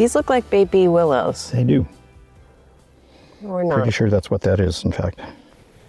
These 0.00 0.14
look 0.14 0.30
like 0.30 0.48
baby 0.48 0.88
willows. 0.88 1.50
They 1.50 1.62
do. 1.62 1.86
Or 3.44 3.62
not. 3.62 3.74
Pretty 3.74 3.90
sure 3.90 4.08
that's 4.08 4.30
what 4.30 4.40
that 4.40 4.58
is, 4.58 4.82
in 4.82 4.92
fact. 4.92 5.20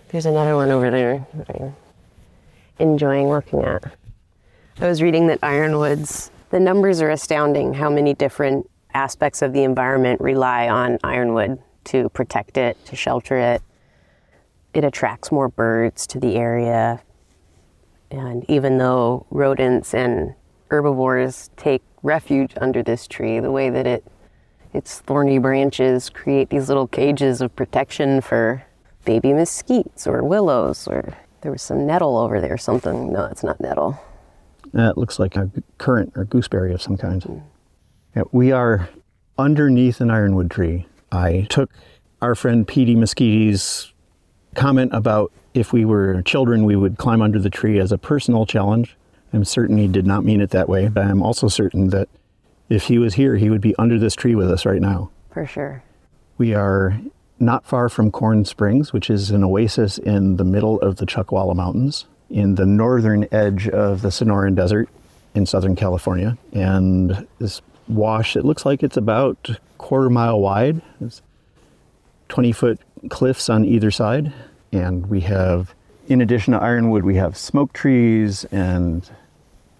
There's 0.09 0.25
another 0.25 0.53
one 0.57 0.69
over 0.69 0.91
there 0.91 1.25
that 1.33 1.49
I'm 1.49 1.73
enjoying 2.77 3.29
looking 3.29 3.63
at. 3.63 3.85
I 4.81 4.89
was 4.89 5.01
reading 5.01 5.27
that 5.27 5.39
ironwoods, 5.41 6.29
the 6.49 6.59
numbers 6.59 7.01
are 7.01 7.09
astounding 7.09 7.73
how 7.73 7.89
many 7.89 8.13
different 8.13 8.69
aspects 8.93 9.41
of 9.41 9.53
the 9.53 9.63
environment 9.63 10.19
rely 10.19 10.67
on 10.67 10.99
ironwood 11.05 11.59
to 11.85 12.09
protect 12.09 12.57
it, 12.57 12.83
to 12.87 12.97
shelter 12.97 13.37
it. 13.37 13.61
It 14.73 14.83
attracts 14.83 15.31
more 15.31 15.47
birds 15.47 16.05
to 16.07 16.19
the 16.19 16.35
area. 16.35 17.01
And 18.09 18.43
even 18.49 18.77
though 18.77 19.25
rodents 19.29 19.93
and 19.93 20.35
herbivores 20.71 21.49
take 21.57 21.83
refuge 22.01 22.53
under 22.61 22.81
this 22.81 23.05
tree, 23.05 23.39
the 23.41 23.51
way 23.51 23.69
that 23.69 23.85
it 23.85 24.03
its 24.73 24.99
thorny 24.99 25.37
branches 25.37 26.09
create 26.09 26.49
these 26.49 26.69
little 26.69 26.87
cages 26.87 27.41
of 27.41 27.53
protection 27.57 28.21
for 28.21 28.63
baby 29.03 29.29
mesquites 29.29 30.07
or 30.07 30.23
willows 30.23 30.87
or 30.87 31.13
there 31.41 31.51
was 31.51 31.61
some 31.61 31.85
nettle 31.85 32.17
over 32.17 32.39
there 32.39 32.57
something. 32.57 33.11
No 33.11 33.25
it's 33.25 33.43
not 33.43 33.59
nettle. 33.59 33.99
That 34.73 34.97
looks 34.97 35.19
like 35.19 35.35
a 35.35 35.51
currant 35.77 36.13
or 36.15 36.23
gooseberry 36.23 36.73
of 36.73 36.81
some 36.81 36.95
kind. 36.95 37.21
Mm. 37.21 37.43
yeah, 38.15 38.23
we 38.31 38.53
are 38.53 38.87
underneath 39.37 39.99
an 39.99 40.09
ironwood 40.09 40.49
tree. 40.49 40.87
I 41.11 41.47
took 41.49 41.69
our 42.21 42.33
friend 42.33 42.65
Petey 42.65 42.95
Mesquite's 42.95 43.91
comment 44.55 44.91
about 44.93 45.33
if 45.53 45.73
we 45.73 45.83
were 45.83 46.21
children 46.21 46.63
we 46.63 46.77
would 46.77 46.97
climb 46.97 47.21
under 47.21 47.39
the 47.39 47.49
tree 47.49 47.77
as 47.77 47.91
a 47.91 47.97
personal 47.97 48.45
challenge 48.45 48.95
I'm 49.33 49.45
certain 49.45 49.77
he 49.77 49.87
did 49.87 50.05
not 50.05 50.25
mean 50.25 50.41
it 50.41 50.49
that 50.51 50.67
way, 50.69 50.87
but 50.87 51.05
I'm 51.05 51.23
also 51.23 51.47
certain 51.47 51.89
that 51.89 52.09
if 52.69 52.83
he 52.83 52.97
was 52.97 53.15
here, 53.15 53.35
he 53.35 53.49
would 53.49 53.61
be 53.61 53.75
under 53.75 53.99
this 53.99 54.15
tree 54.15 54.35
with 54.35 54.49
us 54.49 54.65
right 54.65 54.81
now. 54.81 55.09
For 55.31 55.45
sure. 55.45 55.83
We 56.37 56.53
are 56.53 56.99
not 57.39 57.65
far 57.65 57.89
from 57.89 58.11
Corn 58.11 58.45
Springs, 58.45 58.93
which 58.93 59.09
is 59.09 59.31
an 59.31 59.43
oasis 59.43 59.97
in 59.97 60.37
the 60.37 60.43
middle 60.43 60.79
of 60.81 60.97
the 60.97 61.05
Chuckwalla 61.05 61.55
Mountains, 61.55 62.05
in 62.29 62.55
the 62.55 62.65
northern 62.65 63.27
edge 63.31 63.67
of 63.67 64.01
the 64.01 64.09
Sonoran 64.09 64.55
Desert 64.55 64.89
in 65.33 65.45
Southern 65.45 65.75
California. 65.75 66.37
And 66.53 67.27
this 67.39 67.61
wash, 67.87 68.35
it 68.35 68.45
looks 68.45 68.65
like 68.65 68.83
it's 68.83 68.97
about 68.97 69.37
a 69.49 69.57
quarter 69.77 70.09
mile 70.09 70.39
wide. 70.39 70.81
It's 70.99 71.21
20 72.29 72.51
foot 72.51 72.79
cliffs 73.09 73.49
on 73.49 73.65
either 73.65 73.91
side. 73.91 74.33
And 74.71 75.07
we 75.07 75.21
have, 75.21 75.73
in 76.07 76.21
addition 76.21 76.53
to 76.53 76.61
ironwood, 76.61 77.03
we 77.03 77.15
have 77.15 77.35
smoke 77.35 77.73
trees 77.73 78.45
and 78.45 79.09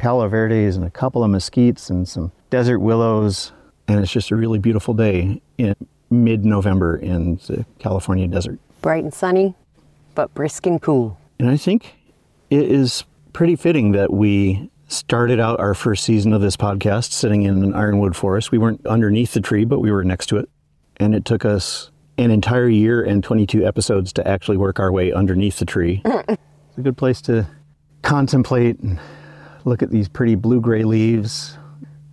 palo 0.02 0.28
verdes 0.28 0.76
and 0.76 0.84
a 0.84 0.90
couple 0.90 1.24
of 1.24 1.30
mesquites 1.30 1.92
and 1.92 2.08
some 2.08 2.32
desert 2.50 2.80
willows. 2.80 3.52
And 3.88 4.00
it's 4.00 4.12
just 4.12 4.32
a 4.32 4.36
really 4.36 4.58
beautiful 4.58 4.96
day 4.96 5.40
in 5.60 5.76
mid 6.10 6.44
November 6.44 6.98
in 6.98 7.36
the 7.48 7.66
California 7.78 8.28
desert. 8.28 8.60
Bright 8.82 9.04
and 9.04 9.14
sunny, 9.14 9.54
but 10.16 10.34
brisk 10.34 10.66
and 10.66 10.82
cool. 10.82 11.20
And 11.38 11.50
I 11.50 11.56
think 11.56 11.94
it 12.50 12.64
is 12.64 13.04
pretty 13.32 13.56
fitting 13.56 13.92
that 13.92 14.12
we 14.12 14.72
started 14.88 15.40
out 15.40 15.60
our 15.60 15.76
first 15.76 16.04
season 16.04 16.34
of 16.34 16.42
this 16.42 16.58
podcast 16.58 17.12
sitting 17.12 17.44
in 17.44 17.64
an 17.64 17.76
ironwood 17.76 18.16
forest. 18.16 18.52
We 18.52 18.58
weren't 18.58 18.84
underneath 18.88 19.34
the 19.34 19.42
tree, 19.42 19.66
but 19.66 19.82
we 19.82 19.92
were 19.92 20.04
next 20.04 20.26
to 20.28 20.38
it. 20.38 20.50
And 20.98 21.14
it 21.14 21.26
took 21.26 21.46
us 21.46 21.92
an 22.18 22.32
entire 22.32 22.68
year 22.68 23.04
and 23.04 23.24
22 23.24 23.68
episodes 23.68 24.12
to 24.14 24.28
actually 24.28 24.58
work 24.58 24.80
our 24.80 24.92
way 24.92 25.14
underneath 25.14 25.60
the 25.60 25.66
tree. 25.66 26.02
it's 26.06 26.78
a 26.78 26.82
good 26.82 26.98
place 26.98 27.22
to 27.22 27.48
contemplate 28.02 28.80
and 28.80 29.00
look 29.66 29.82
at 29.82 29.92
these 29.92 30.08
pretty 30.08 30.36
blue-gray 30.36 30.84
leaves 30.84 31.58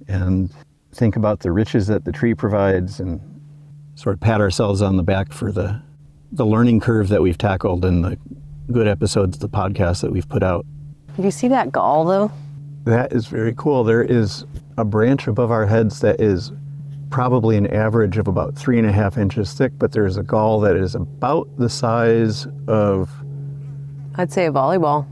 and 0.06 0.50
think 0.92 1.16
about 1.16 1.40
the 1.40 1.52
riches 1.52 1.86
that 1.86 2.04
the 2.04 2.12
tree 2.12 2.34
provides 2.34 3.00
and 3.00 3.20
sort 3.94 4.14
of 4.14 4.20
pat 4.20 4.40
ourselves 4.40 4.82
on 4.82 4.96
the 4.96 5.02
back 5.02 5.32
for 5.32 5.52
the 5.52 5.80
the 6.32 6.44
learning 6.44 6.78
curve 6.78 7.08
that 7.08 7.22
we've 7.22 7.38
tackled 7.38 7.84
and 7.84 8.04
the 8.04 8.18
good 8.70 8.86
episodes 8.86 9.36
of 9.36 9.40
the 9.40 9.48
podcast 9.48 10.02
that 10.02 10.12
we've 10.12 10.28
put 10.28 10.42
out. 10.42 10.66
Do 11.16 11.22
you 11.22 11.30
see 11.30 11.48
that 11.48 11.72
gall 11.72 12.04
though? 12.04 12.30
That 12.84 13.12
is 13.12 13.26
very 13.26 13.54
cool. 13.56 13.82
There 13.82 14.02
is 14.02 14.44
a 14.76 14.84
branch 14.84 15.26
above 15.26 15.50
our 15.50 15.66
heads 15.66 16.00
that 16.00 16.20
is 16.20 16.52
probably 17.10 17.56
an 17.56 17.66
average 17.68 18.18
of 18.18 18.28
about 18.28 18.54
three 18.54 18.78
and 18.78 18.86
a 18.86 18.92
half 18.92 19.16
inches 19.16 19.54
thick, 19.54 19.72
but 19.78 19.92
there's 19.92 20.18
a 20.18 20.22
gall 20.22 20.60
that 20.60 20.76
is 20.76 20.94
about 20.94 21.48
the 21.56 21.68
size 21.68 22.46
of, 22.66 23.10
I'd 24.16 24.30
say 24.30 24.46
a 24.46 24.52
volleyball. 24.52 25.06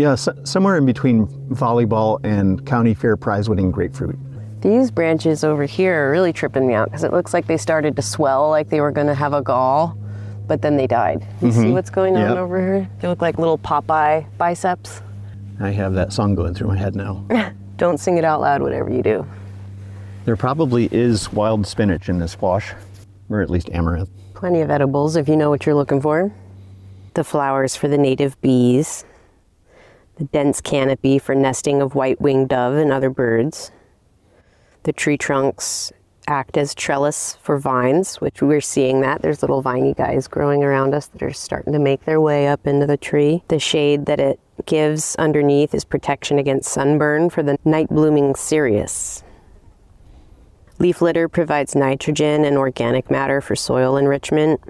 Yeah, 0.00 0.12
s- 0.12 0.28
somewhere 0.44 0.76
in 0.76 0.86
between 0.86 1.26
volleyball 1.48 2.18
and 2.24 2.64
county 2.66 2.94
fair 2.94 3.16
prize 3.16 3.48
winning 3.48 3.70
grapefruit. 3.70 4.18
These 4.60 4.90
branches 4.90 5.42
over 5.44 5.64
here 5.64 6.08
are 6.08 6.10
really 6.10 6.32
tripping 6.32 6.66
me 6.66 6.74
out 6.74 6.86
because 6.88 7.04
it 7.04 7.12
looks 7.12 7.32
like 7.32 7.46
they 7.46 7.56
started 7.56 7.96
to 7.96 8.02
swell 8.02 8.50
like 8.50 8.68
they 8.68 8.80
were 8.80 8.90
going 8.90 9.06
to 9.06 9.14
have 9.14 9.32
a 9.32 9.40
gall, 9.42 9.96
but 10.46 10.60
then 10.62 10.76
they 10.76 10.86
died. 10.86 11.26
You 11.40 11.50
see 11.52 11.58
mm-hmm. 11.60 11.72
what's 11.72 11.90
going 11.90 12.16
on 12.16 12.22
Yep. 12.30 12.36
over 12.38 12.60
here? 12.60 12.90
They 13.00 13.08
look 13.08 13.22
like 13.22 13.38
little 13.38 13.58
Popeye 13.58 14.26
biceps. 14.36 15.00
I 15.60 15.70
have 15.70 15.94
that 15.94 16.12
song 16.12 16.34
going 16.34 16.54
through 16.54 16.68
my 16.68 16.76
head 16.76 16.94
now. 16.94 17.24
Don't 17.76 17.98
sing 17.98 18.18
it 18.18 18.24
out 18.24 18.40
loud, 18.40 18.60
whatever 18.62 18.90
you 18.90 19.02
do. 19.02 19.26
there 20.26 20.36
probably 20.36 20.88
is 20.92 21.32
wild 21.32 21.66
spinach 21.66 22.08
in 22.10 22.18
this 22.18 22.32
squash, 22.32 22.72
or 23.30 23.40
at 23.40 23.48
least 23.50 23.70
amaranth. 23.70 24.10
Plenty 24.34 24.60
of 24.60 24.70
edibles 24.70 25.16
if 25.16 25.28
you 25.28 25.36
know 25.36 25.48
what 25.50 25.64
you're 25.64 25.74
looking 25.74 26.00
for. 26.00 26.30
The 27.14 27.24
flowers 27.24 27.76
for 27.76 27.88
the 27.88 27.98
native 27.98 28.38
bees. 28.42 29.04
The 30.20 30.26
dense 30.26 30.60
canopy 30.60 31.18
for 31.18 31.34
nesting 31.34 31.80
of 31.80 31.94
white 31.94 32.20
winged 32.20 32.50
dove 32.50 32.74
and 32.74 32.92
other 32.92 33.08
birds. 33.08 33.72
The 34.82 34.92
tree 34.92 35.16
trunks 35.16 35.94
act 36.28 36.58
as 36.58 36.74
trellis 36.74 37.38
for 37.40 37.58
vines, 37.58 38.16
which 38.16 38.42
we're 38.42 38.60
seeing 38.60 39.00
that. 39.00 39.22
There's 39.22 39.40
little 39.40 39.62
viney 39.62 39.94
guys 39.94 40.28
growing 40.28 40.62
around 40.62 40.92
us 40.92 41.06
that 41.06 41.22
are 41.22 41.32
starting 41.32 41.72
to 41.72 41.78
make 41.78 42.04
their 42.04 42.20
way 42.20 42.48
up 42.48 42.66
into 42.66 42.86
the 42.86 42.98
tree. 42.98 43.42
The 43.48 43.58
shade 43.58 44.04
that 44.04 44.20
it 44.20 44.38
gives 44.66 45.16
underneath 45.16 45.74
is 45.74 45.86
protection 45.86 46.38
against 46.38 46.70
sunburn 46.70 47.30
for 47.30 47.42
the 47.42 47.56
night 47.64 47.88
blooming 47.88 48.34
cereus. 48.34 49.24
Leaf 50.78 51.00
litter 51.00 51.30
provides 51.30 51.74
nitrogen 51.74 52.44
and 52.44 52.58
organic 52.58 53.10
matter 53.10 53.40
for 53.40 53.56
soil 53.56 53.96
enrichment. 53.96 54.60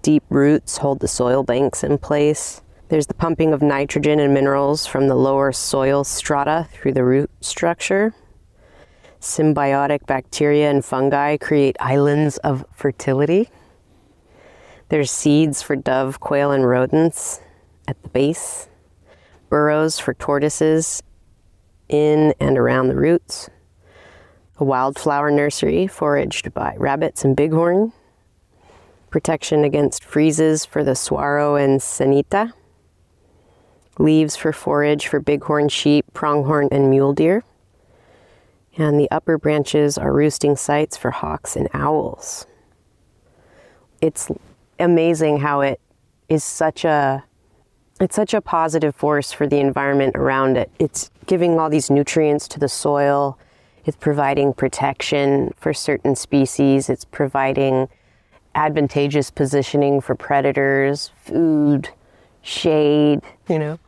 Deep 0.00 0.24
roots 0.30 0.78
hold 0.78 1.00
the 1.00 1.08
soil 1.08 1.42
banks 1.42 1.84
in 1.84 1.98
place. 1.98 2.62
There's 2.88 3.06
the 3.06 3.14
pumping 3.14 3.52
of 3.52 3.62
nitrogen 3.62 4.20
and 4.20 4.34
minerals 4.34 4.86
from 4.86 5.08
the 5.08 5.14
lower 5.14 5.52
soil 5.52 6.04
strata 6.04 6.68
through 6.72 6.92
the 6.92 7.04
root 7.04 7.30
structure. 7.40 8.14
Symbiotic 9.20 10.06
bacteria 10.06 10.70
and 10.70 10.84
fungi 10.84 11.38
create 11.38 11.76
islands 11.80 12.36
of 12.38 12.64
fertility. 12.72 13.48
There's 14.90 15.10
seeds 15.10 15.62
for 15.62 15.76
dove, 15.76 16.20
quail, 16.20 16.50
and 16.50 16.68
rodents 16.68 17.40
at 17.88 18.02
the 18.02 18.08
base. 18.10 18.68
Burrows 19.48 19.98
for 19.98 20.12
tortoises 20.14 21.02
in 21.88 22.34
and 22.38 22.58
around 22.58 22.88
the 22.88 22.96
roots 22.96 23.48
a 24.58 24.64
wildflower 24.64 25.30
nursery 25.30 25.86
foraged 25.86 26.54
by 26.54 26.74
rabbits 26.78 27.24
and 27.24 27.36
bighorn, 27.36 27.92
protection 29.10 29.64
against 29.64 30.04
freezes 30.04 30.64
for 30.64 30.84
the 30.84 30.94
saguaro 30.94 31.56
and 31.56 31.80
senita, 31.80 32.52
leaves 33.98 34.36
for 34.36 34.52
forage 34.52 35.06
for 35.06 35.20
bighorn 35.20 35.68
sheep, 35.68 36.06
pronghorn, 36.12 36.68
and 36.70 36.90
mule 36.90 37.12
deer, 37.12 37.44
and 38.76 38.98
the 38.98 39.10
upper 39.10 39.38
branches 39.38 39.96
are 39.96 40.12
roosting 40.12 40.56
sites 40.56 40.96
for 40.96 41.10
hawks 41.10 41.56
and 41.56 41.68
owls. 41.72 42.46
It's 44.00 44.30
amazing 44.78 45.38
how 45.40 45.60
it 45.60 45.80
is 46.28 46.44
such 46.44 46.84
a 46.84 47.24
it's 48.00 48.16
such 48.16 48.34
a 48.34 48.40
positive 48.40 48.94
force 48.94 49.32
for 49.32 49.46
the 49.46 49.60
environment 49.60 50.16
around 50.16 50.56
it. 50.56 50.68
It's 50.80 51.10
giving 51.26 51.60
all 51.60 51.70
these 51.70 51.90
nutrients 51.90 52.48
to 52.48 52.58
the 52.58 52.68
soil. 52.68 53.38
It's 53.84 53.96
providing 53.96 54.52
protection 54.52 55.54
for 55.56 55.72
certain 55.72 56.16
species. 56.16 56.88
It's 56.88 57.04
providing 57.04 57.88
advantageous 58.54 59.30
positioning 59.30 60.00
for 60.00 60.14
predators, 60.16 61.12
food, 61.16 61.88
shade. 62.42 63.20
You 63.48 63.58
know, 63.60 63.78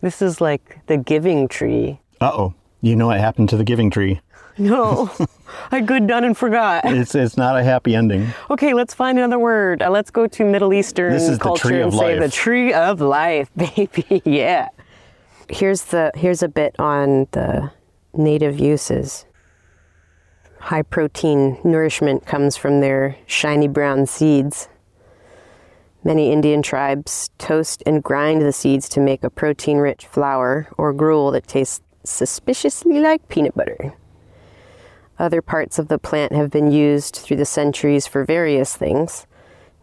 this 0.00 0.22
is 0.22 0.40
like 0.40 0.80
the 0.86 0.96
giving 0.96 1.48
tree. 1.48 2.00
Uh 2.20 2.30
oh. 2.32 2.54
You 2.80 2.94
know 2.94 3.08
what 3.08 3.18
happened 3.18 3.48
to 3.50 3.56
the 3.56 3.64
giving 3.64 3.90
tree? 3.90 4.20
No, 4.60 5.08
I 5.70 5.80
good 5.80 6.08
done 6.08 6.24
and 6.24 6.36
forgot. 6.36 6.84
It's 6.84 7.14
it's 7.14 7.36
not 7.36 7.56
a 7.56 7.62
happy 7.62 7.94
ending. 7.94 8.26
Okay, 8.50 8.74
let's 8.74 8.92
find 8.92 9.16
another 9.16 9.38
word. 9.38 9.82
Uh, 9.82 9.90
let's 9.90 10.10
go 10.10 10.26
to 10.26 10.44
Middle 10.44 10.74
Eastern 10.74 11.12
This 11.12 11.28
is 11.28 11.38
the 11.38 11.44
culture 11.44 11.68
tree 11.68 11.80
and 11.80 11.92
of 11.92 11.94
say 11.94 12.18
the 12.18 12.28
tree 12.28 12.72
of 12.72 13.00
life, 13.00 13.48
baby. 13.56 14.20
yeah. 14.24 14.70
Here's 15.48 15.84
the 15.84 16.10
here's 16.16 16.42
a 16.42 16.48
bit 16.48 16.74
on 16.80 17.28
the 17.30 17.70
native 18.12 18.58
uses. 18.58 19.26
High 20.58 20.82
protein 20.82 21.58
nourishment 21.62 22.26
comes 22.26 22.56
from 22.56 22.80
their 22.80 23.16
shiny 23.26 23.68
brown 23.68 24.06
seeds. 24.06 24.68
Many 26.04 26.32
Indian 26.32 26.62
tribes 26.62 27.30
toast 27.38 27.82
and 27.84 28.02
grind 28.02 28.42
the 28.42 28.52
seeds 28.52 28.88
to 28.90 29.00
make 29.00 29.24
a 29.24 29.30
protein 29.30 29.78
rich 29.78 30.06
flour 30.06 30.68
or 30.78 30.92
gruel 30.92 31.32
that 31.32 31.48
tastes 31.48 31.80
suspiciously 32.04 33.00
like 33.00 33.28
peanut 33.28 33.56
butter. 33.56 33.94
Other 35.18 35.42
parts 35.42 35.80
of 35.80 35.88
the 35.88 35.98
plant 35.98 36.32
have 36.32 36.50
been 36.50 36.70
used 36.70 37.16
through 37.16 37.38
the 37.38 37.44
centuries 37.44 38.06
for 38.06 38.24
various 38.24 38.76
things. 38.76 39.26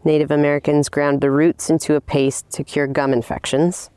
Native 0.04 0.30
Americans 0.30 0.88
ground 0.88 1.20
the 1.20 1.30
roots 1.30 1.68
into 1.68 1.94
a 1.94 2.00
paste 2.00 2.50
to 2.52 2.64
cure 2.64 2.86
gum 2.86 3.12
infections. 3.12 3.90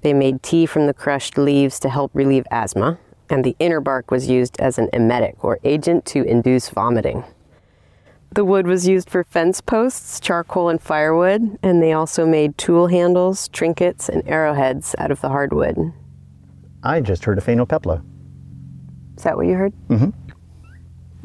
They 0.00 0.14
made 0.14 0.42
tea 0.42 0.64
from 0.64 0.86
the 0.86 0.94
crushed 0.94 1.36
leaves 1.36 1.78
to 1.80 1.90
help 1.90 2.10
relieve 2.14 2.46
asthma, 2.50 2.98
and 3.28 3.44
the 3.44 3.56
inner 3.58 3.80
bark 3.80 4.10
was 4.10 4.30
used 4.30 4.58
as 4.58 4.78
an 4.78 4.88
emetic 4.94 5.44
or 5.44 5.58
agent 5.64 6.06
to 6.06 6.22
induce 6.22 6.70
vomiting. 6.70 7.24
The 8.32 8.44
wood 8.44 8.66
was 8.66 8.86
used 8.86 9.08
for 9.10 9.24
fence 9.24 9.60
posts, 9.60 10.20
charcoal, 10.20 10.68
and 10.68 10.80
firewood, 10.80 11.58
and 11.62 11.82
they 11.82 11.92
also 11.92 12.26
made 12.26 12.56
tool 12.58 12.86
handles, 12.88 13.48
trinkets, 13.48 14.08
and 14.08 14.22
arrowheads 14.28 14.94
out 14.98 15.10
of 15.10 15.20
the 15.20 15.28
hardwood. 15.28 15.92
I 16.82 17.00
just 17.00 17.24
heard 17.24 17.38
a 17.38 17.40
phainopepla. 17.40 18.02
Is 19.16 19.22
that 19.24 19.36
what 19.36 19.46
you 19.46 19.54
heard? 19.54 19.72
Mm-hmm. 19.88 20.10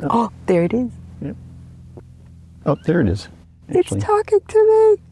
Oh, 0.10 0.32
there 0.48 0.64
it 0.64 0.74
is. 0.74 0.92
Yep. 1.22 1.36
Oh, 2.66 2.78
there 2.86 3.02
it 3.02 3.10
is. 3.10 3.28
Actually, 3.70 3.98
It's 3.98 4.06
talking 4.06 4.40
to 4.48 4.96
me. 4.98 5.04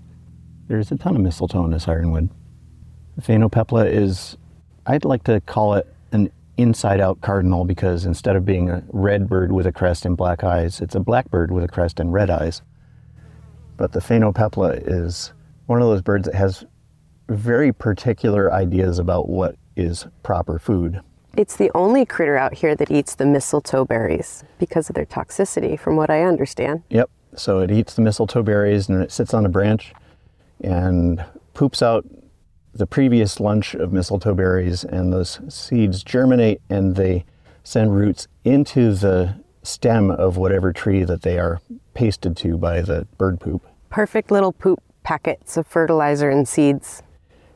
there's 0.68 0.92
a 0.92 0.98
ton 0.98 1.16
of 1.16 1.22
mistletoe 1.22 1.64
in 1.66 1.72
this 1.72 1.88
ironwood. 1.88 2.30
The 3.18 3.22
phainopepla 3.22 3.92
is, 3.92 4.38
I'd 4.88 5.06
like 5.06 5.24
to 5.26 5.42
call 5.42 5.76
it 5.76 5.94
an 6.12 6.32
inside-out 6.62 7.22
cardinal 7.22 7.66
because 7.66 8.06
instead 8.06 8.36
of 8.36 8.46
being 8.46 8.70
a 8.70 8.84
red 8.90 9.28
bird 9.28 9.52
with 9.52 9.66
a 9.66 9.72
crest 9.72 10.06
and 10.06 10.16
black 10.16 10.44
eyes, 10.44 10.82
it's 10.82 10.96
a 10.96 11.00
black 11.00 11.30
bird 11.30 11.52
with 11.52 11.64
a 11.64 11.68
crest 11.68 12.00
and 12.00 12.14
red 12.14 12.30
eyes. 12.30 12.62
But 13.78 13.92
the 13.92 14.00
phainopepla 14.00 14.84
is 14.86 15.34
one 15.66 15.82
of 15.82 15.88
those 15.88 16.02
birds 16.02 16.26
that 16.26 16.36
has 16.36 16.66
very 17.30 17.72
particular 17.72 18.52
ideas 18.52 19.00
about 19.00 19.30
what 19.30 19.56
is 19.76 20.06
proper 20.24 20.60
food. 20.60 21.02
It's 21.38 21.56
the 21.56 21.72
only 21.74 22.06
critter 22.06 22.38
out 22.38 22.54
here 22.54 22.76
that 22.76 22.92
eats 22.92 23.16
the 23.16 23.26
mistletoe 23.26 23.86
berries 23.86 24.44
because 24.60 24.90
of 24.90 24.96
their 24.96 25.06
toxicity, 25.06 25.80
from 25.80 25.96
what 25.96 26.10
I 26.10 26.24
understand. 26.24 26.84
Yep. 26.90 27.10
So 27.36 27.60
it 27.60 27.72
eats 27.72 27.94
the 27.94 28.02
mistletoe 28.02 28.44
berries 28.44 28.90
and 28.90 29.02
it 29.02 29.12
sits 29.12 29.34
on 29.34 29.46
a 29.46 29.50
branch 29.50 29.94
and 30.62 31.24
poops 31.54 31.82
out 31.82 32.06
the 32.74 32.88
previous 32.88 33.40
lunch 33.40 33.74
of 33.76 33.92
mistletoe 33.92 34.34
berries, 34.34 34.84
and 34.84 35.12
those 35.12 35.40
seeds 35.50 36.04
germinate 36.04 36.62
and 36.70 36.96
they 36.96 37.26
send 37.64 37.96
roots 37.96 38.28
into 38.44 38.94
the 38.94 39.36
stem 39.64 40.10
of 40.10 40.38
whatever 40.38 40.74
tree 40.74 41.04
that 41.04 41.22
they 41.22 41.38
are 41.38 41.62
pasted 41.94 42.36
to 42.38 42.58
by 42.58 42.82
the 42.82 43.08
bird 43.18 43.40
poop. 43.40 43.66
Perfect 43.90 44.32
little 44.32 44.52
poop 44.52 44.82
packets 45.04 45.58
of 45.58 45.68
fertilizer 45.68 46.30
and 46.30 46.48
seeds. 46.48 47.04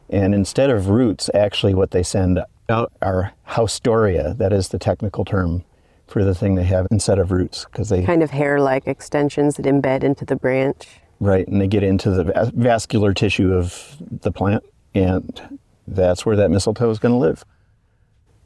And 0.09 0.35
instead 0.35 0.69
of 0.69 0.89
roots, 0.89 1.29
actually, 1.33 1.73
what 1.73 1.91
they 1.91 2.03
send 2.03 2.39
out 2.69 2.91
are 3.01 3.33
haustoria. 3.43 4.35
That 4.37 4.53
is 4.53 4.69
the 4.69 4.79
technical 4.79 5.25
term 5.25 5.63
for 6.07 6.23
the 6.23 6.35
thing 6.35 6.55
they 6.55 6.63
have 6.65 6.87
instead 6.91 7.17
of 7.17 7.31
roots, 7.31 7.65
because 7.65 7.89
they 7.89 8.03
Kind 8.03 8.21
of 8.21 8.31
hair 8.31 8.59
like 8.59 8.87
extensions 8.87 9.55
that 9.55 9.65
embed 9.65 10.03
into 10.03 10.25
the 10.25 10.35
branch. 10.35 10.87
Right, 11.19 11.47
and 11.47 11.59
they 11.59 11.67
get 11.67 11.81
into 11.81 12.11
the 12.11 12.25
vas- 12.25 12.51
vascular 12.53 13.13
tissue 13.13 13.53
of 13.53 13.97
the 13.99 14.31
plant, 14.31 14.63
and 14.95 15.59
that's 15.85 16.25
where 16.25 16.35
that 16.35 16.49
mistletoe 16.49 16.89
is 16.89 16.99
going 16.99 17.13
to 17.13 17.19
live. 17.19 17.45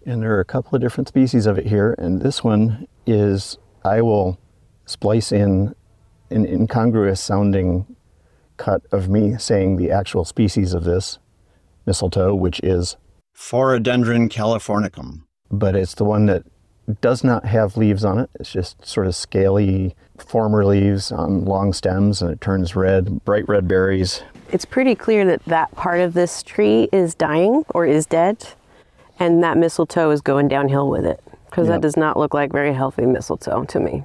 And 0.05 0.21
there 0.21 0.35
are 0.35 0.39
a 0.39 0.45
couple 0.45 0.75
of 0.75 0.81
different 0.81 1.07
species 1.07 1.45
of 1.45 1.57
it 1.57 1.67
here, 1.67 1.95
and 1.97 2.21
this 2.21 2.43
one 2.43 2.87
is, 3.05 3.57
I 3.85 4.01
will 4.01 4.37
splice 4.85 5.31
in 5.31 5.75
an 6.31 6.45
incongruous 6.45 7.21
sounding 7.21 7.95
cut 8.57 8.81
of 8.91 9.07
me 9.07 9.37
saying 9.37 9.77
the 9.77 9.91
actual 9.91 10.25
species 10.25 10.73
of 10.73 10.83
this 10.83 11.19
mistletoe, 11.85 12.35
which 12.35 12.59
is 12.61 12.97
Phoradendron 13.35 14.29
californicum. 14.29 15.23
but 15.49 15.75
it's 15.75 15.95
the 15.95 16.03
one 16.03 16.25
that 16.25 16.43
does 17.01 17.23
not 17.23 17.45
have 17.45 17.77
leaves 17.77 18.03
on 18.03 18.19
it. 18.19 18.29
It's 18.39 18.51
just 18.51 18.85
sort 18.85 19.07
of 19.07 19.15
scaly 19.15 19.95
former 20.17 20.65
leaves 20.65 21.11
on 21.11 21.45
long 21.45 21.71
stems 21.71 22.21
and 22.21 22.31
it 22.31 22.41
turns 22.41 22.75
red, 22.75 23.23
bright 23.23 23.47
red 23.47 23.67
berries. 23.67 24.23
It's 24.51 24.65
pretty 24.65 24.95
clear 24.95 25.25
that 25.25 25.43
that 25.45 25.71
part 25.75 25.99
of 25.99 26.13
this 26.13 26.41
tree 26.43 26.89
is 26.91 27.13
dying 27.15 27.63
or 27.69 27.85
is 27.85 28.05
dead, 28.05 28.47
and 29.19 29.43
that 29.43 29.57
mistletoe 29.57 30.09
is 30.11 30.21
going 30.21 30.47
downhill 30.47 30.89
with 30.89 31.05
it 31.05 31.21
because 31.49 31.67
Yep. 31.67 31.75
that 31.75 31.81
does 31.81 31.97
not 31.97 32.17
look 32.17 32.33
like 32.33 32.51
very 32.51 32.73
healthy 32.73 33.05
mistletoe 33.05 33.63
to 33.65 33.79
me. 33.79 34.03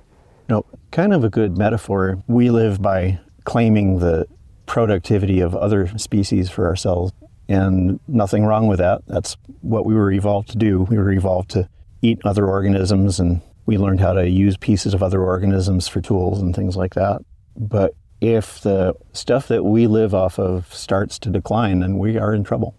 No, 0.49 0.65
kind 0.91 1.15
of 1.15 1.25
a 1.25 1.31
good 1.31 1.57
metaphor. 1.57 2.19
We 2.27 2.51
live 2.51 2.83
by 2.83 3.19
claiming 3.45 3.99
the 4.01 4.27
productivity 4.67 5.41
of 5.41 5.55
other 5.55 5.87
species 5.99 6.51
for 6.51 6.67
ourselves, 6.67 7.13
and 7.49 8.01
nothing 8.09 8.45
wrong 8.45 8.67
with 8.67 8.79
that. 8.79 9.03
That's 9.07 9.37
what 9.63 9.87
we 9.87 9.95
were 9.95 10.11
evolved 10.13 10.51
to 10.51 10.59
do. 10.59 10.83
We 10.83 10.97
were 10.99 11.13
evolved 11.13 11.51
to 11.51 11.69
eat 12.03 12.21
other 12.25 12.47
organisms, 12.47 13.19
and 13.21 13.41
we 13.67 13.79
learned 13.79 14.01
how 14.01 14.13
to 14.13 14.29
use 14.29 14.57
pieces 14.59 14.93
of 14.95 15.03
other 15.03 15.23
organisms 15.23 15.89
for 15.89 16.01
tools 16.03 16.41
and 16.43 16.55
things 16.55 16.77
like 16.77 16.95
that. 16.95 17.23
But 17.57 17.95
if 18.21 18.61
the 18.61 18.95
stuff 19.13 19.49
that 19.49 19.65
we 19.65 19.87
live 19.87 20.15
off 20.15 20.39
of 20.39 20.73
starts 20.73 21.19
to 21.21 21.31
decline, 21.31 21.81
then 21.81 21.99
we 21.99 22.19
are 22.19 22.35
in 22.35 22.45
trouble. 22.45 22.75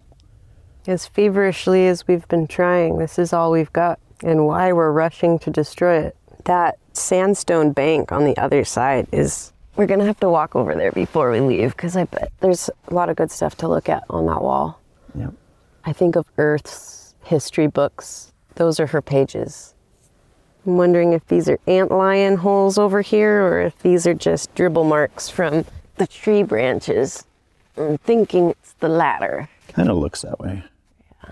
As 0.86 1.06
feverishly 1.06 1.86
as 1.88 2.06
we've 2.06 2.26
been 2.28 2.46
trying, 2.46 2.98
this 2.98 3.18
is 3.18 3.32
all 3.32 3.50
we've 3.50 3.72
got, 3.72 3.98
and 4.22 4.46
why 4.46 4.72
we're 4.72 4.92
rushing 4.92 5.38
to 5.40 5.50
destroy 5.50 5.98
it. 5.98 6.16
That 6.44 6.78
sandstone 6.92 7.72
bank 7.72 8.12
on 8.12 8.24
the 8.24 8.36
other 8.36 8.64
side 8.64 9.08
is. 9.12 9.52
We're 9.76 9.86
gonna 9.86 10.06
have 10.06 10.20
to 10.20 10.30
walk 10.30 10.56
over 10.56 10.74
there 10.74 10.92
before 10.92 11.30
we 11.30 11.40
leave 11.40 11.76
because 11.76 11.96
I 11.96 12.04
bet 12.04 12.32
there's 12.40 12.70
a 12.88 12.94
lot 12.94 13.10
of 13.10 13.16
good 13.16 13.30
stuff 13.30 13.56
to 13.58 13.68
look 13.68 13.88
at 13.90 14.04
on 14.08 14.24
that 14.26 14.40
wall. 14.40 14.80
Yep. 15.14 15.34
I 15.84 15.92
think 15.92 16.16
of 16.16 16.24
Earth's 16.38 17.14
history 17.24 17.66
books. 17.66 18.32
Those 18.54 18.80
are 18.80 18.86
her 18.86 19.02
pages. 19.02 19.74
I'm 20.66 20.76
wondering 20.76 21.12
if 21.12 21.24
these 21.28 21.48
are 21.48 21.58
antlion 21.68 22.38
holes 22.38 22.76
over 22.76 23.00
here 23.00 23.40
or 23.40 23.60
if 23.60 23.78
these 23.78 24.04
are 24.04 24.14
just 24.14 24.52
dribble 24.56 24.82
marks 24.82 25.28
from 25.28 25.64
the 25.94 26.08
tree 26.08 26.42
branches. 26.42 27.24
I'm 27.76 27.98
thinking 27.98 28.50
it's 28.50 28.72
the 28.80 28.88
latter. 28.88 29.48
Kind 29.68 29.88
of 29.88 29.96
looks 29.96 30.22
that 30.22 30.40
way. 30.40 30.64
Yeah. 31.22 31.30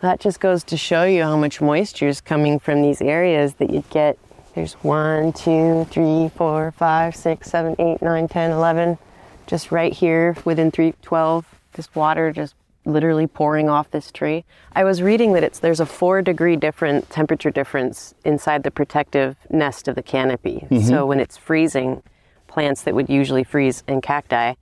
That 0.00 0.18
just 0.18 0.40
goes 0.40 0.64
to 0.64 0.76
show 0.76 1.04
you 1.04 1.22
how 1.22 1.36
much 1.36 1.60
moisture 1.60 2.08
is 2.08 2.20
coming 2.20 2.58
from 2.58 2.82
these 2.82 3.00
areas 3.00 3.54
that 3.54 3.70
you'd 3.70 3.88
get. 3.90 4.18
There's 4.56 4.74
one, 4.74 5.32
two, 5.32 5.86
three, 5.90 6.28
four, 6.34 6.72
five, 6.72 7.14
six, 7.14 7.48
seven, 7.48 7.76
eight, 7.78 8.02
nine, 8.02 8.26
10, 8.26 8.50
11. 8.50 8.98
Just 9.46 9.70
right 9.70 9.92
here 9.92 10.36
within 10.44 10.72
3, 10.72 10.94
12. 11.02 11.46
This 11.74 11.94
water 11.94 12.32
just 12.32 12.55
literally 12.86 13.26
pouring 13.26 13.68
off 13.68 13.90
this 13.90 14.10
tree. 14.10 14.44
I 14.72 14.84
was 14.84 15.02
reading 15.02 15.32
that 15.34 15.44
it's 15.44 15.58
there's 15.58 15.80
a 15.80 15.86
four 15.86 16.22
degree 16.22 16.56
different 16.56 17.10
temperature 17.10 17.50
difference 17.50 18.14
inside 18.24 18.62
the 18.62 18.70
protective 18.70 19.36
nest 19.50 19.88
of 19.88 19.96
the 19.96 20.02
canopy. 20.02 20.66
So 20.70 20.76
mm-hmm. 20.76 21.08
when 21.08 21.20
it's 21.20 21.36
freezing, 21.36 22.02
plants 22.46 22.82
that 22.82 22.94
would 22.94 23.10
usually 23.10 23.44
freeze 23.44 23.82
in 23.86 24.00
cacti, 24.00 24.54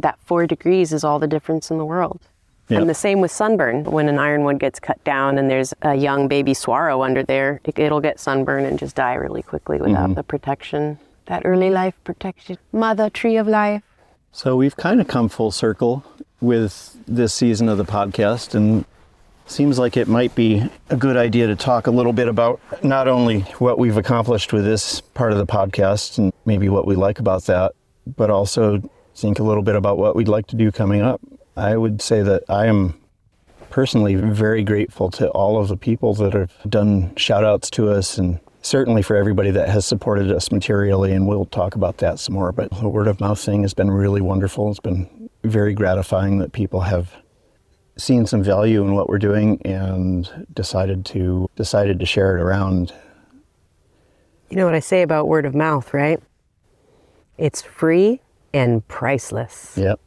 that 0.00 0.18
four 0.24 0.46
degrees 0.46 0.92
is 0.92 1.04
all 1.04 1.18
the 1.18 1.28
difference 1.28 1.70
in 1.70 1.78
the 1.78 1.84
world. 1.84 2.20
Yep. 2.68 2.80
And 2.80 2.90
the 2.90 2.94
same 2.94 3.20
with 3.20 3.30
sunburn. 3.30 3.84
When 3.84 4.08
an 4.08 4.18
ironwood 4.18 4.58
gets 4.58 4.80
cut 4.80 5.02
down 5.04 5.36
and 5.36 5.50
there's 5.50 5.74
a 5.82 5.94
young 5.94 6.26
baby 6.26 6.54
swallow 6.54 7.02
under 7.02 7.22
there, 7.22 7.60
it, 7.64 7.78
it'll 7.78 8.00
get 8.00 8.18
sunburn 8.18 8.64
and 8.64 8.78
just 8.78 8.96
die 8.96 9.14
really 9.14 9.42
quickly 9.42 9.78
without 9.78 10.06
mm-hmm. 10.06 10.14
the 10.14 10.22
protection. 10.22 10.98
That 11.26 11.42
early 11.44 11.70
life 11.70 11.94
protection. 12.02 12.56
Mother 12.72 13.10
tree 13.10 13.36
of 13.36 13.46
life. 13.46 13.82
So 14.32 14.56
we've 14.56 14.76
kind 14.76 15.00
of 15.00 15.06
come 15.06 15.28
full 15.28 15.50
circle 15.50 16.04
with 16.42 16.96
this 17.06 17.32
season 17.32 17.68
of 17.68 17.78
the 17.78 17.84
podcast 17.84 18.54
and 18.54 18.84
seems 19.46 19.78
like 19.78 19.96
it 19.96 20.08
might 20.08 20.34
be 20.34 20.62
a 20.90 20.96
good 20.96 21.16
idea 21.16 21.46
to 21.46 21.56
talk 21.56 21.86
a 21.86 21.90
little 21.90 22.12
bit 22.12 22.28
about 22.28 22.60
not 22.82 23.08
only 23.08 23.40
what 23.58 23.78
we've 23.78 23.96
accomplished 23.96 24.52
with 24.52 24.64
this 24.64 25.00
part 25.00 25.32
of 25.32 25.38
the 25.38 25.46
podcast 25.46 26.18
and 26.18 26.32
maybe 26.44 26.68
what 26.68 26.86
we 26.86 26.94
like 26.96 27.18
about 27.18 27.44
that, 27.44 27.72
but 28.16 28.30
also 28.30 28.82
think 29.14 29.38
a 29.38 29.42
little 29.42 29.62
bit 29.62 29.76
about 29.76 29.98
what 29.98 30.16
we'd 30.16 30.28
like 30.28 30.46
to 30.46 30.56
do 30.56 30.72
coming 30.72 31.02
up. 31.02 31.20
I 31.56 31.76
would 31.76 32.00
say 32.00 32.22
that 32.22 32.44
I 32.48 32.66
am 32.66 32.98
personally 33.70 34.14
very 34.14 34.64
grateful 34.64 35.10
to 35.10 35.28
all 35.30 35.58
of 35.58 35.68
the 35.68 35.76
people 35.76 36.14
that 36.14 36.32
have 36.32 36.52
done 36.68 37.14
shout 37.16 37.44
outs 37.44 37.70
to 37.70 37.90
us 37.90 38.18
and 38.18 38.38
certainly 38.60 39.02
for 39.02 39.16
everybody 39.16 39.50
that 39.50 39.68
has 39.68 39.84
supported 39.86 40.30
us 40.30 40.52
materially 40.52 41.12
and 41.12 41.26
we'll 41.26 41.46
talk 41.46 41.74
about 41.74 41.96
that 41.96 42.18
some 42.18 42.34
more 42.34 42.52
but 42.52 42.70
the 42.70 42.88
word 42.88 43.08
of 43.08 43.18
mouth 43.18 43.40
thing 43.40 43.62
has 43.62 43.72
been 43.72 43.90
really 43.90 44.20
wonderful 44.20 44.70
it's 44.70 44.78
been 44.78 45.08
very 45.44 45.74
gratifying 45.74 46.38
that 46.38 46.52
people 46.52 46.80
have 46.80 47.14
seen 47.96 48.26
some 48.26 48.42
value 48.42 48.82
in 48.82 48.94
what 48.94 49.08
we're 49.08 49.18
doing 49.18 49.60
and 49.66 50.46
decided 50.54 51.04
to 51.04 51.48
decided 51.56 52.00
to 52.00 52.06
share 52.06 52.36
it 52.36 52.40
around 52.40 52.92
You 54.48 54.56
know 54.56 54.64
what 54.64 54.74
I 54.74 54.80
say 54.80 55.02
about 55.02 55.28
word 55.28 55.46
of 55.46 55.54
mouth, 55.54 55.92
right? 55.92 56.20
It's 57.38 57.62
free 57.62 58.20
and 58.54 58.86
priceless. 58.88 59.74
yep 59.76 60.00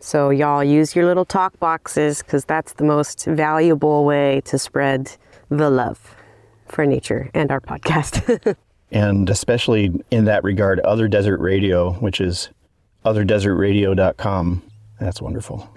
So, 0.00 0.30
y'all 0.30 0.64
use 0.64 0.94
your 0.94 1.06
little 1.06 1.24
talk 1.24 1.58
boxes 1.58 2.22
because 2.22 2.44
that's 2.44 2.74
the 2.74 2.84
most 2.84 3.24
valuable 3.24 4.04
way 4.04 4.42
to 4.44 4.58
spread 4.58 5.12
the 5.48 5.70
love 5.70 6.14
for 6.66 6.84
nature 6.84 7.30
and 7.34 7.50
our 7.50 7.60
podcast. 7.60 8.56
and 8.92 9.28
especially 9.30 9.90
in 10.10 10.26
that 10.26 10.44
regard 10.44 10.80
other 10.80 11.08
desert 11.08 11.40
radio 11.40 11.92
which 11.94 12.20
is 12.20 12.50
otherdesertradio.com 13.06 14.62
that's 14.98 15.20
wonderful. 15.20 15.68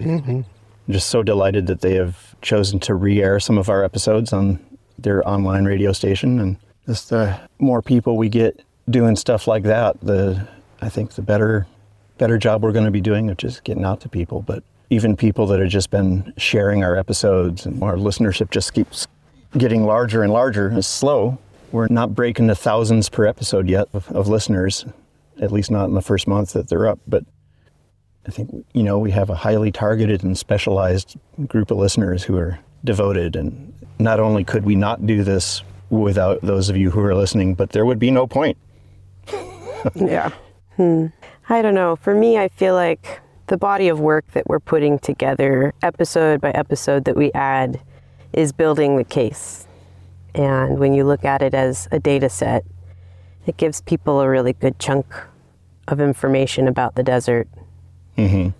I'm 0.88 0.92
just 0.94 1.10
so 1.10 1.22
delighted 1.22 1.66
that 1.66 1.82
they 1.82 1.94
have 1.94 2.34
chosen 2.40 2.80
to 2.80 2.94
re-air 2.94 3.38
some 3.38 3.58
of 3.58 3.68
our 3.68 3.84
episodes 3.84 4.32
on 4.32 4.58
their 4.98 5.26
online 5.28 5.66
radio 5.66 5.92
station 5.92 6.40
and 6.40 6.56
just 6.86 7.10
the 7.10 7.38
more 7.58 7.82
people 7.82 8.16
we 8.16 8.30
get 8.30 8.62
doing 8.88 9.14
stuff 9.14 9.46
like 9.46 9.62
that 9.64 10.00
the 10.00 10.48
i 10.82 10.88
think 10.88 11.12
the 11.12 11.22
better 11.22 11.66
better 12.20 12.36
job 12.36 12.62
we're 12.62 12.70
going 12.70 12.84
to 12.84 12.90
be 12.90 13.00
doing 13.00 13.30
of 13.30 13.36
just 13.38 13.64
getting 13.64 13.84
out 13.84 14.00
to 14.02 14.08
people. 14.08 14.42
But 14.42 14.62
even 14.90 15.16
people 15.16 15.46
that 15.46 15.58
have 15.58 15.70
just 15.70 15.90
been 15.90 16.32
sharing 16.36 16.84
our 16.84 16.94
episodes 16.94 17.64
and 17.64 17.82
our 17.82 17.96
listenership 17.96 18.50
just 18.50 18.74
keeps 18.74 19.08
getting 19.56 19.84
larger 19.84 20.22
and 20.22 20.30
larger. 20.32 20.70
It's 20.70 20.86
slow. 20.86 21.38
We're 21.72 21.88
not 21.88 22.14
breaking 22.14 22.48
the 22.48 22.54
thousands 22.54 23.08
per 23.08 23.24
episode 23.24 23.68
yet 23.68 23.88
of, 23.94 24.10
of 24.12 24.28
listeners 24.28 24.84
at 25.40 25.50
least 25.50 25.70
not 25.70 25.88
in 25.88 25.94
the 25.94 26.02
first 26.02 26.28
month 26.28 26.52
that 26.52 26.68
they're 26.68 26.86
up 26.86 26.98
but 27.06 27.24
I 28.26 28.30
think 28.30 28.66
you 28.74 28.82
know 28.82 28.98
we 28.98 29.10
have 29.10 29.30
a 29.30 29.34
highly 29.34 29.72
targeted 29.72 30.22
and 30.22 30.36
specialized 30.36 31.16
group 31.46 31.70
of 31.70 31.78
listeners 31.78 32.22
who 32.22 32.36
are 32.36 32.58
devoted 32.84 33.36
and 33.36 33.72
not 33.98 34.20
only 34.20 34.44
could 34.44 34.64
we 34.64 34.76
not 34.76 35.06
do 35.06 35.24
this 35.24 35.62
without 35.90 36.40
those 36.42 36.68
of 36.68 36.76
you 36.76 36.90
who 36.90 37.00
are 37.00 37.14
listening 37.14 37.54
but 37.54 37.70
there 37.70 37.84
would 37.84 37.98
be 37.98 38.10
no 38.10 38.26
point 38.26 38.56
yeah. 39.94 40.30
Hmm. 40.76 41.06
I 41.48 41.62
don't 41.62 41.74
know. 41.74 41.96
For 41.96 42.14
me, 42.14 42.38
I 42.38 42.48
feel 42.48 42.74
like 42.74 43.20
the 43.46 43.56
body 43.56 43.88
of 43.88 44.00
work 44.00 44.30
that 44.32 44.48
we're 44.48 44.60
putting 44.60 44.98
together, 44.98 45.74
episode 45.82 46.40
by 46.40 46.50
episode 46.50 47.04
that 47.04 47.16
we 47.16 47.32
add, 47.32 47.80
is 48.32 48.52
building 48.52 48.96
the 48.96 49.04
case. 49.04 49.66
And 50.34 50.78
when 50.78 50.92
you 50.92 51.04
look 51.04 51.24
at 51.24 51.42
it 51.42 51.54
as 51.54 51.88
a 51.90 51.98
data 51.98 52.28
set, 52.28 52.64
it 53.46 53.56
gives 53.56 53.80
people 53.80 54.20
a 54.20 54.28
really 54.28 54.52
good 54.52 54.78
chunk 54.78 55.06
of 55.90 56.00
information 56.00 56.68
about 56.68 56.94
the 56.94 57.02
desert. 57.02 57.48
Mm-hmm. 58.16 58.50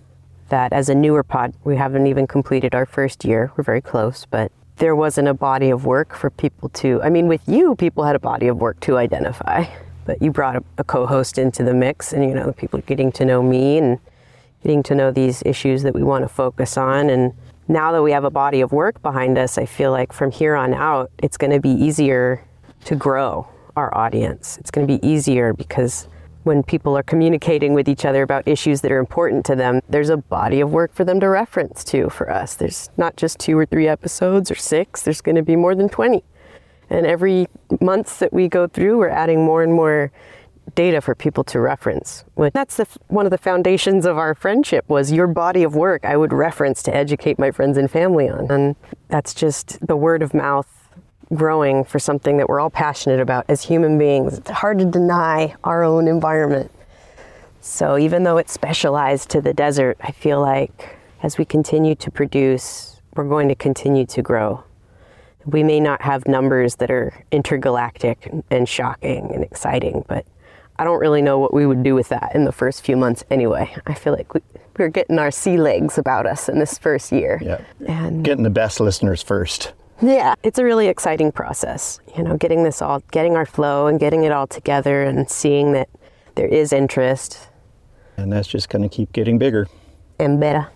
That 0.49 0.73
as 0.73 0.89
a 0.89 0.95
newer 0.95 1.23
pod, 1.23 1.53
we 1.63 1.77
haven't 1.77 2.07
even 2.07 2.27
completed 2.27 2.75
our 2.75 2.85
first 2.85 3.23
year. 3.23 3.51
We're 3.55 3.63
very 3.63 3.81
close, 3.81 4.25
but 4.25 4.51
there 4.77 4.95
wasn't 4.95 5.27
a 5.27 5.33
body 5.33 5.69
of 5.69 5.85
work 5.85 6.15
for 6.15 6.29
people 6.29 6.69
to. 6.69 7.01
I 7.03 7.09
mean, 7.09 7.27
with 7.27 7.47
you, 7.47 7.75
people 7.75 8.03
had 8.03 8.15
a 8.15 8.19
body 8.19 8.47
of 8.47 8.57
work 8.57 8.79
to 8.81 8.97
identify, 8.97 9.65
but 10.05 10.21
you 10.21 10.31
brought 10.31 10.55
a, 10.55 10.63
a 10.77 10.83
co 10.83 11.05
host 11.05 11.37
into 11.37 11.63
the 11.63 11.73
mix, 11.73 12.11
and 12.13 12.23
you 12.23 12.33
know, 12.33 12.51
people 12.51 12.79
getting 12.81 13.11
to 13.13 13.25
know 13.25 13.41
me 13.43 13.77
and 13.77 13.99
getting 14.63 14.83
to 14.83 14.95
know 14.95 15.11
these 15.11 15.41
issues 15.45 15.83
that 15.83 15.93
we 15.93 16.03
want 16.03 16.23
to 16.23 16.27
focus 16.27 16.77
on. 16.77 17.09
And 17.09 17.33
now 17.67 17.91
that 17.91 18.01
we 18.01 18.11
have 18.11 18.23
a 18.23 18.29
body 18.29 18.61
of 18.61 18.71
work 18.71 19.01
behind 19.01 19.37
us, 19.37 19.57
I 19.57 19.65
feel 19.65 19.91
like 19.91 20.13
from 20.13 20.31
here 20.31 20.55
on 20.55 20.73
out, 20.73 21.11
it's 21.19 21.37
going 21.37 21.51
to 21.51 21.59
be 21.59 21.69
easier 21.69 22.43
to 22.85 22.95
grow 22.95 23.47
our 23.75 23.95
audience. 23.95 24.57
It's 24.57 24.71
going 24.71 24.87
to 24.87 24.97
be 24.97 25.05
easier 25.07 25.53
because 25.53 26.07
when 26.43 26.63
people 26.63 26.97
are 26.97 27.03
communicating 27.03 27.73
with 27.73 27.87
each 27.87 28.05
other 28.05 28.23
about 28.23 28.47
issues 28.47 28.81
that 28.81 28.91
are 28.91 28.99
important 28.99 29.45
to 29.45 29.55
them, 29.55 29.81
there's 29.89 30.09
a 30.09 30.17
body 30.17 30.59
of 30.59 30.71
work 30.71 30.93
for 30.93 31.05
them 31.05 31.19
to 31.19 31.27
reference 31.27 31.83
to 31.85 32.09
for 32.09 32.31
us. 32.31 32.55
There's 32.55 32.89
not 32.97 33.15
just 33.15 33.39
two 33.39 33.57
or 33.57 33.65
three 33.65 33.87
episodes 33.87 34.49
or 34.49 34.55
six, 34.55 35.03
there's 35.03 35.21
going 35.21 35.35
to 35.35 35.43
be 35.43 35.55
more 35.55 35.75
than 35.75 35.89
20. 35.89 36.23
And 36.89 37.05
every 37.05 37.47
month 37.79 38.19
that 38.19 38.33
we 38.33 38.47
go 38.47 38.67
through, 38.67 38.97
we're 38.97 39.09
adding 39.09 39.45
more 39.45 39.63
and 39.63 39.73
more 39.73 40.11
data 40.75 41.01
for 41.01 41.15
people 41.15 41.43
to 41.43 41.59
reference. 41.59 42.23
That's 42.53 42.77
the, 42.77 42.87
one 43.07 43.25
of 43.25 43.31
the 43.31 43.37
foundations 43.37 44.05
of 44.05 44.17
our 44.17 44.35
friendship 44.35 44.87
was 44.87 45.11
your 45.11 45.27
body 45.27 45.63
of 45.63 45.75
work 45.75 46.05
I 46.05 46.17
would 46.17 46.33
reference 46.33 46.83
to 46.83 46.95
educate 46.95 47.39
my 47.39 47.51
friends 47.51 47.77
and 47.77 47.89
family 47.89 48.29
on. 48.29 48.49
And 48.49 48.75
that's 49.09 49.33
just 49.33 49.85
the 49.85 49.95
word 49.95 50.21
of 50.21 50.33
mouth 50.33 50.80
growing 51.33 51.83
for 51.83 51.99
something 51.99 52.37
that 52.37 52.49
we're 52.49 52.59
all 52.59 52.69
passionate 52.69 53.19
about 53.19 53.45
as 53.47 53.63
human 53.63 53.97
beings. 53.97 54.37
It's 54.37 54.49
hard 54.49 54.79
to 54.79 54.85
deny 54.85 55.55
our 55.63 55.83
own 55.83 56.07
environment. 56.07 56.71
So 57.61 57.97
even 57.97 58.23
though 58.23 58.37
it's 58.37 58.51
specialized 58.51 59.29
to 59.29 59.41
the 59.41 59.53
desert, 59.53 59.97
I 60.01 60.11
feel 60.11 60.41
like 60.41 60.97
as 61.23 61.37
we 61.37 61.45
continue 61.45 61.95
to 61.95 62.11
produce, 62.11 62.99
we're 63.15 63.27
going 63.27 63.49
to 63.49 63.55
continue 63.55 64.05
to 64.07 64.21
grow. 64.21 64.63
We 65.45 65.63
may 65.63 65.79
not 65.79 66.01
have 66.01 66.27
numbers 66.27 66.75
that 66.75 66.91
are 66.91 67.13
intergalactic 67.31 68.31
and 68.49 68.67
shocking 68.67 69.31
and 69.33 69.43
exciting, 69.43 70.05
but 70.07 70.25
I 70.77 70.83
don't 70.83 70.99
really 70.99 71.21
know 71.21 71.37
what 71.37 71.53
we 71.53 71.65
would 71.65 71.83
do 71.83 71.93
with 71.93 72.09
that 72.09 72.31
in 72.33 72.45
the 72.45 72.51
first 72.51 72.83
few 72.83 72.97
months 72.97 73.23
anyway. 73.29 73.75
I 73.85 73.93
feel 73.93 74.13
like 74.13 74.33
we, 74.33 74.41
we're 74.77 74.89
getting 74.89 75.19
our 75.19 75.31
sea 75.31 75.57
legs 75.57 75.97
about 75.97 76.25
us 76.25 76.49
in 76.49 76.57
this 76.59 76.77
first 76.77 77.11
year. 77.11 77.39
Yeah. 77.43 77.61
And 77.87 78.23
Getting 78.23 78.43
the 78.43 78.49
best 78.49 78.79
listeners 78.79 79.21
first. 79.21 79.73
Yeah, 80.01 80.35
it's 80.43 80.59
a 80.59 80.63
really 80.63 80.87
exciting 80.87 81.31
process. 81.31 81.99
You 82.17 82.23
know, 82.23 82.37
getting 82.37 82.63
this 82.63 82.81
all, 82.81 83.01
getting 83.11 83.35
our 83.35 83.45
flow 83.45 83.87
and 83.87 83.99
getting 83.99 84.23
it 84.23 84.31
all 84.31 84.47
together 84.47 85.03
and 85.03 85.29
seeing 85.29 85.73
that 85.73 85.89
there 86.35 86.47
is 86.47 86.71
interest 86.73 87.49
And 88.17 88.31
that's 88.31 88.47
just 88.47 88.69
going 88.69 88.83
to 88.83 88.89
keep 88.89 89.11
getting 89.13 89.37
bigger. 89.37 89.67
and 90.19 90.39
better. 90.39 90.67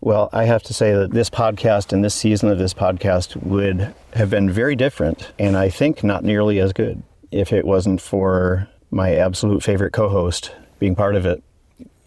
Well, 0.00 0.30
I 0.32 0.44
have 0.46 0.64
to 0.64 0.74
say 0.74 0.92
that 0.94 1.12
this 1.12 1.30
podcast 1.30 1.92
and 1.92 2.02
this 2.04 2.14
season 2.14 2.48
of 2.48 2.58
this 2.58 2.74
podcast 2.74 3.36
would 3.36 3.94
have 4.14 4.30
been 4.30 4.50
very 4.50 4.74
different, 4.74 5.30
and 5.38 5.56
I 5.56 5.68
think 5.68 6.02
not 6.02 6.24
nearly 6.24 6.58
as 6.58 6.72
good 6.72 7.02
if 7.30 7.52
it 7.52 7.64
wasn't 7.64 8.00
for 8.00 8.68
my 8.90 9.14
absolute 9.14 9.62
favorite 9.62 9.92
co 9.92 10.08
host 10.08 10.50
being 10.80 10.96
part 10.96 11.14
of 11.14 11.24
it, 11.24 11.40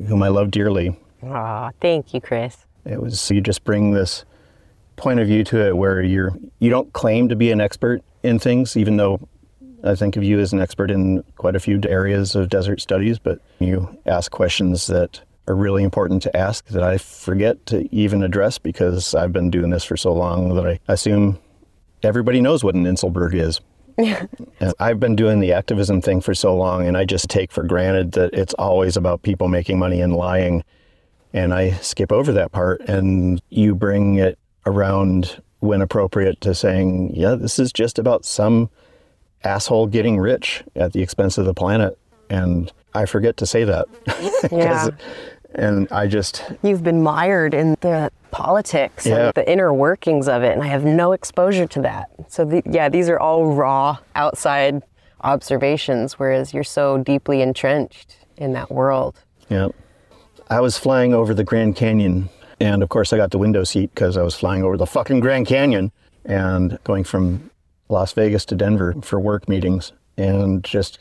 whom 0.08 0.22
I 0.24 0.28
love 0.28 0.52
dearly. 0.52 1.00
Aw, 1.24 1.72
thank 1.80 2.14
you, 2.14 2.20
Chris. 2.20 2.66
It 2.86 3.02
was 3.02 3.32
you 3.32 3.40
just 3.40 3.64
bring 3.64 3.92
this 3.92 4.26
point 4.96 5.20
of 5.20 5.28
view 5.28 5.44
to 5.46 5.68
it 5.68 5.78
where 5.78 6.02
you're 6.02 6.32
you 6.60 6.70
don't 6.70 6.92
claim 6.94 7.30
to 7.30 7.36
be 7.36 7.52
an 7.52 7.62
expert 7.62 8.02
in 8.24 8.40
things, 8.40 8.76
even 8.76 8.98
though 8.98 9.28
I 9.84 9.96
think 9.96 10.16
of 10.16 10.24
you 10.24 10.40
as 10.40 10.52
an 10.52 10.60
expert 10.60 10.90
in 10.90 11.24
quite 11.36 11.56
a 11.56 11.60
few 11.60 11.80
areas 11.88 12.36
of 12.36 12.50
desert 12.50 12.82
studies, 12.82 13.20
but 13.20 13.40
you 13.60 13.96
ask 14.06 14.32
questions 14.32 14.88
that 14.88 15.22
are 15.48 15.56
really 15.56 15.84
important 15.84 16.24
to 16.24 16.36
ask 16.36 16.66
that 16.70 16.84
I 16.84 16.98
forget 16.98 17.66
to 17.68 17.88
even 17.96 18.24
address 18.24 18.58
because 18.58 19.14
I've 19.14 19.32
been 19.32 19.52
doing 19.52 19.70
this 19.70 19.84
for 19.84 19.96
so 19.96 20.12
long 20.12 20.56
that 20.56 20.66
I 20.66 20.80
assume 20.88 21.38
everybody 22.02 22.42
knows 22.42 22.64
what 22.64 22.76
an 22.76 22.86
Inselberg 22.86 23.36
is. 23.36 23.62
And 24.60 24.74
I've 24.80 25.00
been 25.00 25.16
doing 25.16 25.42
the 25.42 25.52
activism 25.54 26.02
thing 26.02 26.22
for 26.22 26.34
so 26.34 26.56
long, 26.56 26.88
and 26.88 26.98
I 26.98 27.06
just 27.06 27.30
take 27.30 27.52
for 27.52 27.64
granted 27.64 28.14
that 28.14 28.34
it's 28.34 28.54
always 28.56 28.98
about 28.98 29.22
people 29.22 29.48
making 29.48 29.78
money 29.80 30.02
and 30.02 30.16
lying. 30.16 30.64
And 31.34 31.54
I 31.54 31.72
skip 31.72 32.12
over 32.12 32.32
that 32.34 32.52
part, 32.52 32.82
and 32.82 33.42
you 33.50 33.76
bring 33.76 34.16
it 34.16 34.40
around 34.66 35.42
when 35.60 35.82
appropriate 35.82 36.42
to 36.42 36.54
saying, 36.54 37.12
yeah, 37.16 37.36
this 37.36 37.60
is 37.60 37.72
just 37.72 37.98
about 38.00 38.26
some 38.26 38.70
asshole 39.44 39.88
getting 39.88 40.18
rich 40.20 40.64
at 40.76 40.94
the 40.94 41.02
expense 41.02 41.38
of 41.38 41.46
the 41.46 41.54
planet. 41.54 41.98
And 42.30 42.72
I 42.94 43.06
forget 43.06 43.38
to 43.38 43.46
say 43.46 43.64
that. 43.64 43.86
Yeah. 44.52 44.90
and 45.56 45.88
I 45.92 46.08
just, 46.08 46.44
You've 46.64 46.84
been 46.84 47.02
mired 47.02 47.54
in 47.54 47.76
the 47.82 48.12
politics 48.32 49.06
Yeah. 49.06 49.26
and 49.28 49.34
the 49.34 49.50
inner 49.50 49.74
workings 49.74 50.28
of 50.28 50.44
it, 50.44 50.52
and 50.54 50.62
I 50.62 50.68
have 50.68 50.84
no 50.84 51.14
exposure 51.14 51.66
to 51.68 51.82
that. 51.82 52.10
So, 52.28 52.44
the, 52.46 52.62
yeah, 52.70 52.90
these 52.90 53.08
are 53.10 53.20
all 53.20 53.54
raw 53.54 53.98
outside 54.16 54.84
observations, 55.22 56.14
whereas 56.20 56.54
you're 56.54 56.64
so 56.64 56.98
deeply 57.00 57.42
entrenched 57.42 58.18
in 58.38 58.54
that 58.54 58.72
world. 58.72 59.16
yeah. 59.50 59.68
I 60.48 60.60
was 60.60 60.78
flying 60.78 61.12
over 61.16 61.34
the 61.34 61.44
Grand 61.44 61.76
Canyon, 61.76 62.30
and 62.60 62.84
of 62.84 62.90
course, 62.90 63.14
I 63.14 63.18
got 63.18 63.32
the 63.32 63.38
window 63.38 63.64
seat 63.64 63.92
because 63.94 64.18
I 64.18 64.24
was 64.24 64.36
flying 64.36 64.64
over 64.64 64.78
the 64.78 64.86
fucking 64.86 65.20
Grand 65.20 65.48
Canyon 65.48 65.92
and 66.26 66.80
going 66.84 67.04
from 67.04 67.50
Las 67.90 68.14
Vegas 68.14 68.46
to 68.46 68.56
Denver 68.56 68.96
for 69.02 69.20
work 69.20 69.48
meetings, 69.48 69.92
and 70.18 70.64
just 70.64 71.00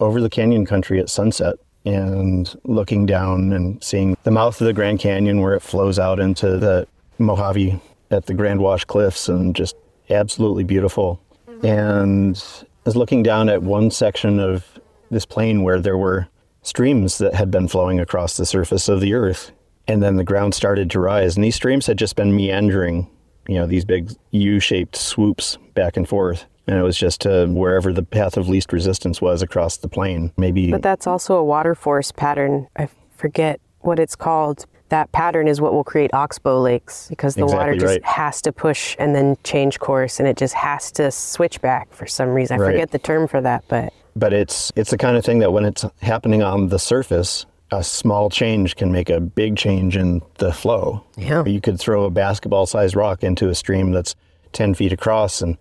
over 0.00 0.20
the 0.20 0.30
canyon 0.30 0.66
country 0.66 1.00
at 1.00 1.08
sunset 1.08 1.56
and 1.84 2.58
looking 2.64 3.06
down 3.06 3.52
and 3.52 3.82
seeing 3.82 4.16
the 4.24 4.30
mouth 4.30 4.60
of 4.60 4.66
the 4.66 4.72
Grand 4.72 4.98
Canyon 4.98 5.40
where 5.40 5.54
it 5.54 5.62
flows 5.62 5.98
out 5.98 6.18
into 6.18 6.58
the 6.58 6.86
Mojave 7.18 7.80
at 8.10 8.26
the 8.26 8.34
Grand 8.34 8.60
Wash 8.60 8.84
Cliffs 8.84 9.28
and 9.28 9.54
just 9.54 9.76
absolutely 10.10 10.64
beautiful. 10.64 11.20
Mm-hmm. 11.48 11.66
And 11.66 12.44
I 12.62 12.66
was 12.84 12.96
looking 12.96 13.22
down 13.22 13.48
at 13.48 13.62
one 13.62 13.90
section 13.90 14.40
of 14.40 14.66
this 15.10 15.24
plain 15.24 15.62
where 15.62 15.80
there 15.80 15.96
were 15.96 16.28
streams 16.62 17.18
that 17.18 17.34
had 17.34 17.50
been 17.50 17.68
flowing 17.68 18.00
across 18.00 18.36
the 18.36 18.46
surface 18.46 18.88
of 18.88 19.00
the 19.00 19.14
earth. 19.14 19.52
And 19.88 20.02
then 20.02 20.16
the 20.16 20.24
ground 20.24 20.54
started 20.54 20.90
to 20.90 21.00
rise. 21.00 21.36
And 21.36 21.44
these 21.44 21.54
streams 21.54 21.86
had 21.86 21.98
just 21.98 22.16
been 22.16 22.34
meandering, 22.34 23.08
you 23.48 23.54
know, 23.54 23.66
these 23.66 23.84
big 23.84 24.12
U 24.32 24.58
shaped 24.60 24.96
swoops 24.96 25.58
back 25.74 25.96
and 25.96 26.08
forth. 26.08 26.46
And 26.66 26.76
it 26.78 26.82
was 26.82 26.96
just 26.96 27.20
to 27.20 27.46
wherever 27.46 27.92
the 27.92 28.02
path 28.02 28.36
of 28.36 28.48
least 28.48 28.72
resistance 28.72 29.20
was 29.20 29.42
across 29.42 29.76
the 29.76 29.88
plain. 29.88 30.32
Maybe 30.36 30.70
But 30.72 30.82
that's 30.82 31.06
also 31.06 31.36
a 31.36 31.44
water 31.44 31.74
force 31.76 32.10
pattern. 32.10 32.66
I 32.76 32.88
forget 33.16 33.60
what 33.80 34.00
it's 34.00 34.16
called. 34.16 34.66
That 34.88 35.10
pattern 35.12 35.48
is 35.48 35.60
what 35.60 35.72
will 35.72 35.84
create 35.84 36.12
oxbow 36.12 36.60
lakes 36.60 37.08
because 37.08 37.34
the 37.34 37.46
water 37.46 37.74
just 37.74 37.84
right. 37.84 38.04
has 38.04 38.40
to 38.42 38.52
push 38.52 38.94
and 38.98 39.14
then 39.14 39.36
change 39.42 39.80
course 39.80 40.20
and 40.20 40.28
it 40.28 40.36
just 40.36 40.54
has 40.54 40.92
to 40.92 41.10
switch 41.10 41.60
back 41.60 41.92
for 41.92 42.06
some 42.06 42.28
reason. 42.30 42.56
I 42.56 42.62
Right. 42.62 42.72
forget 42.72 42.90
the 42.92 42.98
term 42.98 43.26
for 43.26 43.40
that, 43.40 43.64
but 43.68 43.92
but 44.14 44.32
it's 44.32 44.72
it's 44.76 44.90
the 44.90 44.98
kind 44.98 45.16
of 45.16 45.24
thing 45.24 45.40
that 45.40 45.52
when 45.52 45.64
it's 45.64 45.84
happening 46.02 46.42
on 46.42 46.68
the 46.68 46.78
surface 46.78 47.46
a 47.70 47.82
small 47.82 48.30
change 48.30 48.76
can 48.76 48.92
make 48.92 49.10
a 49.10 49.20
big 49.20 49.56
change 49.56 49.96
in 49.96 50.22
the 50.38 50.52
flow. 50.52 51.04
Yeah. 51.16 51.44
you 51.44 51.60
could 51.60 51.80
throw 51.80 52.04
a 52.04 52.10
basketball 52.10 52.66
sized 52.66 52.94
rock 52.94 53.24
into 53.24 53.48
a 53.48 53.54
stream 53.54 53.92
that's 53.92 54.14
10 54.52 54.74
feet 54.74 54.92
across 54.92 55.42
and 55.42 55.58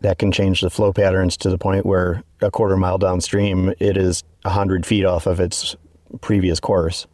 that 0.00 0.18
can 0.18 0.32
change 0.32 0.60
the 0.60 0.70
flow 0.70 0.92
patterns 0.92 1.36
to 1.38 1.50
the 1.50 1.58
point 1.58 1.86
where 1.86 2.22
a 2.40 2.50
quarter 2.50 2.76
mile 2.76 2.98
downstream 2.98 3.72
it 3.78 3.96
is 3.96 4.22
100 4.42 4.84
feet 4.84 5.04
off 5.04 5.26
of 5.26 5.40
its 5.40 5.76
previous 6.20 6.60
course. 6.60 7.06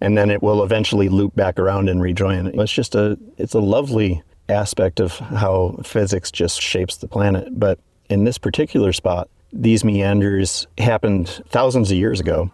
And 0.00 0.16
then 0.16 0.30
it 0.30 0.42
will 0.42 0.62
eventually 0.62 1.08
loop 1.08 1.34
back 1.34 1.58
around 1.58 1.88
and 1.88 2.02
rejoin 2.02 2.46
it's 2.46 2.72
just 2.72 2.94
a 2.94 3.18
it's 3.38 3.54
a 3.54 3.60
lovely 3.60 4.22
aspect 4.48 5.00
of 5.00 5.12
how 5.12 5.78
physics 5.82 6.30
just 6.30 6.60
shapes 6.60 6.96
the 6.96 7.08
planet. 7.08 7.58
But 7.58 7.78
in 8.10 8.24
this 8.24 8.38
particular 8.38 8.92
spot 8.92 9.28
these 9.52 9.84
meanders 9.84 10.66
happened 10.76 11.42
thousands 11.48 11.90
of 11.90 11.96
years 11.96 12.20
ago 12.20 12.50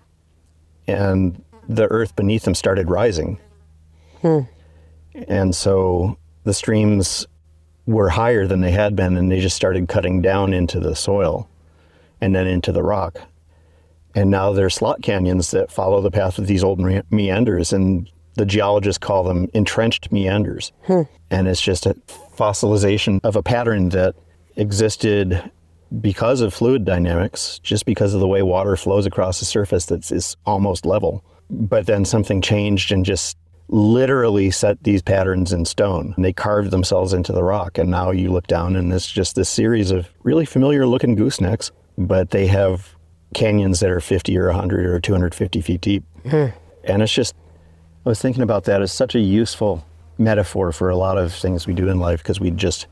and 0.93 1.43
the 1.69 1.87
earth 1.89 2.15
beneath 2.17 2.43
them 2.43 2.55
started 2.55 2.91
rising 2.91 3.39
hmm. 4.21 4.41
and 5.29 5.55
so 5.55 6.17
the 6.45 6.55
streams 6.55 7.27
were 7.87 8.09
higher 8.09 8.47
than 8.47 8.61
they 8.61 8.71
had 8.71 8.95
been, 8.95 9.17
and 9.17 9.31
they 9.31 9.41
just 9.41 9.57
started 9.57 9.89
cutting 9.89 10.23
down 10.23 10.53
into 10.53 10.79
the 10.81 10.95
soil 10.95 11.49
and 12.21 12.35
then 12.35 12.47
into 12.47 12.73
the 12.73 12.83
rock. 12.83 13.21
And 14.15 14.31
now 14.31 14.53
they're 14.53 14.71
slot 14.71 15.03
canyons 15.03 15.51
that 15.53 15.73
follow 15.73 16.01
the 16.01 16.11
path 16.11 16.39
of 16.39 16.47
these 16.47 16.63
old 16.63 16.79
me- 16.79 17.03
meanders, 17.11 17.73
and 17.73 18.09
the 18.35 18.47
geologists 18.47 18.99
call 18.99 19.25
them 19.25 19.49
entrenched 19.53 20.13
meanders. 20.13 20.73
Hmm. 20.87 21.03
And 21.31 21.49
it's 21.49 21.61
just 21.61 21.87
a 21.87 21.95
fossilization 22.37 23.21
of 23.25 23.37
a 23.37 23.43
pattern 23.43 23.91
that 23.91 24.15
existed 24.57 25.51
because 26.01 26.41
of 26.41 26.55
fluid 26.55 26.85
dynamics, 26.85 27.59
just 27.61 27.85
because 27.85 28.15
of 28.15 28.21
the 28.21 28.29
way 28.29 28.43
water 28.43 28.77
flows 28.77 29.07
across 29.07 29.39
the 29.39 29.45
surface 29.45 29.87
that 29.87 30.11
is 30.11 30.37
almost 30.47 30.87
level. 30.87 31.25
But 31.51 31.87
then 31.87 32.05
something 32.05 32.41
changed 32.41 32.93
and 32.93 33.05
just 33.05 33.37
literally 33.69 34.51
set 34.51 34.83
these 34.85 35.03
patterns 35.03 35.53
in 35.53 35.65
stone. 35.65 36.13
And 36.17 36.25
they 36.25 36.33
carved 36.33 36.71
themselves 36.71 37.13
into 37.13 37.33
the 37.33 37.43
rock. 37.43 37.79
And 37.79 37.91
now 37.91 38.11
you 38.11 38.31
look 38.31 38.47
down 38.47 38.77
and 38.77 38.93
it's 38.93 39.11
just 39.11 39.35
this 39.35 39.49
series 39.49 39.91
of 39.91 40.09
really 40.23 40.45
familiar 40.45 40.87
looking 40.87 41.17
goosenecks, 41.17 41.71
but 41.99 42.31
they 42.31 42.47
have 42.47 42.95
canyons 43.35 43.81
that 43.81 43.91
are 43.91 44.01
50 44.01 44.37
or 44.39 44.47
100 44.47 44.87
or 44.87 45.01
250 45.01 45.61
feet 45.61 45.81
deep. 45.81 46.05
Hmm. 46.29 46.47
And 46.85 47.03
it's 47.03 47.13
just, 47.13 47.35
I 48.05 48.09
was 48.09 48.21
thinking 48.21 48.43
about 48.43 48.65
that 48.65 48.83
as 48.83 48.93
such 48.93 49.15
a 49.15 49.21
useful 49.21 49.85
metaphor 50.19 50.73
for 50.73 50.91
a 50.91 50.97
lot 50.97 51.19
of 51.19 51.33
things 51.33 51.67
we 51.67 51.75
do 51.75 51.89
in 51.89 51.99
life 51.99 52.23
because 52.23 52.41
we 52.41 52.51
just, 52.51 52.87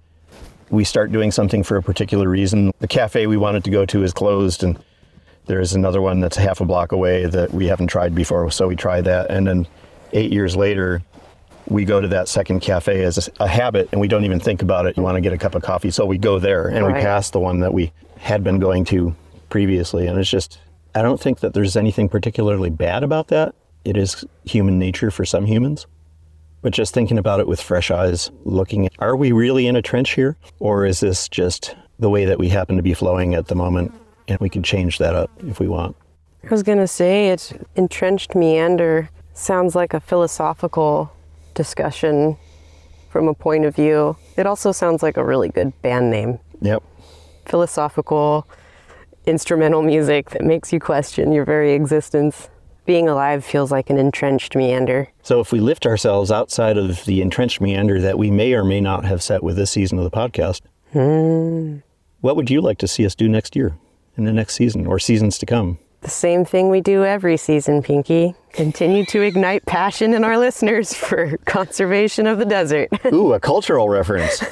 we 0.71 0.85
start 0.85 1.13
doing 1.13 1.31
something 1.31 1.63
for 1.63 1.77
a 1.77 1.83
particular 1.83 2.29
reason. 2.29 2.73
The 2.79 2.89
cafe 2.89 3.27
we 3.27 3.37
wanted 3.37 3.65
to 3.65 3.71
go 3.71 3.85
to 3.87 4.03
is 4.03 4.13
closed, 4.13 4.63
and 4.63 4.79
there's 5.47 5.75
another 5.75 6.01
one 6.01 6.21
that's 6.21 6.37
half 6.37 6.61
a 6.61 6.65
block 6.65 6.93
away 6.93 7.27
that 7.27 7.53
we 7.53 7.67
haven't 7.67 7.89
tried 7.89 8.15
before, 8.15 8.51
so 8.51 8.69
we 8.69 8.77
try 8.77 9.01
that. 9.01 9.31
And 9.31 9.47
then 9.47 9.67
eight 10.13 10.33
years 10.33 10.57
later, 10.57 11.03
we 11.67 11.85
go 11.85 12.01
to 12.01 12.09
that 12.09 12.29
second 12.29 12.61
cafe 12.61 13.03
as 13.03 13.29
a, 13.29 13.45
a 13.45 13.49
habit, 13.49 13.89
and 13.93 14.01
we 14.01 14.09
don't 14.09 14.25
even 14.25 14.41
think 14.41 14.63
about 14.63 14.87
it. 14.87 14.97
You 14.97 15.03
want 15.03 15.17
to 15.17 15.21
get 15.21 15.33
a 15.33 15.39
cup 15.39 15.55
of 15.55 15.63
coffee, 15.63 15.91
so 15.91 16.07
we 16.07 16.19
go 16.19 16.39
there, 16.39 16.69
and 16.69 16.87
we 16.87 16.93
pass 16.93 17.31
the 17.31 17.41
one 17.41 17.61
that 17.61 17.75
we 17.75 17.93
had 18.19 18.45
been 18.45 18.59
going 18.59 18.85
to 18.87 19.15
previously. 19.49 20.07
And 20.07 20.19
it's 20.19 20.31
just, 20.31 20.59
I 20.95 21.03
don't 21.03 21.21
think 21.21 21.41
that 21.41 21.53
there's 21.53 21.77
anything 21.77 22.09
particularly 22.09 22.71
bad 22.71 23.03
about 23.03 23.29
that. 23.29 23.55
It 23.85 23.97
is 23.97 24.25
human 24.45 24.79
nature 24.79 25.11
for 25.11 25.25
some 25.25 25.47
humans. 25.47 25.87
But 26.63 26.73
just 26.73 26.93
thinking 26.93 27.19
about 27.19 27.41
it 27.41 27.47
with 27.47 27.61
fresh 27.61 27.91
eyes, 27.91 28.31
looking 28.45 28.87
at 28.87 28.93
are 28.99 29.17
we 29.17 29.33
really 29.33 29.67
in 29.67 29.77
a 29.77 29.83
trench 29.83 30.15
here? 30.15 30.37
Or 30.59 30.85
is 30.85 31.01
this 31.01 31.29
just 31.29 31.75
the 31.99 32.11
way 32.11 32.25
that 32.25 32.39
we 32.39 32.49
happen 32.49 32.77
to 32.77 32.83
be 32.83 32.95
flowing 32.95 33.35
at 33.35 33.49
the 33.49 33.55
moment? 33.55 33.95
And 34.29 34.39
we 34.41 34.49
can 34.49 34.63
change 34.63 34.99
that 34.99 35.15
up 35.15 35.31
if 35.47 35.59
we 35.59 35.69
want. 35.69 35.97
I 36.45 36.49
was 36.49 36.63
going 36.63 36.79
to 36.79 36.87
say 36.87 37.29
it's 37.29 37.53
entrenched 37.77 38.35
meander 38.35 39.11
sounds 39.35 39.75
like 39.75 39.95
a 39.95 40.01
philosophical 40.01 41.13
discussion 41.55 42.37
from 43.11 43.29
a 43.29 43.35
point 43.35 43.65
of 43.65 43.75
view. 43.75 44.17
It 44.37 44.47
also 44.47 44.73
sounds 44.73 45.03
like 45.03 45.17
a 45.17 45.25
really 45.25 45.49
good 45.49 45.73
band 45.83 46.11
name. 46.11 46.39
Yep. 46.61 46.83
Philosophical 47.47 48.47
instrumental 49.27 49.83
music 49.83 50.31
that 50.31 50.43
makes 50.43 50.73
you 50.73 50.81
question 50.81 51.33
your 51.33 51.45
very 51.45 51.73
existence. 51.73 52.49
Being 52.85 53.09
alive 53.09 53.45
feels 53.45 53.71
like 53.71 53.91
an 53.91 53.99
entrenched 53.99 54.57
meander. 54.57 55.09
So 55.23 55.41
if 55.41 55.53
we 55.53 55.61
lift 55.61 55.87
ourselves 55.87 56.31
outside 56.31 56.77
of 56.77 57.05
the 57.05 57.21
entrenched 57.21 57.61
meander 57.61 58.01
that 58.01 58.19
we 58.19 58.31
may 58.31 58.55
or 58.55 58.65
may 58.65 58.81
not 58.81 59.05
have 59.05 59.23
set 59.23 59.43
with 59.43 59.57
this 59.57 59.71
season 59.71 59.99
of 59.99 60.05
the 60.05 60.11
podcast, 60.11 60.63
hmm. 60.93 61.79
what 62.21 62.37
would 62.37 62.51
you 62.51 62.61
like 62.61 62.79
to 62.79 62.89
see 62.89 63.07
us 63.07 63.15
do 63.15 63.29
next 63.29 63.55
year 63.55 63.77
in 64.17 64.25
the 64.25 64.33
next 64.33 64.55
season 64.55 64.87
or 64.87 64.99
seasons 64.99 65.39
to 65.39 65.47
come? 65.47 65.79
The 66.03 66.09
same 66.09 66.47
thing 66.47 66.71
we 66.71 66.81
do 66.81 67.05
every 67.05 67.37
season, 67.37 67.83
Pinky. 67.83 68.35
Continue 68.53 69.05
to 69.07 69.21
ignite 69.21 69.67
passion 69.67 70.15
in 70.15 70.25
our 70.25 70.39
listeners 70.39 70.95
for 70.95 71.37
conservation 71.45 72.27
of 72.27 72.39
the 72.39 72.47
desert. 72.47 72.89
Ooh, 73.13 73.35
a 73.35 73.41
cultural 73.41 73.91
reference. 73.91 74.43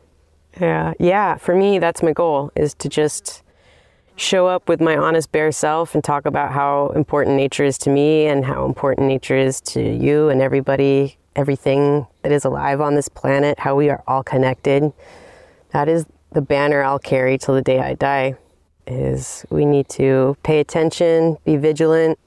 yeah, 0.60 0.94
yeah. 0.98 1.36
For 1.36 1.54
me, 1.54 1.78
that's 1.78 2.02
my 2.02 2.12
goal: 2.12 2.50
is 2.56 2.74
to 2.74 2.88
just 2.88 3.44
show 4.18 4.48
up 4.48 4.68
with 4.68 4.80
my 4.80 4.96
honest, 4.96 5.30
bare 5.30 5.52
self 5.52 5.94
and 5.94 6.02
talk 6.02 6.26
about 6.26 6.50
how 6.52 6.88
important 6.88 7.36
nature 7.36 7.64
is 7.64 7.78
to 7.78 7.90
me 7.90 8.26
and 8.26 8.44
how 8.44 8.66
important 8.66 9.06
nature 9.06 9.36
is 9.36 9.60
to 9.60 9.80
you 9.80 10.28
and 10.28 10.42
everybody, 10.42 11.16
everything 11.36 12.06
that 12.22 12.32
is 12.32 12.44
alive 12.44 12.80
on 12.80 12.94
this 12.96 13.08
planet. 13.08 13.58
How 13.58 13.76
we 13.76 13.88
are 13.88 14.02
all 14.06 14.22
connected. 14.22 14.92
That 15.70 15.88
is 15.88 16.04
the 16.32 16.42
banner 16.42 16.82
I'll 16.82 16.98
carry 16.98 17.38
till 17.38 17.54
the 17.54 17.62
day 17.62 17.78
I 17.78 17.94
die 17.94 18.36
is 18.86 19.46
we 19.50 19.64
need 19.64 19.88
to 19.90 20.36
pay 20.42 20.60
attention, 20.60 21.36
be 21.44 21.56
vigilant, 21.56 22.18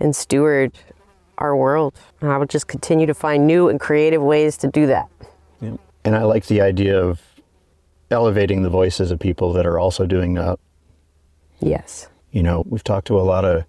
and 0.00 0.16
steward 0.16 0.72
our 1.38 1.54
world. 1.56 1.94
And 2.20 2.30
I 2.30 2.36
will 2.38 2.46
just 2.46 2.68
continue 2.68 3.06
to 3.06 3.14
find 3.14 3.46
new 3.46 3.68
and 3.68 3.78
creative 3.78 4.22
ways 4.22 4.56
to 4.58 4.68
do 4.68 4.86
that. 4.86 5.08
Yeah. 5.60 5.76
And 6.04 6.16
I 6.16 6.22
like 6.22 6.46
the 6.46 6.60
idea 6.60 6.98
of 6.98 7.20
elevating 8.10 8.62
the 8.62 8.70
voices 8.70 9.10
of 9.10 9.18
people 9.18 9.52
that 9.54 9.66
are 9.66 9.78
also 9.78 10.06
doing 10.06 10.34
that. 10.34 10.58
Yes. 11.62 12.08
You 12.30 12.42
know, 12.42 12.64
we've 12.68 12.84
talked 12.84 13.06
to 13.08 13.18
a 13.18 13.22
lot 13.22 13.44
of 13.44 13.64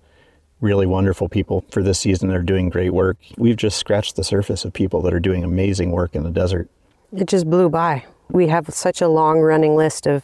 really 0.61 0.85
wonderful 0.85 1.27
people 1.27 1.65
for 1.69 1.83
this 1.83 1.99
season 1.99 2.29
They're 2.29 2.41
doing 2.41 2.69
great 2.69 2.93
work. 2.93 3.17
We've 3.37 3.57
just 3.57 3.77
scratched 3.77 4.15
the 4.15 4.23
surface 4.23 4.63
of 4.63 4.71
people 4.71 5.01
that 5.01 5.13
are 5.13 5.19
doing 5.19 5.43
amazing 5.43 5.91
work 5.91 6.15
in 6.15 6.23
the 6.23 6.31
desert. 6.31 6.69
It 7.15 7.27
just 7.27 7.49
blew 7.49 7.69
by. 7.69 8.05
We 8.29 8.47
have 8.47 8.73
such 8.73 9.01
a 9.01 9.09
long 9.09 9.41
running 9.41 9.75
list 9.75 10.07
of 10.07 10.23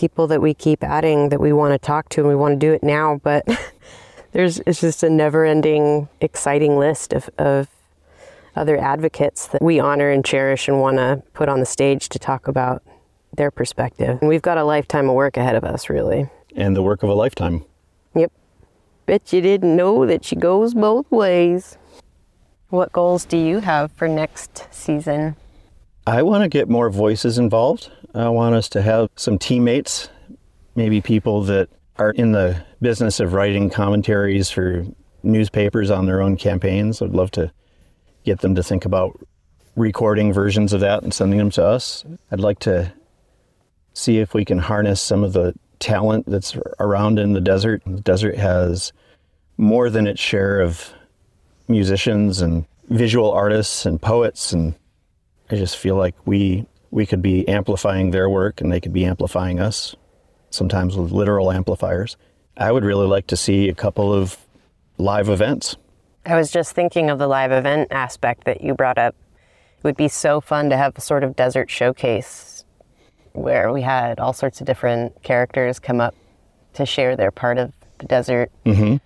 people 0.00 0.26
that 0.28 0.40
we 0.40 0.54
keep 0.54 0.82
adding 0.82 1.28
that 1.28 1.40
we 1.40 1.52
want 1.52 1.72
to 1.72 1.78
talk 1.78 2.08
to 2.08 2.20
and 2.20 2.28
we 2.28 2.34
want 2.34 2.58
to 2.58 2.66
do 2.66 2.72
it 2.72 2.82
now 2.82 3.20
but 3.22 3.46
there's 4.32 4.58
it's 4.60 4.80
just 4.80 5.02
a 5.02 5.10
never 5.10 5.44
ending 5.44 6.08
exciting 6.22 6.78
list 6.78 7.12
of, 7.12 7.28
of 7.36 7.68
other 8.56 8.78
advocates 8.78 9.48
that 9.48 9.60
we 9.60 9.78
honor 9.78 10.10
and 10.10 10.24
cherish 10.24 10.68
and 10.68 10.80
want 10.80 10.96
to 10.96 11.22
put 11.34 11.50
on 11.50 11.60
the 11.60 11.66
stage 11.66 12.08
to 12.08 12.18
talk 12.18 12.48
about 12.48 12.82
their 13.36 13.50
perspective 13.50 14.18
and 14.22 14.28
we've 14.30 14.40
got 14.40 14.56
a 14.56 14.64
lifetime 14.64 15.06
of 15.06 15.14
work 15.14 15.36
ahead 15.36 15.54
of 15.54 15.64
us 15.64 15.90
really 15.90 16.30
And 16.56 16.74
the 16.74 16.82
work 16.82 17.02
of 17.02 17.08
a 17.08 17.14
lifetime. 17.14 17.64
yep 18.14 18.32
bet 19.06 19.32
you 19.32 19.40
didn't 19.40 19.74
know 19.74 20.06
that 20.06 20.24
she 20.24 20.36
goes 20.36 20.74
both 20.74 21.10
ways 21.10 21.76
what 22.68 22.92
goals 22.92 23.24
do 23.24 23.36
you 23.36 23.58
have 23.58 23.90
for 23.92 24.06
next 24.06 24.66
season 24.70 25.34
I 26.06 26.22
want 26.22 26.42
to 26.42 26.48
get 26.48 26.68
more 26.68 26.90
voices 26.90 27.38
involved. 27.38 27.90
I 28.14 28.28
want 28.30 28.54
us 28.54 28.68
to 28.70 28.82
have 28.82 29.10
some 29.16 29.38
teammates, 29.38 30.08
maybe 30.74 31.00
people 31.00 31.42
that 31.44 31.68
are 31.98 32.10
in 32.10 32.32
the 32.32 32.64
business 32.80 33.20
of 33.20 33.32
writing 33.34 33.70
commentaries 33.70 34.50
for 34.50 34.84
newspapers 35.22 35.90
on 35.90 36.06
their 36.06 36.22
own 36.22 36.36
campaigns. 36.36 37.02
I'd 37.02 37.10
love 37.10 37.30
to 37.32 37.52
get 38.24 38.40
them 38.40 38.54
to 38.54 38.62
think 38.62 38.84
about 38.84 39.20
recording 39.76 40.32
versions 40.32 40.72
of 40.72 40.80
that 40.80 41.02
and 41.02 41.12
sending 41.12 41.38
them 41.38 41.50
to 41.50 41.64
us. 41.64 42.04
I'd 42.32 42.40
like 42.40 42.58
to 42.60 42.92
see 43.92 44.18
if 44.18 44.34
we 44.34 44.44
can 44.44 44.58
harness 44.58 45.00
some 45.00 45.22
of 45.22 45.32
the 45.32 45.54
talent 45.80 46.26
that's 46.26 46.56
around 46.78 47.18
in 47.18 47.32
the 47.32 47.40
desert. 47.40 47.82
The 47.84 48.00
desert 48.00 48.36
has 48.36 48.92
more 49.56 49.90
than 49.90 50.06
its 50.06 50.20
share 50.20 50.60
of 50.60 50.92
musicians 51.68 52.40
and 52.40 52.66
visual 52.88 53.30
artists 53.32 53.86
and 53.86 54.00
poets 54.00 54.52
and 54.52 54.74
I 55.50 55.56
just 55.56 55.76
feel 55.76 55.96
like 55.96 56.14
we 56.26 56.66
we 56.92 57.06
could 57.06 57.22
be 57.22 57.46
amplifying 57.48 58.10
their 58.10 58.28
work 58.28 58.60
and 58.60 58.70
they 58.72 58.80
could 58.80 58.92
be 58.92 59.04
amplifying 59.04 59.60
us, 59.60 59.94
sometimes 60.50 60.96
with 60.96 61.12
literal 61.12 61.52
amplifiers. 61.52 62.16
I 62.56 62.72
would 62.72 62.84
really 62.84 63.06
like 63.06 63.26
to 63.28 63.36
see 63.36 63.68
a 63.68 63.74
couple 63.74 64.12
of 64.12 64.36
live 64.98 65.28
events. 65.28 65.76
I 66.26 66.36
was 66.36 66.50
just 66.50 66.72
thinking 66.72 67.08
of 67.10 67.18
the 67.18 67.28
live 67.28 67.52
event 67.52 67.88
aspect 67.90 68.44
that 68.44 68.60
you 68.60 68.74
brought 68.74 68.98
up. 68.98 69.14
It 69.78 69.84
would 69.84 69.96
be 69.96 70.08
so 70.08 70.40
fun 70.40 70.68
to 70.70 70.76
have 70.76 70.96
a 70.96 71.00
sort 71.00 71.24
of 71.24 71.36
desert 71.36 71.70
showcase 71.70 72.59
where 73.32 73.72
we 73.72 73.82
had 73.82 74.18
all 74.20 74.32
sorts 74.32 74.60
of 74.60 74.66
different 74.66 75.22
characters 75.22 75.78
come 75.78 76.00
up 76.00 76.14
to 76.74 76.86
share 76.86 77.16
their 77.16 77.30
part 77.30 77.58
of 77.58 77.72
the 77.98 78.06
desert, 78.06 78.50
Mm-hmm. 78.64 78.96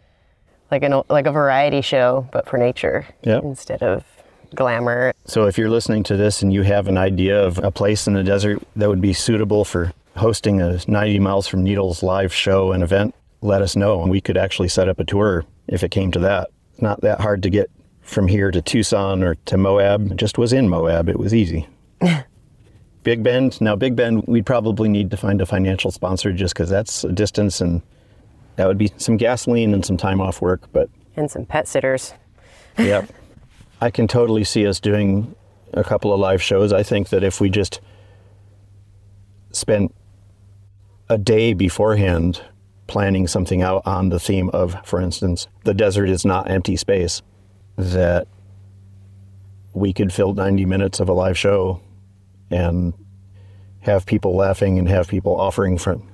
like 0.70 0.82
an 0.82 1.02
like 1.08 1.26
a 1.26 1.32
variety 1.32 1.80
show, 1.80 2.28
but 2.32 2.48
for 2.48 2.58
nature 2.58 3.06
Yep. 3.22 3.42
instead 3.44 3.82
of 3.82 4.04
glamour. 4.54 5.12
So 5.26 5.46
if 5.46 5.58
you're 5.58 5.70
listening 5.70 6.02
to 6.04 6.16
this 6.16 6.42
and 6.42 6.52
you 6.52 6.62
have 6.62 6.86
an 6.88 6.96
idea 6.98 7.42
of 7.42 7.58
a 7.58 7.70
place 7.70 8.06
in 8.06 8.14
the 8.14 8.22
desert 8.22 8.62
that 8.76 8.88
would 8.88 9.00
be 9.00 9.12
suitable 9.12 9.64
for 9.64 9.92
hosting 10.16 10.60
a 10.60 10.78
90 10.86 11.18
miles 11.18 11.48
from 11.48 11.64
Needles 11.64 12.02
live 12.04 12.32
show 12.32 12.70
and 12.70 12.82
event, 12.82 13.14
let 13.40 13.62
us 13.62 13.74
know 13.74 14.00
and 14.02 14.10
we 14.10 14.20
could 14.20 14.36
actually 14.36 14.68
set 14.68 14.88
up 14.88 15.00
a 15.00 15.04
tour 15.04 15.44
if 15.66 15.82
it 15.82 15.90
came 15.90 16.12
to 16.12 16.20
that. 16.20 16.50
It's 16.72 16.82
not 16.82 17.00
that 17.00 17.20
hard 17.20 17.42
to 17.42 17.50
get 17.50 17.68
from 18.02 18.28
here 18.28 18.50
to 18.52 18.62
Tucson 18.62 19.22
or 19.24 19.34
to 19.46 19.56
Moab. 19.56 20.12
It 20.12 20.16
just 20.18 20.38
was 20.38 20.52
in 20.52 20.68
Moab. 20.68 21.08
It 21.08 21.18
was 21.18 21.34
easy. 21.34 21.66
Big 23.04 23.22
Bend. 23.22 23.60
Now, 23.60 23.76
Big 23.76 23.94
Bend, 23.94 24.24
we'd 24.26 24.46
probably 24.46 24.88
need 24.88 25.10
to 25.12 25.16
find 25.16 25.40
a 25.40 25.46
financial 25.46 25.90
sponsor 25.90 26.32
just 26.32 26.54
because 26.54 26.70
that's 26.70 27.04
a 27.04 27.12
distance 27.12 27.60
and 27.60 27.82
that 28.56 28.66
would 28.66 28.78
be 28.78 28.90
some 28.96 29.16
gasoline 29.16 29.74
and 29.74 29.84
some 29.84 29.96
time 29.96 30.20
off 30.20 30.40
work. 30.40 30.62
But 30.72 30.88
and 31.16 31.30
some 31.30 31.46
pet 31.46 31.68
sitters. 31.68 32.14
Yep. 32.76 33.08
I 33.80 33.92
can 33.92 34.08
totally 34.08 34.42
see 34.42 34.66
us 34.66 34.80
doing 34.80 35.36
a 35.74 35.84
couple 35.84 36.12
of 36.12 36.18
live 36.18 36.42
shows. 36.42 36.72
I 36.72 36.82
think 36.82 37.10
that 37.10 37.22
if 37.22 37.40
we 37.40 37.48
just 37.48 37.80
spent 39.52 39.94
a 41.08 41.16
day 41.16 41.54
beforehand 41.54 42.42
planning 42.88 43.28
something 43.28 43.62
out 43.62 43.82
on 43.86 44.08
the 44.08 44.18
theme 44.18 44.50
of, 44.50 44.84
for 44.84 45.00
instance, 45.00 45.46
the 45.62 45.72
desert 45.72 46.08
is 46.08 46.24
not 46.24 46.50
empty 46.50 46.74
space, 46.74 47.22
that 47.76 48.26
we 49.72 49.92
could 49.92 50.12
fill 50.12 50.34
90 50.34 50.64
minutes 50.64 50.98
of 50.98 51.08
a 51.08 51.12
live 51.12 51.38
show 51.38 51.80
and 52.50 52.92
have 53.80 54.06
people 54.06 54.34
laughing 54.36 54.78
and 54.78 54.88
have 54.88 55.08
people 55.08 55.38
offering 55.38 55.78
from 55.78 56.08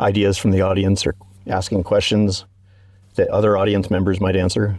ideas 0.00 0.38
from 0.38 0.50
the 0.50 0.60
audience 0.60 1.06
or 1.06 1.14
asking 1.46 1.82
questions 1.82 2.44
that 3.16 3.28
other 3.28 3.56
audience 3.56 3.90
members 3.90 4.20
might 4.20 4.36
answer 4.36 4.78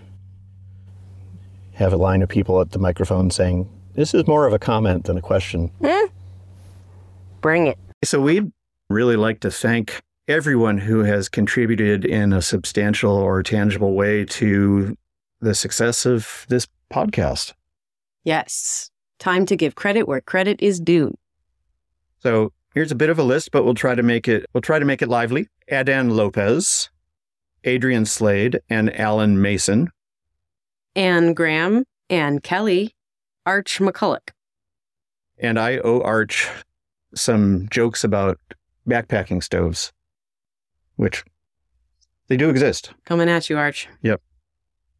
have 1.74 1.94
a 1.94 1.98
line 1.98 2.22
of 2.22 2.28
people 2.30 2.60
at 2.60 2.72
the 2.72 2.80
microphone 2.80 3.32
saying, 3.32 3.70
This 3.96 4.14
is 4.14 4.28
more 4.28 4.46
of 4.46 4.54
a 4.54 4.60
comment 4.60 5.06
than 5.06 5.18
a 5.18 5.22
question. 5.22 5.72
Eh. 5.82 6.08
Bring 7.42 7.68
it. 7.68 7.78
So 8.04 8.20
we'd 8.20 8.52
really 8.90 9.16
like 9.16 9.40
to 9.42 9.52
thank 9.52 10.02
everyone 10.28 10.78
who 10.78 11.00
has 11.04 11.30
contributed 11.30 12.06
in 12.06 12.34
a 12.34 12.42
substantial 12.42 13.14
or 13.14 13.42
tangible 13.44 13.94
way 13.94 14.26
to 14.26 14.96
the 15.40 15.56
success 15.56 16.06
of 16.06 16.46
this 16.50 16.68
podcast. 16.94 17.54
Yes. 18.24 18.92
Time 19.20 19.46
to 19.46 19.56
give 19.56 19.76
credit 19.76 20.08
where 20.08 20.22
credit 20.22 20.62
is 20.62 20.80
due. 20.80 21.16
So 22.20 22.52
here's 22.74 22.92
a 22.92 22.96
bit 22.96 23.10
of 23.10 23.20
a 23.20 23.24
list, 23.24 23.52
but 23.52 23.64
we'll 23.64 23.74
try 23.74 23.96
to 23.96 24.04
make 24.04 24.28
it 24.28 24.46
we'll 24.54 24.62
try 24.62 24.80
to 24.80 24.86
make 24.86 25.02
it 25.02 25.10
lively. 25.10 25.48
Adan 25.70 26.12
Lopez, 26.12 26.90
Adrian 27.64 28.06
Slade, 28.06 28.60
and 28.70 28.98
Alan 28.98 29.42
Mason. 29.42 29.90
Anne 30.96 31.34
Graham, 31.34 31.84
Anne 32.10 32.40
Kelly, 32.40 32.96
Arch 33.46 33.80
McCulloch. 33.80 34.30
And 35.38 35.60
I 35.60 35.78
owe 35.78 36.02
Arch 36.02 36.50
some 37.16 37.68
jokes 37.70 38.04
about 38.04 38.38
backpacking 38.88 39.44
stoves, 39.44 39.92
which 40.96 41.24
they 42.28 42.38
do 42.38 42.50
exist. 42.50 42.94
Coming 43.06 43.30
at 43.30 43.50
you, 43.50 43.58
Arch. 43.58 43.88
Yep. 44.02 44.22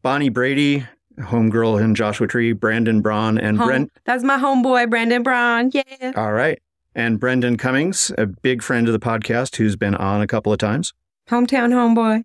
Bonnie 0.02 0.30
Brady, 0.30 0.86
homegirl 1.20 1.82
in 1.82 1.96
Joshua 1.96 2.28
Tree, 2.28 2.54
Brandon 2.54 3.02
Braun, 3.02 3.38
and 3.38 3.58
Home- 3.58 3.68
Brent. 3.68 3.92
That's 4.06 4.24
my 4.24 4.38
homeboy, 4.38 4.90
Brandon 4.90 5.24
Braun. 5.24 5.72
Yeah. 5.74 6.12
All 6.16 6.32
right. 6.34 6.62
And 6.96 7.20
Brendan 7.20 7.58
Cummings, 7.58 8.12
a 8.18 8.26
big 8.26 8.62
friend 8.64 8.88
of 8.88 8.94
the 8.94 9.00
podcast 9.00 9.56
who's 9.58 9.76
been 9.76 9.96
on 9.96 10.22
a 10.22 10.28
couple 10.28 10.52
of 10.52 10.60
times. 10.60 10.94
Hometown 11.30 11.72
homeboy. 11.72 12.24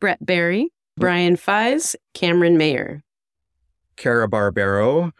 Brett 0.00 0.24
Barry, 0.24 0.72
Brian 0.96 1.36
Fies, 1.36 1.94
Cameron 2.12 2.56
Mayer. 2.56 3.02
Cara 3.96 4.28
Barbero, 4.28 5.12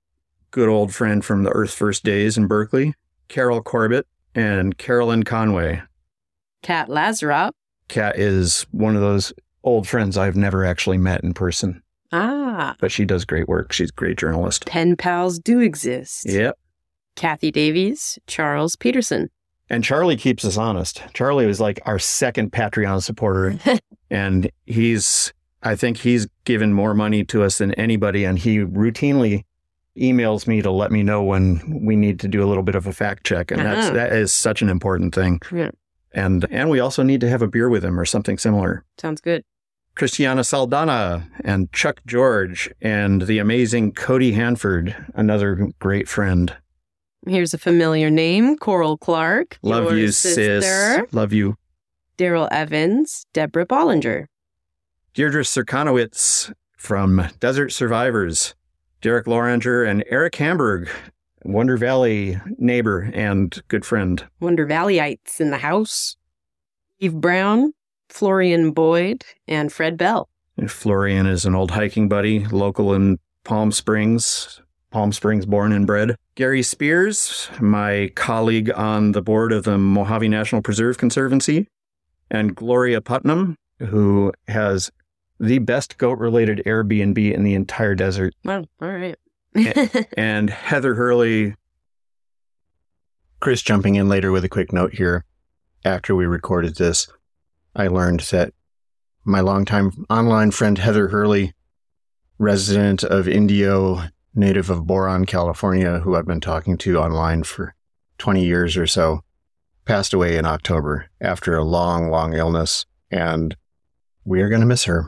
good 0.51 0.69
old 0.69 0.93
friend 0.95 1.25
from 1.25 1.45
the 1.45 1.51
Earth 1.51 1.73
First 1.73 2.03
Days 2.05 2.37
in 2.37 2.47
Berkeley. 2.47 2.95
Carol 3.29 3.63
Corbett 3.63 4.07
and 4.35 4.77
Carolyn 4.77 5.23
Conway. 5.23 5.83
Kat 6.63 6.89
Lazarop. 6.89 7.53
Kat 7.89 8.19
is 8.19 8.67
one 8.71 8.95
of 8.97 9.03
those 9.03 9.33
old 9.65 9.87
friends 9.87 10.19
I've 10.19 10.37
never 10.37 10.65
actually 10.65 10.99
met 10.99 11.23
in 11.23 11.33
person, 11.35 11.82
Ah, 12.13 12.77
but 12.79 12.93
she 12.93 13.05
does 13.05 13.25
great 13.25 13.49
work. 13.49 13.73
She's 13.73 13.91
a 13.91 13.95
great 13.95 14.19
journalist. 14.19 14.67
pen 14.67 14.97
pals 14.97 15.39
do 15.39 15.61
exist. 15.61 16.27
Yep. 16.29 16.59
Kathy 17.17 17.51
Davies, 17.51 18.19
Charles 18.27 18.77
Peterson. 18.77 19.31
And 19.71 19.83
Charlie 19.85 20.17
keeps 20.17 20.45
us 20.45 20.57
honest. 20.59 21.03
Charlie 21.15 21.47
was 21.47 21.61
like 21.61 21.81
our 21.87 21.99
second 21.99 22.53
Patreon 22.53 23.03
supporter. 23.03 23.59
and 24.11 24.51
he's, 24.67 25.33
I 25.63 25.77
think 25.77 25.97
he's 25.99 26.27
given 26.45 26.73
more 26.75 26.93
money 26.95 27.25
to 27.27 27.43
us 27.43 27.59
than 27.59 27.73
anybody. 27.75 28.25
And 28.25 28.39
he 28.39 28.59
routinely 28.59 29.45
emails 29.99 30.47
me 30.47 30.61
to 30.63 30.71
let 30.71 30.91
me 30.93 31.03
know 31.03 31.23
when 31.23 31.81
we 31.85 31.97
need 31.97 32.21
to 32.21 32.29
do 32.29 32.43
a 32.43 32.47
little 32.47 32.63
bit 32.63 32.75
of 32.75 32.87
a 32.87 32.93
fact 32.93 33.25
check. 33.25 33.51
And 33.51 33.61
that's, 33.61 33.87
Uh-huh. 33.87 33.95
that 33.97 34.13
is 34.13 34.33
such 34.33 34.61
an 34.63 34.69
important 34.69 35.15
thing. 35.15 35.41
Yeah. 35.51 35.71
And, 36.15 36.47
and 36.51 36.69
we 36.69 36.81
also 36.81 37.03
need 37.03 37.21
to 37.23 37.29
have 37.29 37.41
a 37.41 37.49
beer 37.49 37.71
with 37.71 37.85
him 37.85 37.99
or 37.99 38.05
something 38.05 38.37
similar. 38.37 38.85
Sounds 38.99 39.21
good. 39.23 39.45
Christiana 39.95 40.45
Saldana 40.45 41.29
and 41.45 41.73
Chuck 41.73 42.01
George 42.07 42.71
and 42.81 43.23
the 43.23 43.39
amazing 43.39 43.93
Cody 43.93 44.33
Hanford, 44.33 44.97
another 45.15 45.71
great 45.79 46.09
friend. 46.09 46.57
Here's 47.27 47.55
a 47.55 47.59
familiar 47.59 48.11
name 48.11 48.57
Coral 48.57 48.99
Clark. 48.99 49.59
Love 49.63 49.97
you, 49.97 50.11
sister, 50.11 50.61
sis. 50.61 51.13
Love 51.13 51.33
you. 51.33 51.57
Daryl 52.19 52.49
Evans, 52.51 53.27
Deborah 53.33 53.67
Bollinger. 53.67 54.27
Deirdre 55.15 55.43
Sirkanowitz 55.43 56.53
from 56.77 57.29
Desert 57.39 57.71
Survivors, 57.71 58.55
Derek 59.03 59.27
Loranger 59.27 59.85
and 59.85 60.05
Eric 60.09 60.37
Hamburg, 60.37 60.89
Wonder 61.45 61.77
Valley 61.77 62.41
neighbor 62.59 63.11
and 63.13 63.63
good 63.69 63.85
friend. 63.85 64.25
Wonder 64.41 64.67
Valleyites 64.67 65.41
in 65.41 65.51
the 65.51 65.59
house. 65.59 66.17
Eve 66.99 67.15
Brown, 67.21 67.75
Florian 68.13 68.73
Boyd, 68.73 69.25
and 69.49 69.73
Fred 69.73 69.97
Bell. 69.97 70.29
And 70.57 70.71
Florian 70.71 71.27
is 71.27 71.47
an 71.47 71.55
old 71.55 71.71
hiking 71.71 72.09
buddy, 72.09 72.47
local 72.47 72.93
in 72.93 73.19
Palm 73.43 73.73
Springs, 73.73 74.61
Palm 74.91 75.13
Springs 75.13 75.47
born 75.47 75.73
and 75.73 75.87
bred. 75.87 76.17
Gary 76.35 76.63
Spears, 76.63 77.49
my 77.61 78.13
colleague 78.15 78.71
on 78.73 79.13
the 79.13 79.23
board 79.23 79.53
of 79.53 79.65
the 79.65 79.79
Mojave 79.79 80.29
National 80.29 80.61
Preserve 80.61 80.99
Conservancy, 80.99 81.69
and 82.31 82.55
Gloria 82.55 83.01
Putnam, 83.01 83.57
who 83.79 84.33
has 84.47 84.91
the 85.41 85.59
best 85.59 85.97
goat 85.99 86.19
related 86.19 86.63
Airbnb 86.67 87.33
in 87.33 87.43
the 87.43 87.55
entire 87.55 87.95
desert. 87.95 88.35
Well, 88.45 88.67
all 88.81 88.89
right. 88.89 89.17
and 90.17 90.51
Heather 90.51 90.95
Hurley. 90.95 91.57
Chris 93.41 93.63
jumping 93.63 93.97
in 93.97 94.09
later 94.09 94.31
with 94.31 94.45
a 94.45 94.49
quick 94.49 94.73
note 94.73 94.95
here. 94.95 95.25
After 95.85 96.15
we 96.15 96.27
recorded 96.27 96.77
this, 96.77 97.09
I 97.75 97.87
learned 97.89 98.21
that 98.31 98.53
my 99.25 99.41
longtime 99.41 100.05
online 100.11 100.51
friend 100.51 100.77
Heather 100.77 101.09
Hurley, 101.09 101.55
resident 102.39 103.03
of 103.03 103.29
Indio, 103.29 104.05
native 104.35 104.69
of 104.69 104.87
Boron, 104.87 105.25
California, 105.25 106.01
who 106.01 106.17
I've 106.17 106.27
been 106.27 106.41
talking 106.41 106.77
to 106.79 106.99
online 106.99 107.45
for 107.45 107.75
20 108.19 108.45
years 108.45 108.77
or 108.77 108.87
so, 108.87 109.21
passed 109.85 110.13
away 110.13 110.37
in 110.37 110.45
October 110.45 111.07
after 111.21 111.57
a 111.57 111.65
long, 111.65 112.11
long 112.11 112.35
illness. 112.35 112.85
And 113.11 113.57
we 114.25 114.43
are 114.43 114.49
going 114.49 114.61
to 114.61 114.67
miss 114.67 114.85
her. 114.85 115.07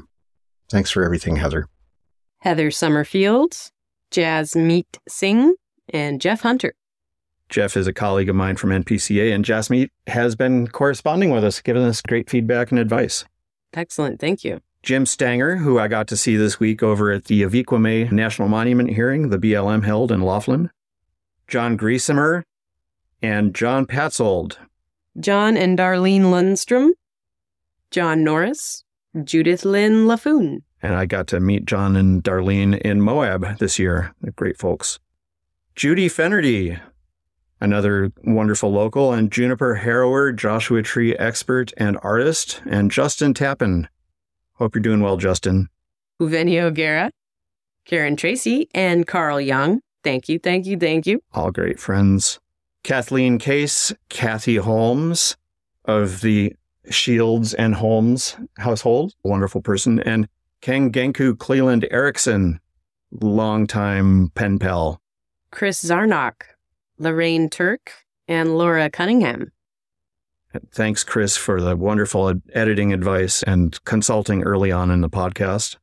Thanks 0.71 0.91
for 0.91 1.05
everything, 1.05 1.37
Heather. 1.37 1.69
Heather 2.39 2.71
Summerfield, 2.71 3.57
Jasmeet 4.11 4.99
Singh, 5.09 5.55
and 5.89 6.21
Jeff 6.21 6.43
Hunter. 6.43 6.75
Jeff 7.49 7.77
is 7.77 7.87
a 7.87 7.93
colleague 7.93 8.29
of 8.29 8.37
mine 8.37 8.57
from 8.57 8.71
NPCA, 8.71 9.35
and 9.35 9.45
Jasmeet 9.45 9.91
has 10.07 10.35
been 10.35 10.67
corresponding 10.69 11.31
with 11.31 11.45
us, 11.45 11.61
giving 11.61 11.85
us 11.85 12.01
great 12.01 12.29
feedback 12.29 12.71
and 12.71 12.81
advice. 12.81 13.25
Excellent. 13.73 14.21
Thank 14.21 14.45
you. 14.45 14.61
Jim 14.83 15.07
Stanger, 15.07 15.57
who 15.57 15.79
I 15.79 15.89
got 15.89 16.09
to 16.09 16.17
see 16.17 16.37
this 16.37 16.61
week 16.61 16.83
over 16.83 17.11
at 17.11 17.25
the 17.25 17.45
Avi 17.45 17.65
Kwa 17.65 17.79
Ame 17.79 18.15
National 18.15 18.49
Monument 18.49 18.91
hearing 18.91 19.31
the 19.31 19.39
BLM 19.39 19.85
held 19.85 20.13
in 20.13 20.21
Laughlin. 20.21 20.71
John 21.49 21.79
Griesemer 21.79 22.43
and 23.23 23.55
John 23.55 23.87
Patzold. 23.87 24.59
John 25.19 25.57
and 25.57 25.79
Darlene 25.79 26.23
Lundstrom, 26.23 26.91
John 27.91 28.25
Norris, 28.25 28.85
Judith 29.23 29.65
Lynn 29.65 30.07
Lafoon. 30.07 30.63
And 30.83 30.95
I 30.95 31.07
got 31.07 31.29
to 31.29 31.41
meet 31.41 31.65
John 31.65 31.97
and 31.97 32.23
Darlene 32.23 32.79
in 32.81 33.01
Moab 33.01 33.59
this 33.59 33.79
year. 33.79 34.13
They're 34.21 34.33
great 34.33 34.59
folks. 34.59 34.99
Judy 35.77 36.09
Fennerty, 36.09 36.79
another 37.65 38.13
wonderful 38.23 38.71
local, 38.71 39.13
and 39.13 39.33
Juniper 39.33 39.81
Harrower, 39.83 40.35
Joshua 40.35 40.83
Tree 40.83 41.17
expert 41.17 41.73
and 41.77 41.99
artist, 42.03 42.63
and 42.67 42.91
Justin 42.91 43.35
Tappan. 43.35 43.89
Hope 44.55 44.75
you're 44.75 44.83
doing 44.83 45.01
well, 45.01 45.17
Justin. 45.17 45.69
Uvenio 46.21 46.73
Guerra, 46.73 47.11
Karen 47.85 48.17
Tracy, 48.17 48.69
and 48.75 49.07
Carl 49.07 49.41
Young. 49.41 49.81
Thank 50.05 50.29
you, 50.29 50.39
thank 50.39 50.67
you, 50.67 50.77
thank 50.79 51.07
you. 51.07 51.21
All 51.33 51.51
great 51.51 51.81
friends. 51.81 52.39
Kathleen 52.85 53.39
Case, 53.39 53.93
Kathy 54.11 54.57
Holmes 54.57 55.37
of 55.87 56.21
the 56.21 56.55
Shields 56.91 57.55
and 57.55 57.75
Holmes 57.75 58.37
household, 58.59 59.15
wonderful 59.25 59.63
person, 59.63 60.01
and 60.01 60.29
Ken 60.61 60.93
Genku 60.93 61.39
Cleland 61.39 61.87
Erickson, 61.91 62.61
longtime 63.11 64.31
pen 64.35 64.59
pal. 64.59 65.01
Chris 65.51 65.83
Zarnock, 65.83 66.43
Lorraine 66.99 67.51
Turk, 67.51 67.93
and 68.29 68.57
Laura 68.57 68.91
Cunningham. 68.91 69.53
Thanks, 70.73 71.03
Chris, 71.03 71.37
for 71.37 71.61
the 71.61 71.77
wonderful 71.77 72.29
ed- 72.29 72.43
editing 72.53 72.93
advice 72.93 73.43
and 73.43 73.83
consulting 73.85 74.45
early 74.45 74.71
on 74.71 74.91
in 74.91 75.01
the 75.01 75.11
podcast. 75.11 75.77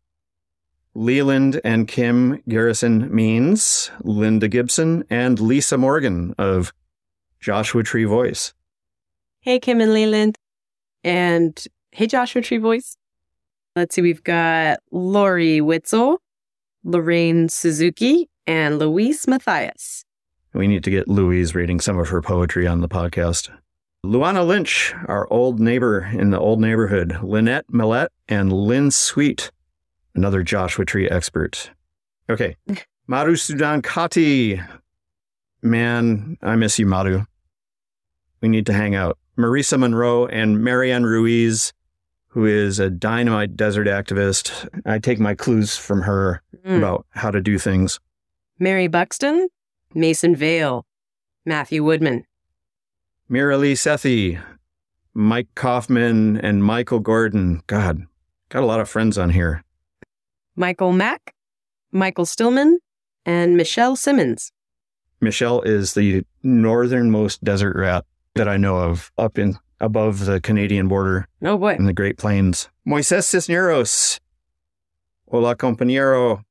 Leland 0.94 1.60
and 1.64 1.88
Kim 1.88 2.42
Garrison 2.48 3.14
Means, 3.14 3.92
Linda 4.02 4.48
Gibson, 4.48 5.04
and 5.10 5.40
Lisa 5.40 5.78
Morgan 5.78 6.34
of 6.38 6.74
Joshua 7.40 7.84
Tree 7.84 8.06
Voice. 8.06 8.54
Hey, 9.42 9.60
Kim 9.60 9.82
and 9.82 9.94
Leland. 9.94 10.38
And 11.04 11.62
hey, 11.92 12.08
Joshua 12.08 12.42
Tree 12.42 12.58
Voice. 12.58 12.98
Let's 13.76 13.96
see, 13.96 14.02
we've 14.02 14.24
got 14.24 14.80
Lori 14.92 15.62
Witzel, 15.62 16.22
Lorraine 16.84 17.48
Suzuki, 17.50 18.30
and 18.46 18.78
Louise 18.80 19.28
Mathias. 19.28 20.04
We 20.54 20.68
need 20.68 20.84
to 20.84 20.92
get 20.92 21.08
Louise 21.08 21.56
reading 21.56 21.80
some 21.80 21.98
of 21.98 22.10
her 22.10 22.22
poetry 22.22 22.68
on 22.68 22.82
the 22.82 22.90
podcast. 22.90 23.50
Luana 24.06 24.46
Lynch, 24.46 24.94
our 25.08 25.32
old 25.32 25.60
neighbor 25.60 26.10
in 26.12 26.32
the 26.32 26.40
old 26.40 26.60
neighborhood, 26.60 27.18
Lynette 27.24 27.68
Millette, 27.72 28.10
and 28.28 28.52
Lynn 28.52 28.92
Sweet, 28.92 29.52
another 30.16 30.44
Joshua 30.44 30.86
Tree 30.86 31.08
expert. 31.10 31.72
Okay. 32.30 32.56
Maru 33.08 33.36
Sudan 33.36 33.82
Kati. 33.82 34.66
Man, 35.62 36.38
I 36.42 36.56
miss 36.56 36.80
you, 36.80 36.86
Maru. 36.86 37.24
We 38.42 38.50
need 38.50 38.66
to 38.66 38.74
hang 38.74 38.96
out. 38.96 39.18
Marisa 39.38 39.78
Monroe 39.78 40.26
and 40.26 40.64
Marianne 40.64 41.04
Ruiz, 41.06 41.72
who 42.28 42.46
is 42.46 42.80
a 42.80 42.90
dynamite 42.90 43.56
desert 43.56 43.88
activist. 43.88 44.68
I 44.86 44.98
take 45.00 45.20
my 45.20 45.36
clues 45.36 45.78
from 45.78 46.02
her 46.02 46.42
Mm. 46.66 46.78
about 46.78 47.06
how 47.12 47.32
to 47.32 47.42
do 47.42 47.58
things. 47.58 48.00
Mary 48.60 48.88
Buxton, 48.88 49.48
Mason 49.94 50.36
Vale, 50.36 50.86
Matthew 51.46 51.84
Woodman. 51.84 52.24
Miralee 53.30 53.74
Sethi, 53.74 54.42
Mike 55.14 55.48
Kaufman, 55.56 56.38
and 56.38 56.64
Michael 56.64 57.00
Gordon. 57.00 57.62
God, 57.68 58.06
got 58.50 58.64
a 58.64 58.66
lot 58.66 58.80
of 58.80 58.90
friends 58.90 59.18
on 59.18 59.30
here. 59.32 59.64
Michael 60.56 60.92
Mack, 60.92 61.34
Michael 61.92 62.26
Stillman, 62.26 62.80
and 63.26 63.56
Michelle 63.56 63.96
Simmons. 63.96 64.52
Michelle 65.20 65.62
is 65.62 65.94
the 65.94 66.24
northernmost 66.44 67.44
desert 67.44 67.76
rat 67.76 68.06
that 68.36 68.48
I 68.48 68.58
know 68.58 68.78
of, 68.78 69.12
up 69.18 69.38
in 69.38 69.58
above 69.80 70.26
the 70.26 70.40
Canadian 70.42 70.88
border 70.88 71.28
Oh 71.44 71.58
boy. 71.58 71.74
in 71.76 71.86
the 71.86 71.94
Great 71.94 72.18
Plains. 72.18 72.70
Moises 72.88 73.24
Cisneros. 73.26 74.20
Hola, 75.30 75.56
compañero. 75.56 76.44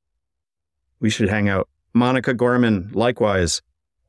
We 1.00 1.10
should 1.10 1.28
hang 1.28 1.48
out. 1.48 1.68
Monica 1.92 2.34
Gorman, 2.34 2.90
likewise. 2.92 3.62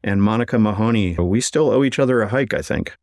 And 0.03 0.23
Monica 0.23 0.57
Mahoney. 0.57 1.15
We 1.15 1.41
still 1.41 1.69
owe 1.69 1.83
each 1.83 1.99
other 1.99 2.21
a 2.21 2.27
hike, 2.27 2.55
I 2.55 2.61
think. 2.63 2.95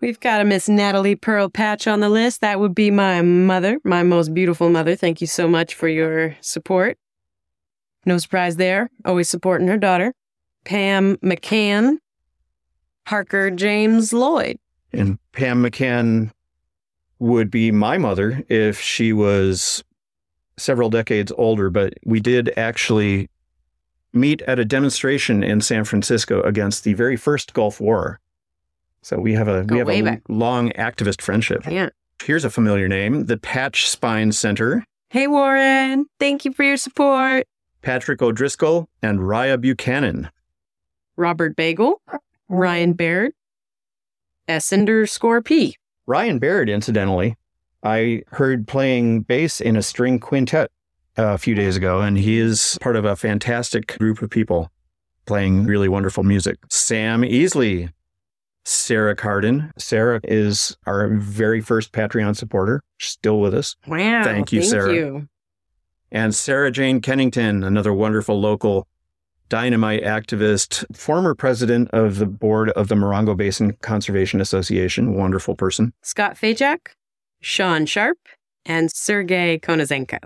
We've 0.00 0.20
got 0.20 0.40
a 0.40 0.44
Miss 0.44 0.68
Natalie 0.68 1.16
Pearl 1.16 1.48
Patch 1.48 1.88
on 1.88 2.00
the 2.00 2.08
list. 2.08 2.42
That 2.42 2.60
would 2.60 2.74
be 2.74 2.90
my 2.90 3.22
mother, 3.22 3.78
my 3.84 4.02
most 4.02 4.34
beautiful 4.34 4.70
mother. 4.70 4.94
Thank 4.94 5.20
you 5.20 5.26
so 5.26 5.48
much 5.48 5.74
for 5.74 5.88
your 5.88 6.36
support. 6.40 6.96
No 8.06 8.18
surprise 8.18 8.56
there. 8.56 8.90
Always 9.04 9.28
supporting 9.28 9.66
her 9.66 9.78
daughter. 9.78 10.12
Pam 10.64 11.16
McCann, 11.16 11.96
Harker 13.06 13.50
James 13.50 14.12
Lloyd. 14.12 14.58
And 14.92 15.18
Pam 15.32 15.62
McCann 15.62 16.30
would 17.18 17.50
be 17.50 17.72
my 17.72 17.98
mother 17.98 18.44
if 18.48 18.80
she 18.80 19.12
was 19.12 19.82
several 20.56 20.90
decades 20.90 21.32
older, 21.36 21.70
but 21.70 21.94
we 22.04 22.20
did 22.20 22.52
actually 22.56 23.28
meet 24.14 24.42
at 24.42 24.58
a 24.58 24.64
demonstration 24.64 25.42
in 25.42 25.60
San 25.60 25.84
Francisco 25.84 26.40
against 26.42 26.84
the 26.84 26.94
very 26.94 27.16
first 27.16 27.52
Gulf 27.54 27.80
War. 27.80 28.20
So 29.02 29.18
we 29.18 29.34
have 29.34 29.48
a 29.48 29.64
Go 29.64 29.74
we 29.74 29.78
have 29.80 29.88
a 29.88 30.02
back. 30.02 30.22
long 30.28 30.70
activist 30.72 31.20
friendship. 31.20 31.64
Yeah. 31.68 31.90
Here's 32.22 32.44
a 32.44 32.50
familiar 32.50 32.88
name, 32.88 33.26
the 33.26 33.36
Patch 33.36 33.88
Spine 33.90 34.32
Center. 34.32 34.84
Hey, 35.10 35.26
Warren. 35.26 36.06
Thank 36.18 36.44
you 36.44 36.52
for 36.52 36.62
your 36.62 36.76
support. 36.76 37.46
Patrick 37.82 38.22
O'Driscoll 38.22 38.88
and 39.02 39.18
Raya 39.18 39.60
Buchanan. 39.60 40.30
Robert 41.16 41.54
Bagel, 41.54 42.00
Ryan 42.48 42.94
Baird, 42.94 43.32
S 44.48 44.72
underscore 44.72 45.42
P. 45.42 45.76
Ryan 46.06 46.38
Baird, 46.38 46.68
incidentally, 46.68 47.36
I 47.82 48.22
heard 48.28 48.66
playing 48.66 49.20
bass 49.22 49.60
in 49.60 49.76
a 49.76 49.82
string 49.82 50.18
quintet 50.18 50.70
a 51.16 51.38
few 51.38 51.54
days 51.54 51.76
ago, 51.76 52.00
and 52.00 52.18
he 52.18 52.38
is 52.38 52.78
part 52.80 52.96
of 52.96 53.04
a 53.04 53.16
fantastic 53.16 53.98
group 53.98 54.22
of 54.22 54.30
people 54.30 54.70
playing 55.26 55.64
really 55.64 55.88
wonderful 55.88 56.22
music. 56.22 56.58
Sam 56.70 57.22
Easley, 57.22 57.90
Sarah 58.64 59.16
Carden. 59.16 59.72
Sarah 59.78 60.20
is 60.24 60.76
our 60.86 61.08
very 61.08 61.60
first 61.60 61.92
Patreon 61.92 62.36
supporter, 62.36 62.82
still 62.98 63.40
with 63.40 63.54
us. 63.54 63.76
Wow. 63.86 64.24
Thank 64.24 64.52
you, 64.52 64.60
thank 64.60 64.70
Sarah. 64.70 64.94
You. 64.94 65.28
And 66.10 66.34
Sarah 66.34 66.70
Jane 66.70 67.00
Kennington, 67.00 67.64
another 67.64 67.92
wonderful 67.92 68.40
local 68.40 68.86
dynamite 69.48 70.02
activist, 70.02 70.84
former 70.96 71.34
president 71.34 71.90
of 71.90 72.18
the 72.18 72.26
board 72.26 72.70
of 72.70 72.88
the 72.88 72.94
Morongo 72.94 73.36
Basin 73.36 73.76
Conservation 73.82 74.40
Association, 74.40 75.14
wonderful 75.14 75.54
person. 75.54 75.92
Scott 76.02 76.36
Fajak, 76.36 76.88
Sean 77.40 77.84
Sharp, 77.84 78.18
and 78.64 78.90
Sergey 78.90 79.58
Konazenko. 79.58 80.18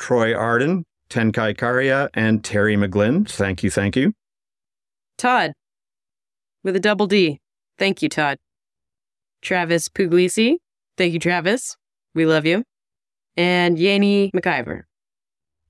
Troy 0.00 0.34
Arden, 0.34 0.86
Tenkai 1.10 1.54
Karia, 1.54 2.08
and 2.14 2.42
Terry 2.42 2.74
McGlynn. 2.74 3.28
Thank 3.28 3.62
you, 3.62 3.70
thank 3.70 3.96
you. 3.96 4.14
Todd, 5.18 5.52
with 6.64 6.74
a 6.74 6.80
double 6.80 7.06
D. 7.06 7.38
Thank 7.78 8.00
you, 8.00 8.08
Todd. 8.08 8.38
Travis 9.42 9.90
Puglisi. 9.90 10.56
Thank 10.96 11.12
you, 11.12 11.18
Travis. 11.18 11.76
We 12.14 12.24
love 12.24 12.46
you. 12.46 12.64
And 13.36 13.78
Yanni 13.78 14.30
McIver. 14.34 14.84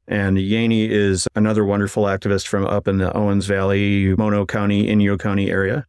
And 0.07 0.37
Yaney 0.39 0.89
is 0.89 1.27
another 1.35 1.65
wonderful 1.65 2.05
activist 2.05 2.47
from 2.47 2.65
up 2.67 2.87
in 2.87 2.99
the 2.99 3.13
Owens 3.13 3.47
Valley, 3.47 4.15
Mono 4.17 4.47
County, 4.47 4.87
Inyo 4.87 5.19
County 5.19 5.51
area. 5.51 5.87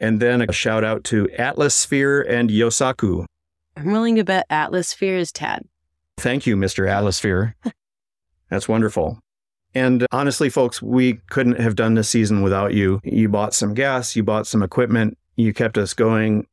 And 0.00 0.20
then 0.20 0.40
a 0.40 0.52
shout 0.52 0.82
out 0.82 1.04
to 1.04 1.28
Atlasphere 1.38 2.22
and 2.22 2.48
Yosaku. 2.48 3.26
I'm 3.76 3.92
willing 3.92 4.16
to 4.16 4.24
bet 4.24 4.46
Atlasphere 4.48 5.16
is 5.16 5.30
Tad. 5.30 5.64
Thank 6.16 6.46
you, 6.46 6.56
Mr. 6.56 6.88
Atlasphere. 6.88 7.56
That's 8.50 8.68
wonderful. 8.68 9.18
And 9.74 10.06
honestly, 10.12 10.48
folks, 10.48 10.80
we 10.80 11.14
couldn't 11.30 11.60
have 11.60 11.74
done 11.74 11.94
this 11.94 12.08
season 12.08 12.42
without 12.42 12.74
you. 12.74 13.00
You 13.02 13.28
bought 13.28 13.54
some 13.54 13.74
gas, 13.74 14.14
you 14.14 14.22
bought 14.22 14.46
some 14.46 14.62
equipment, 14.62 15.18
you 15.36 15.52
kept 15.52 15.76
us 15.76 15.94
going. 15.94 16.46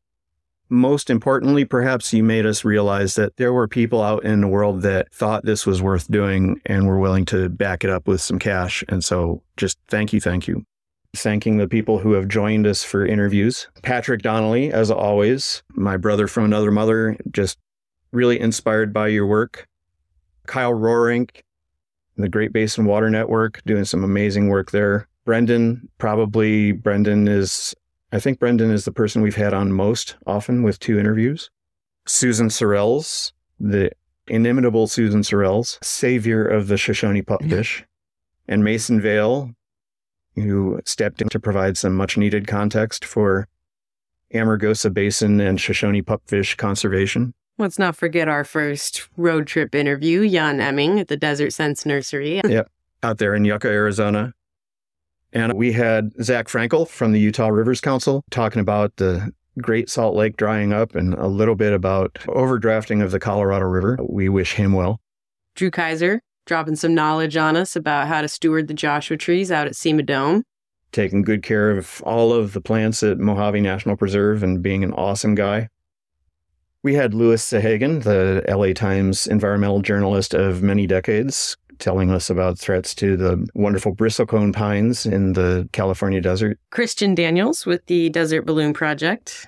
Most 0.69 1.09
importantly, 1.09 1.65
perhaps 1.65 2.13
you 2.13 2.23
made 2.23 2.45
us 2.45 2.63
realize 2.63 3.15
that 3.15 3.35
there 3.35 3.53
were 3.53 3.67
people 3.67 4.01
out 4.01 4.23
in 4.23 4.41
the 4.41 4.47
world 4.47 4.81
that 4.81 5.13
thought 5.13 5.45
this 5.45 5.65
was 5.65 5.81
worth 5.81 6.09
doing 6.09 6.61
and 6.65 6.87
were 6.87 6.97
willing 6.97 7.25
to 7.25 7.49
back 7.49 7.83
it 7.83 7.89
up 7.89 8.07
with 8.07 8.21
some 8.21 8.39
cash. 8.39 8.83
And 8.87 9.03
so 9.03 9.43
just 9.57 9.77
thank 9.87 10.13
you, 10.13 10.21
thank 10.21 10.47
you. 10.47 10.65
Thanking 11.13 11.57
the 11.57 11.67
people 11.67 11.99
who 11.99 12.13
have 12.13 12.29
joined 12.29 12.65
us 12.65 12.83
for 12.85 13.05
interviews. 13.05 13.67
Patrick 13.83 14.21
Donnelly, 14.21 14.71
as 14.71 14.89
always, 14.89 15.61
my 15.73 15.97
brother 15.97 16.25
from 16.25 16.45
another 16.45 16.71
mother, 16.71 17.17
just 17.29 17.57
really 18.11 18.39
inspired 18.39 18.93
by 18.93 19.07
your 19.07 19.25
work. 19.25 19.67
Kyle 20.47 20.73
Roerink, 20.73 21.41
the 22.17 22.29
Great 22.29 22.53
Basin 22.53 22.85
Water 22.85 23.09
Network, 23.09 23.61
doing 23.65 23.85
some 23.85 24.03
amazing 24.03 24.49
work 24.49 24.71
there. 24.71 25.07
Brendan, 25.25 25.87
probably 25.97 26.71
Brendan 26.71 27.27
is, 27.27 27.75
I 28.11 28.19
think 28.19 28.39
Brendan 28.39 28.71
is 28.71 28.85
the 28.85 28.91
person 28.91 29.21
we've 29.21 29.35
had 29.35 29.53
on 29.53 29.71
most 29.71 30.15
often 30.25 30.63
with 30.63 30.79
two 30.79 30.99
interviews. 30.99 31.49
Susan 32.07 32.47
Sorrells, 32.47 33.31
the 33.59 33.91
inimitable 34.27 34.87
Susan 34.87 35.21
Sorrells, 35.21 35.83
savior 35.83 36.45
of 36.45 36.67
the 36.67 36.77
Shoshone 36.77 37.21
pupfish, 37.21 37.83
and 38.47 38.63
Mason 38.63 38.99
Vale, 38.99 39.51
who 40.35 40.81
stepped 40.85 41.21
in 41.21 41.29
to 41.29 41.39
provide 41.39 41.77
some 41.77 41.95
much 41.95 42.17
needed 42.17 42.47
context 42.47 43.05
for 43.05 43.47
Amargosa 44.33 44.93
Basin 44.93 45.39
and 45.39 45.59
Shoshone 45.59 46.01
pupfish 46.01 46.57
conservation. 46.57 47.33
Let's 47.57 47.77
not 47.77 47.95
forget 47.95 48.27
our 48.27 48.43
first 48.43 49.07
road 49.17 49.47
trip 49.47 49.75
interview, 49.75 50.27
Jan 50.27 50.59
Emming 50.59 50.99
at 50.99 51.07
the 51.07 51.17
Desert 51.17 51.51
Sense 51.51 51.85
Nursery. 51.85 52.41
yep, 52.47 52.71
out 53.03 53.17
there 53.17 53.35
in 53.35 53.45
Yucca, 53.45 53.67
Arizona. 53.67 54.33
And 55.33 55.53
we 55.53 55.71
had 55.71 56.11
Zach 56.23 56.47
Frankel 56.47 56.87
from 56.87 57.11
the 57.13 57.19
Utah 57.19 57.47
Rivers 57.47 57.79
Council 57.79 58.23
talking 58.31 58.59
about 58.59 58.95
the 58.97 59.31
Great 59.61 59.89
Salt 59.89 60.15
Lake 60.15 60.37
drying 60.37 60.73
up 60.73 60.95
and 60.95 61.13
a 61.13 61.27
little 61.27 61.55
bit 61.55 61.73
about 61.73 62.15
overdrafting 62.27 63.03
of 63.03 63.11
the 63.11 63.19
Colorado 63.19 63.65
River. 63.65 63.97
We 64.01 64.29
wish 64.29 64.53
him 64.53 64.73
well. 64.73 64.99
Drew 65.55 65.71
Kaiser 65.71 66.21
dropping 66.45 66.75
some 66.75 66.95
knowledge 66.95 67.37
on 67.37 67.55
us 67.55 67.75
about 67.75 68.07
how 68.07 68.21
to 68.21 68.27
steward 68.27 68.67
the 68.67 68.73
Joshua 68.73 69.17
trees 69.17 69.51
out 69.51 69.67
at 69.67 69.75
Cima 69.75 70.03
Dome. 70.03 70.43
Taking 70.91 71.21
good 71.21 71.43
care 71.43 71.71
of 71.71 72.01
all 72.05 72.33
of 72.33 72.53
the 72.53 72.61
plants 72.61 73.03
at 73.03 73.19
Mojave 73.19 73.61
National 73.61 73.95
Preserve 73.95 74.43
and 74.43 74.61
being 74.61 74.83
an 74.83 74.93
awesome 74.93 75.35
guy. 75.35 75.69
We 76.83 76.95
had 76.95 77.13
Louis 77.13 77.43
Sahagan, 77.43 78.03
the 78.03 78.43
LA 78.47 78.73
Times 78.73 79.27
environmental 79.27 79.81
journalist 79.81 80.33
of 80.33 80.63
many 80.63 80.87
decades, 80.87 81.55
telling 81.77 82.09
us 82.09 82.29
about 82.29 82.57
threats 82.57 82.95
to 82.95 83.15
the 83.15 83.47
wonderful 83.53 83.95
bristlecone 83.95 84.51
pines 84.51 85.05
in 85.05 85.33
the 85.33 85.69
California 85.73 86.21
desert. 86.21 86.59
Christian 86.71 87.13
Daniels 87.13 87.67
with 87.67 87.85
the 87.85 88.09
Desert 88.09 88.47
Balloon 88.47 88.73
Project. 88.73 89.47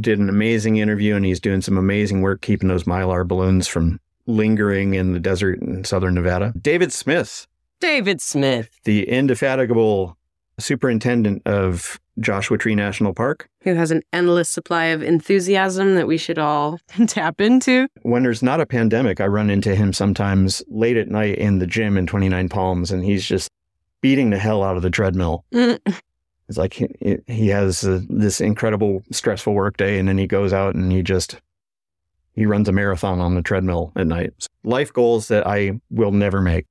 Did 0.00 0.18
an 0.18 0.28
amazing 0.28 0.76
interview, 0.76 1.16
and 1.16 1.24
he's 1.24 1.40
doing 1.40 1.62
some 1.62 1.78
amazing 1.78 2.20
work 2.20 2.42
keeping 2.42 2.68
those 2.68 2.84
mylar 2.84 3.26
balloons 3.26 3.66
from 3.66 3.98
lingering 4.26 4.92
in 4.94 5.14
the 5.14 5.20
desert 5.20 5.60
in 5.62 5.84
southern 5.84 6.14
Nevada. 6.14 6.52
David 6.60 6.92
Smith, 6.92 7.46
David 7.80 8.20
Smith, 8.20 8.68
the 8.84 9.08
indefatigable 9.08 10.18
superintendent 10.58 11.40
of 11.46 11.98
Joshua 12.20 12.58
Tree 12.58 12.74
National 12.74 13.14
Park. 13.14 13.48
who 13.62 13.74
has 13.74 13.90
an 13.90 14.02
endless 14.12 14.48
supply 14.48 14.86
of 14.86 15.02
enthusiasm 15.02 15.94
that 15.94 16.06
we 16.06 16.16
should 16.16 16.38
all 16.38 16.78
tap 17.06 17.40
into. 17.40 17.88
When 18.02 18.22
there's 18.22 18.42
not 18.42 18.60
a 18.60 18.66
pandemic, 18.66 19.20
I 19.20 19.26
run 19.26 19.50
into 19.50 19.74
him 19.74 19.92
sometimes 19.92 20.62
late 20.68 20.96
at 20.96 21.08
night 21.08 21.36
in 21.38 21.58
the 21.58 21.66
gym 21.66 21.96
in 21.96 22.06
29 22.06 22.48
Palms, 22.48 22.90
and 22.90 23.04
he's 23.04 23.24
just 23.24 23.50
beating 24.00 24.30
the 24.30 24.38
hell 24.38 24.62
out 24.62 24.76
of 24.76 24.82
the 24.82 24.90
treadmill. 24.90 25.44
Mm, 25.52 25.78
It's 26.48 26.58
like 26.58 26.74
he, 26.74 26.88
he 27.26 27.48
has 27.48 27.84
uh, 27.84 28.00
this 28.08 28.40
incredible 28.40 29.02
stressful 29.12 29.54
work 29.54 29.76
day, 29.76 29.98
and 29.98 30.08
then 30.08 30.18
he 30.18 30.26
goes 30.26 30.52
out 30.52 30.74
and 30.74 30.90
he 30.90 31.02
just 31.02 31.38
he 32.34 32.46
runs 32.46 32.68
a 32.68 32.72
marathon 32.72 33.20
on 33.20 33.34
the 33.34 33.42
treadmill 33.42 33.92
at 33.96 34.06
night. 34.06 34.32
Life 34.64 34.92
goals 34.92 35.28
that 35.28 35.46
I 35.46 35.80
will 35.90 36.12
never 36.12 36.40
make. 36.40 36.66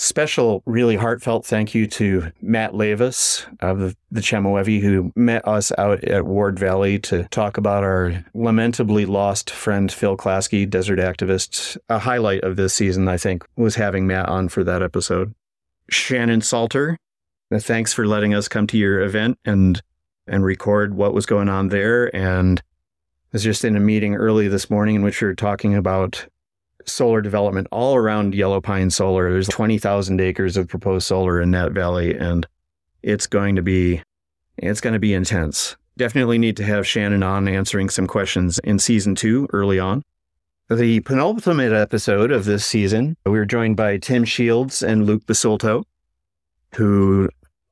Special, 0.00 0.62
really 0.64 0.94
heartfelt 0.94 1.44
thank 1.44 1.74
you 1.74 1.88
to 1.88 2.30
Matt 2.40 2.70
Leivas 2.70 3.44
of 3.58 3.96
the, 4.12 4.20
Chemehuevi 4.20 4.80
who 4.80 5.12
met 5.16 5.46
us 5.46 5.72
out 5.76 6.04
at 6.04 6.24
Ward 6.24 6.56
Valley 6.56 7.00
to 7.00 7.24
talk 7.32 7.56
about 7.56 7.82
our 7.82 8.24
lamentably 8.32 9.06
lost 9.06 9.50
friend 9.50 9.90
Phil 9.90 10.16
Klasky, 10.16 10.70
desert 10.70 11.00
activist. 11.00 11.76
A 11.88 11.98
highlight 11.98 12.44
of 12.44 12.54
this 12.54 12.74
season, 12.74 13.08
I 13.08 13.16
think, 13.16 13.44
was 13.56 13.74
having 13.74 14.06
Matt 14.06 14.28
on 14.28 14.48
for 14.48 14.62
that 14.62 14.84
episode. 14.84 15.34
Shannon 15.90 16.42
Salter, 16.42 16.96
uh, 17.52 17.58
thanks 17.58 17.92
for 17.92 18.06
letting 18.06 18.32
us 18.34 18.46
come 18.46 18.68
to 18.68 18.78
your 18.78 19.00
event 19.00 19.36
and 19.44 19.82
and 20.28 20.44
record 20.44 20.94
what 20.94 21.12
was 21.12 21.26
going 21.26 21.48
on 21.48 21.70
there. 21.70 22.14
And 22.14 22.60
I 22.60 23.28
was 23.32 23.42
just 23.42 23.64
in 23.64 23.74
a 23.74 23.80
meeting 23.80 24.14
early 24.14 24.46
this 24.46 24.70
morning 24.70 24.94
in 24.94 25.02
which 25.02 25.20
we 25.20 25.26
were 25.26 25.34
talking 25.34 25.74
about 25.74 26.28
solar 26.88 27.20
development 27.20 27.68
all 27.70 27.96
around 27.96 28.34
Yellow 28.34 28.60
Pine 28.60 28.90
Solar. 28.90 29.30
There's 29.30 29.48
20,000 29.48 30.20
acres 30.20 30.56
of 30.56 30.68
proposed 30.68 31.06
solar 31.06 31.40
in 31.40 31.50
that 31.52 31.72
valley, 31.72 32.16
and 32.16 32.46
it's 33.02 33.26
going 33.26 33.56
to 33.56 33.62
be 33.62 34.02
it's 34.56 34.80
going 34.80 34.92
to 34.92 34.98
be 34.98 35.14
intense. 35.14 35.76
Definitely 35.96 36.38
need 36.38 36.56
to 36.56 36.64
have 36.64 36.86
Shannon 36.86 37.22
on 37.22 37.48
answering 37.48 37.90
some 37.90 38.06
questions 38.06 38.58
in 38.64 38.78
season 38.78 39.14
two 39.14 39.48
early 39.52 39.78
on. 39.78 40.02
The 40.70 41.00
penultimate 41.00 41.72
episode 41.72 42.30
of 42.30 42.44
this 42.44 42.66
season, 42.66 43.16
we 43.24 43.32
were 43.32 43.46
joined 43.46 43.76
by 43.76 43.96
Tim 43.98 44.24
Shields 44.24 44.82
and 44.82 45.06
Luke 45.06 45.24
Basulto, 45.26 45.84
who 46.74 47.30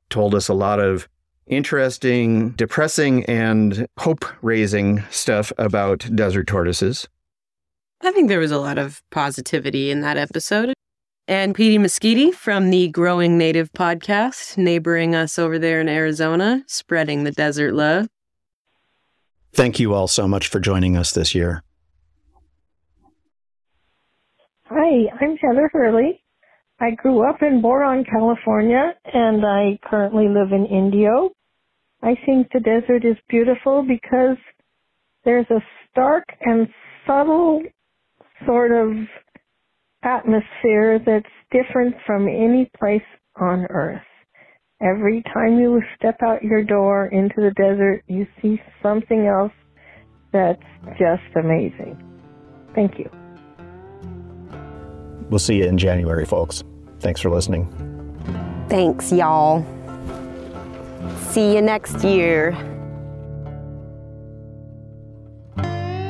told 0.09 0.33
us 0.33 0.47
a 0.47 0.53
lot 0.53 0.79
of 0.79 1.07
interesting, 1.45 2.51
depressing, 2.51 3.23
and 3.25 3.87
hope 3.99 4.25
raising 4.41 5.03
stuff 5.09 5.51
about 5.57 6.09
desert 6.15 6.47
tortoises. 6.47 7.07
I 8.01 8.11
think 8.11 8.29
there 8.29 8.39
was 8.39 8.51
a 8.51 8.59
lot 8.59 8.77
of 8.77 9.01
positivity 9.11 9.89
in 9.89 10.01
that 10.01 10.17
episode. 10.17 10.73
And 11.27 11.53
Petey 11.53 11.77
Mesquitey 11.77 12.33
from 12.33 12.69
the 12.69 12.87
Growing 12.87 13.37
Native 13.37 13.71
podcast, 13.73 14.57
neighboring 14.57 15.13
us 15.13 15.37
over 15.37 15.59
there 15.59 15.81
in 15.81 15.89
Arizona, 15.89 16.63
spreading 16.67 17.23
the 17.23 17.31
desert 17.31 17.73
love. 17.73 18.07
Thank 19.53 19.79
you 19.79 19.93
all 19.93 20.07
so 20.07 20.27
much 20.27 20.47
for 20.47 20.59
joining 20.59 20.95
us 20.95 21.11
this 21.11 21.35
year. 21.35 21.63
Hi, 24.65 25.07
I'm 25.19 25.35
Heather 25.37 25.69
Hurley. 25.73 26.21
I 26.79 26.91
grew 26.91 27.27
up 27.27 27.41
in 27.41 27.61
Boron, 27.61 28.05
California, 28.05 28.93
and 29.11 29.45
I 29.45 29.79
currently 29.83 30.27
live 30.29 30.51
in 30.51 30.65
Indio. 30.65 31.31
I 32.03 32.15
think 32.25 32.51
the 32.53 32.59
desert 32.59 33.03
is 33.03 33.17
beautiful 33.27 33.83
because 33.85 34.37
there's 35.25 35.49
a 35.49 35.61
stark 35.89 36.25
and 36.41 36.67
subtle 37.07 37.63
sort 38.45 38.71
of 38.71 38.93
atmosphere 40.03 40.99
that's 41.05 41.25
different 41.51 41.95
from 42.05 42.27
any 42.27 42.69
place 42.79 43.01
on 43.39 43.65
earth. 43.69 44.01
Every 44.81 45.23
time 45.33 45.59
you 45.59 45.81
step 45.97 46.17
out 46.21 46.43
your 46.43 46.63
door 46.63 47.07
into 47.07 47.35
the 47.37 47.51
desert, 47.55 48.03
you 48.07 48.27
see 48.41 48.61
something 48.83 49.25
else 49.25 49.51
that's 50.31 50.61
just 50.99 51.35
amazing. 51.35 52.01
Thank 52.75 52.99
you. 52.99 53.09
We'll 55.29 55.39
see 55.39 55.55
you 55.55 55.65
in 55.65 55.77
January, 55.77 56.25
folks. 56.25 56.63
Thanks 56.99 57.21
for 57.21 57.29
listening. 57.29 57.67
Thanks, 58.69 59.11
y'all. 59.11 59.65
See 61.31 61.55
you 61.55 61.61
next 61.61 62.03
year. 62.03 62.55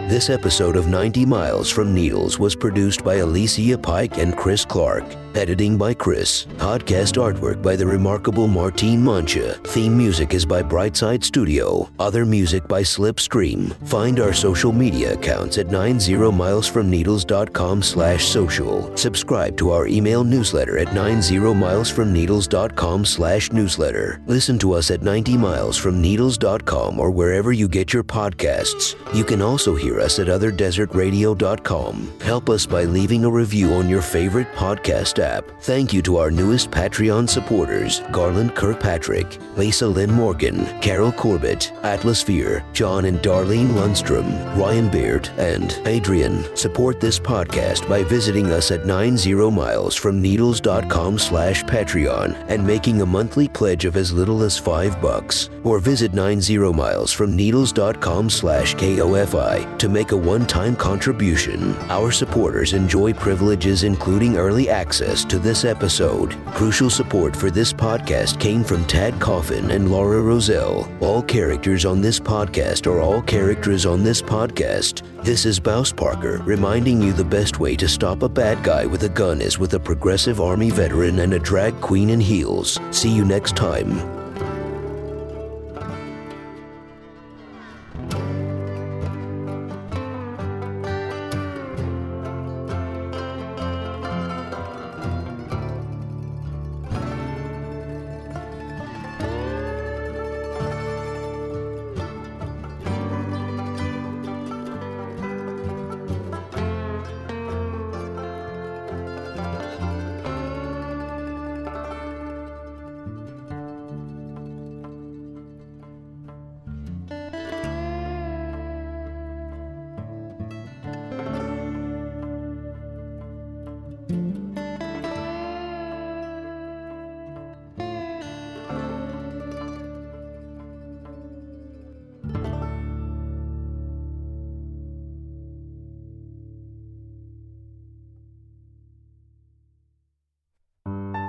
This 0.08 0.30
episode 0.30 0.78
of 0.78 0.88
90 0.88 1.26
Miles 1.26 1.70
from 1.70 1.94
Needles 1.94 2.40
was 2.40 2.56
produced 2.56 3.04
by 3.04 3.16
Alicia 3.16 3.78
Pike 3.78 4.20
and 4.20 4.38
Chris 4.38 4.64
Clark. 4.64 5.04
Editing 5.36 5.78
by 5.78 5.94
Chris. 5.94 6.46
Podcast 6.58 7.18
artwork 7.22 7.62
by 7.62 7.76
the 7.76 7.86
remarkable 7.86 8.48
Martine 8.48 9.04
Mancha. 9.04 9.54
Theme 9.66 9.96
music 9.96 10.34
is 10.34 10.44
by 10.46 10.64
Brightside 10.64 11.24
Studio. 11.24 11.88
Other 12.00 12.26
music 12.26 12.68
by 12.68 12.82
Slipstream. 12.82 13.72
Find 13.88 14.20
our 14.20 14.34
social 14.34 14.72
media 14.72 15.14
accounts 15.14 15.60
at 15.60 15.68
90milesfromneedles.com 15.68 17.84
slash 17.84 18.26
social. 18.26 18.98
Subscribe 18.98 19.56
to 19.58 19.70
our 19.70 19.86
email 19.88 20.24
newsletter 20.24 20.80
at 20.80 20.88
90milesfromneedles.com 20.88 23.06
slash 23.06 23.52
newsletter. 23.52 24.20
Listen 24.26 24.58
to 24.58 24.74
us 24.74 24.90
at 24.90 25.02
90milesfromneedles.com 25.02 27.00
or 27.00 27.12
wherever 27.12 27.52
you 27.52 27.68
get 27.68 27.94
your 27.94 28.04
podcasts. 28.04 28.96
You 29.14 29.24
can 29.24 29.44
also 29.44 29.76
hear 29.76 30.00
us 30.00 30.18
at 30.18 30.26
otherdesertradio.com. 30.28 32.20
Help 32.22 32.50
us 32.50 32.66
by 32.66 32.86
leaving 32.86 33.24
a 33.24 33.30
review 33.30 33.74
on 33.74 33.88
your 33.88 34.02
favorite 34.02 34.52
podcast 34.54 35.20
app. 35.20 35.27
Thank 35.62 35.94
you 35.94 36.02
to 36.04 36.18
our 36.18 36.30
newest 36.32 36.72
Patreon 36.72 37.30
supporters 37.30 38.02
Garland 38.12 38.56
Kirkpatrick, 38.56 39.38
Lisa 39.58 39.88
Lynn 39.88 40.12
Morgan, 40.12 40.66
Carol 40.82 41.12
Corbett, 41.12 41.72
Atlasphere, 41.84 42.64
John 42.74 43.06
and 43.06 43.20
Darlene 43.20 43.68
Lundstrom, 43.70 44.28
Ryan 44.58 44.90
Beard, 44.90 45.30
and 45.38 45.80
Adrian. 45.86 46.44
Support 46.56 47.00
this 47.02 47.20
podcast 47.20 47.88
by 47.90 48.04
visiting 48.04 48.52
us 48.52 48.72
at 48.72 48.82
90milesfromneedles.com 48.84 51.20
slash 51.20 51.64
Patreon 51.64 52.46
and 52.48 52.66
making 52.66 53.02
a 53.02 53.06
monthly 53.06 53.48
pledge 53.48 53.86
of 53.86 53.96
as 53.98 54.12
little 54.14 54.42
as 54.44 54.58
five 54.58 55.00
bucks. 55.02 55.50
Or 55.64 55.80
visit 55.80 56.12
90milesfromneedles.com 56.12 58.30
slash 58.30 58.76
KOFI 58.76 59.80
to 59.80 59.90
make 59.90 60.12
a 60.12 60.18
one-time 60.18 60.76
contribution. 60.76 61.76
Our 61.90 62.12
supporters 62.12 62.74
enjoy 62.74 63.14
privileges 63.14 63.84
including 63.84 64.38
early 64.38 64.70
access 64.70 65.07
to 65.08 65.40
this 65.40 65.64
episode. 65.64 66.36
Crucial 66.48 66.90
support 66.90 67.36
for 67.36 67.50
this 67.50 67.72
podcast 67.72 68.40
came 68.40 68.64
from 68.64 68.86
Tad 68.86 69.20
Coffin 69.22 69.72
and 69.72 69.90
Laura 69.90 70.22
Roselle. 70.22 70.92
All 71.00 71.22
characters 71.22 71.86
on 71.86 72.02
this 72.02 72.20
podcast 72.20 72.88
are 72.88 73.00
all 73.00 73.22
characters 73.22 73.86
on 73.86 74.04
this 74.04 74.22
podcast. 74.22 75.04
This 75.24 75.46
is 75.46 75.60
Bouse 75.60 75.94
Parker 75.94 76.42
reminding 76.46 77.02
you 77.02 77.14
the 77.14 77.24
best 77.24 77.60
way 77.60 77.76
to 77.78 77.88
stop 77.88 78.22
a 78.22 78.30
bad 78.30 78.64
guy 78.64 78.86
with 78.86 79.04
a 79.04 79.10
gun 79.10 79.42
is 79.42 79.58
with 79.58 79.74
a 79.76 79.80
progressive 79.80 80.42
army 80.42 80.72
veteran 80.72 81.20
and 81.20 81.34
a 81.34 81.40
drag 81.40 81.80
queen 81.80 82.10
in 82.10 82.20
heels. 82.20 82.78
See 82.92 83.10
you 83.10 83.24
next 83.24 83.56
time. 83.56 84.27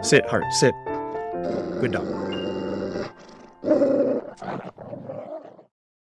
Sit, 0.09 0.25
Hart, 0.25 0.51
sit. 0.55 0.75
Good 1.83 1.93
dog. 1.93 2.07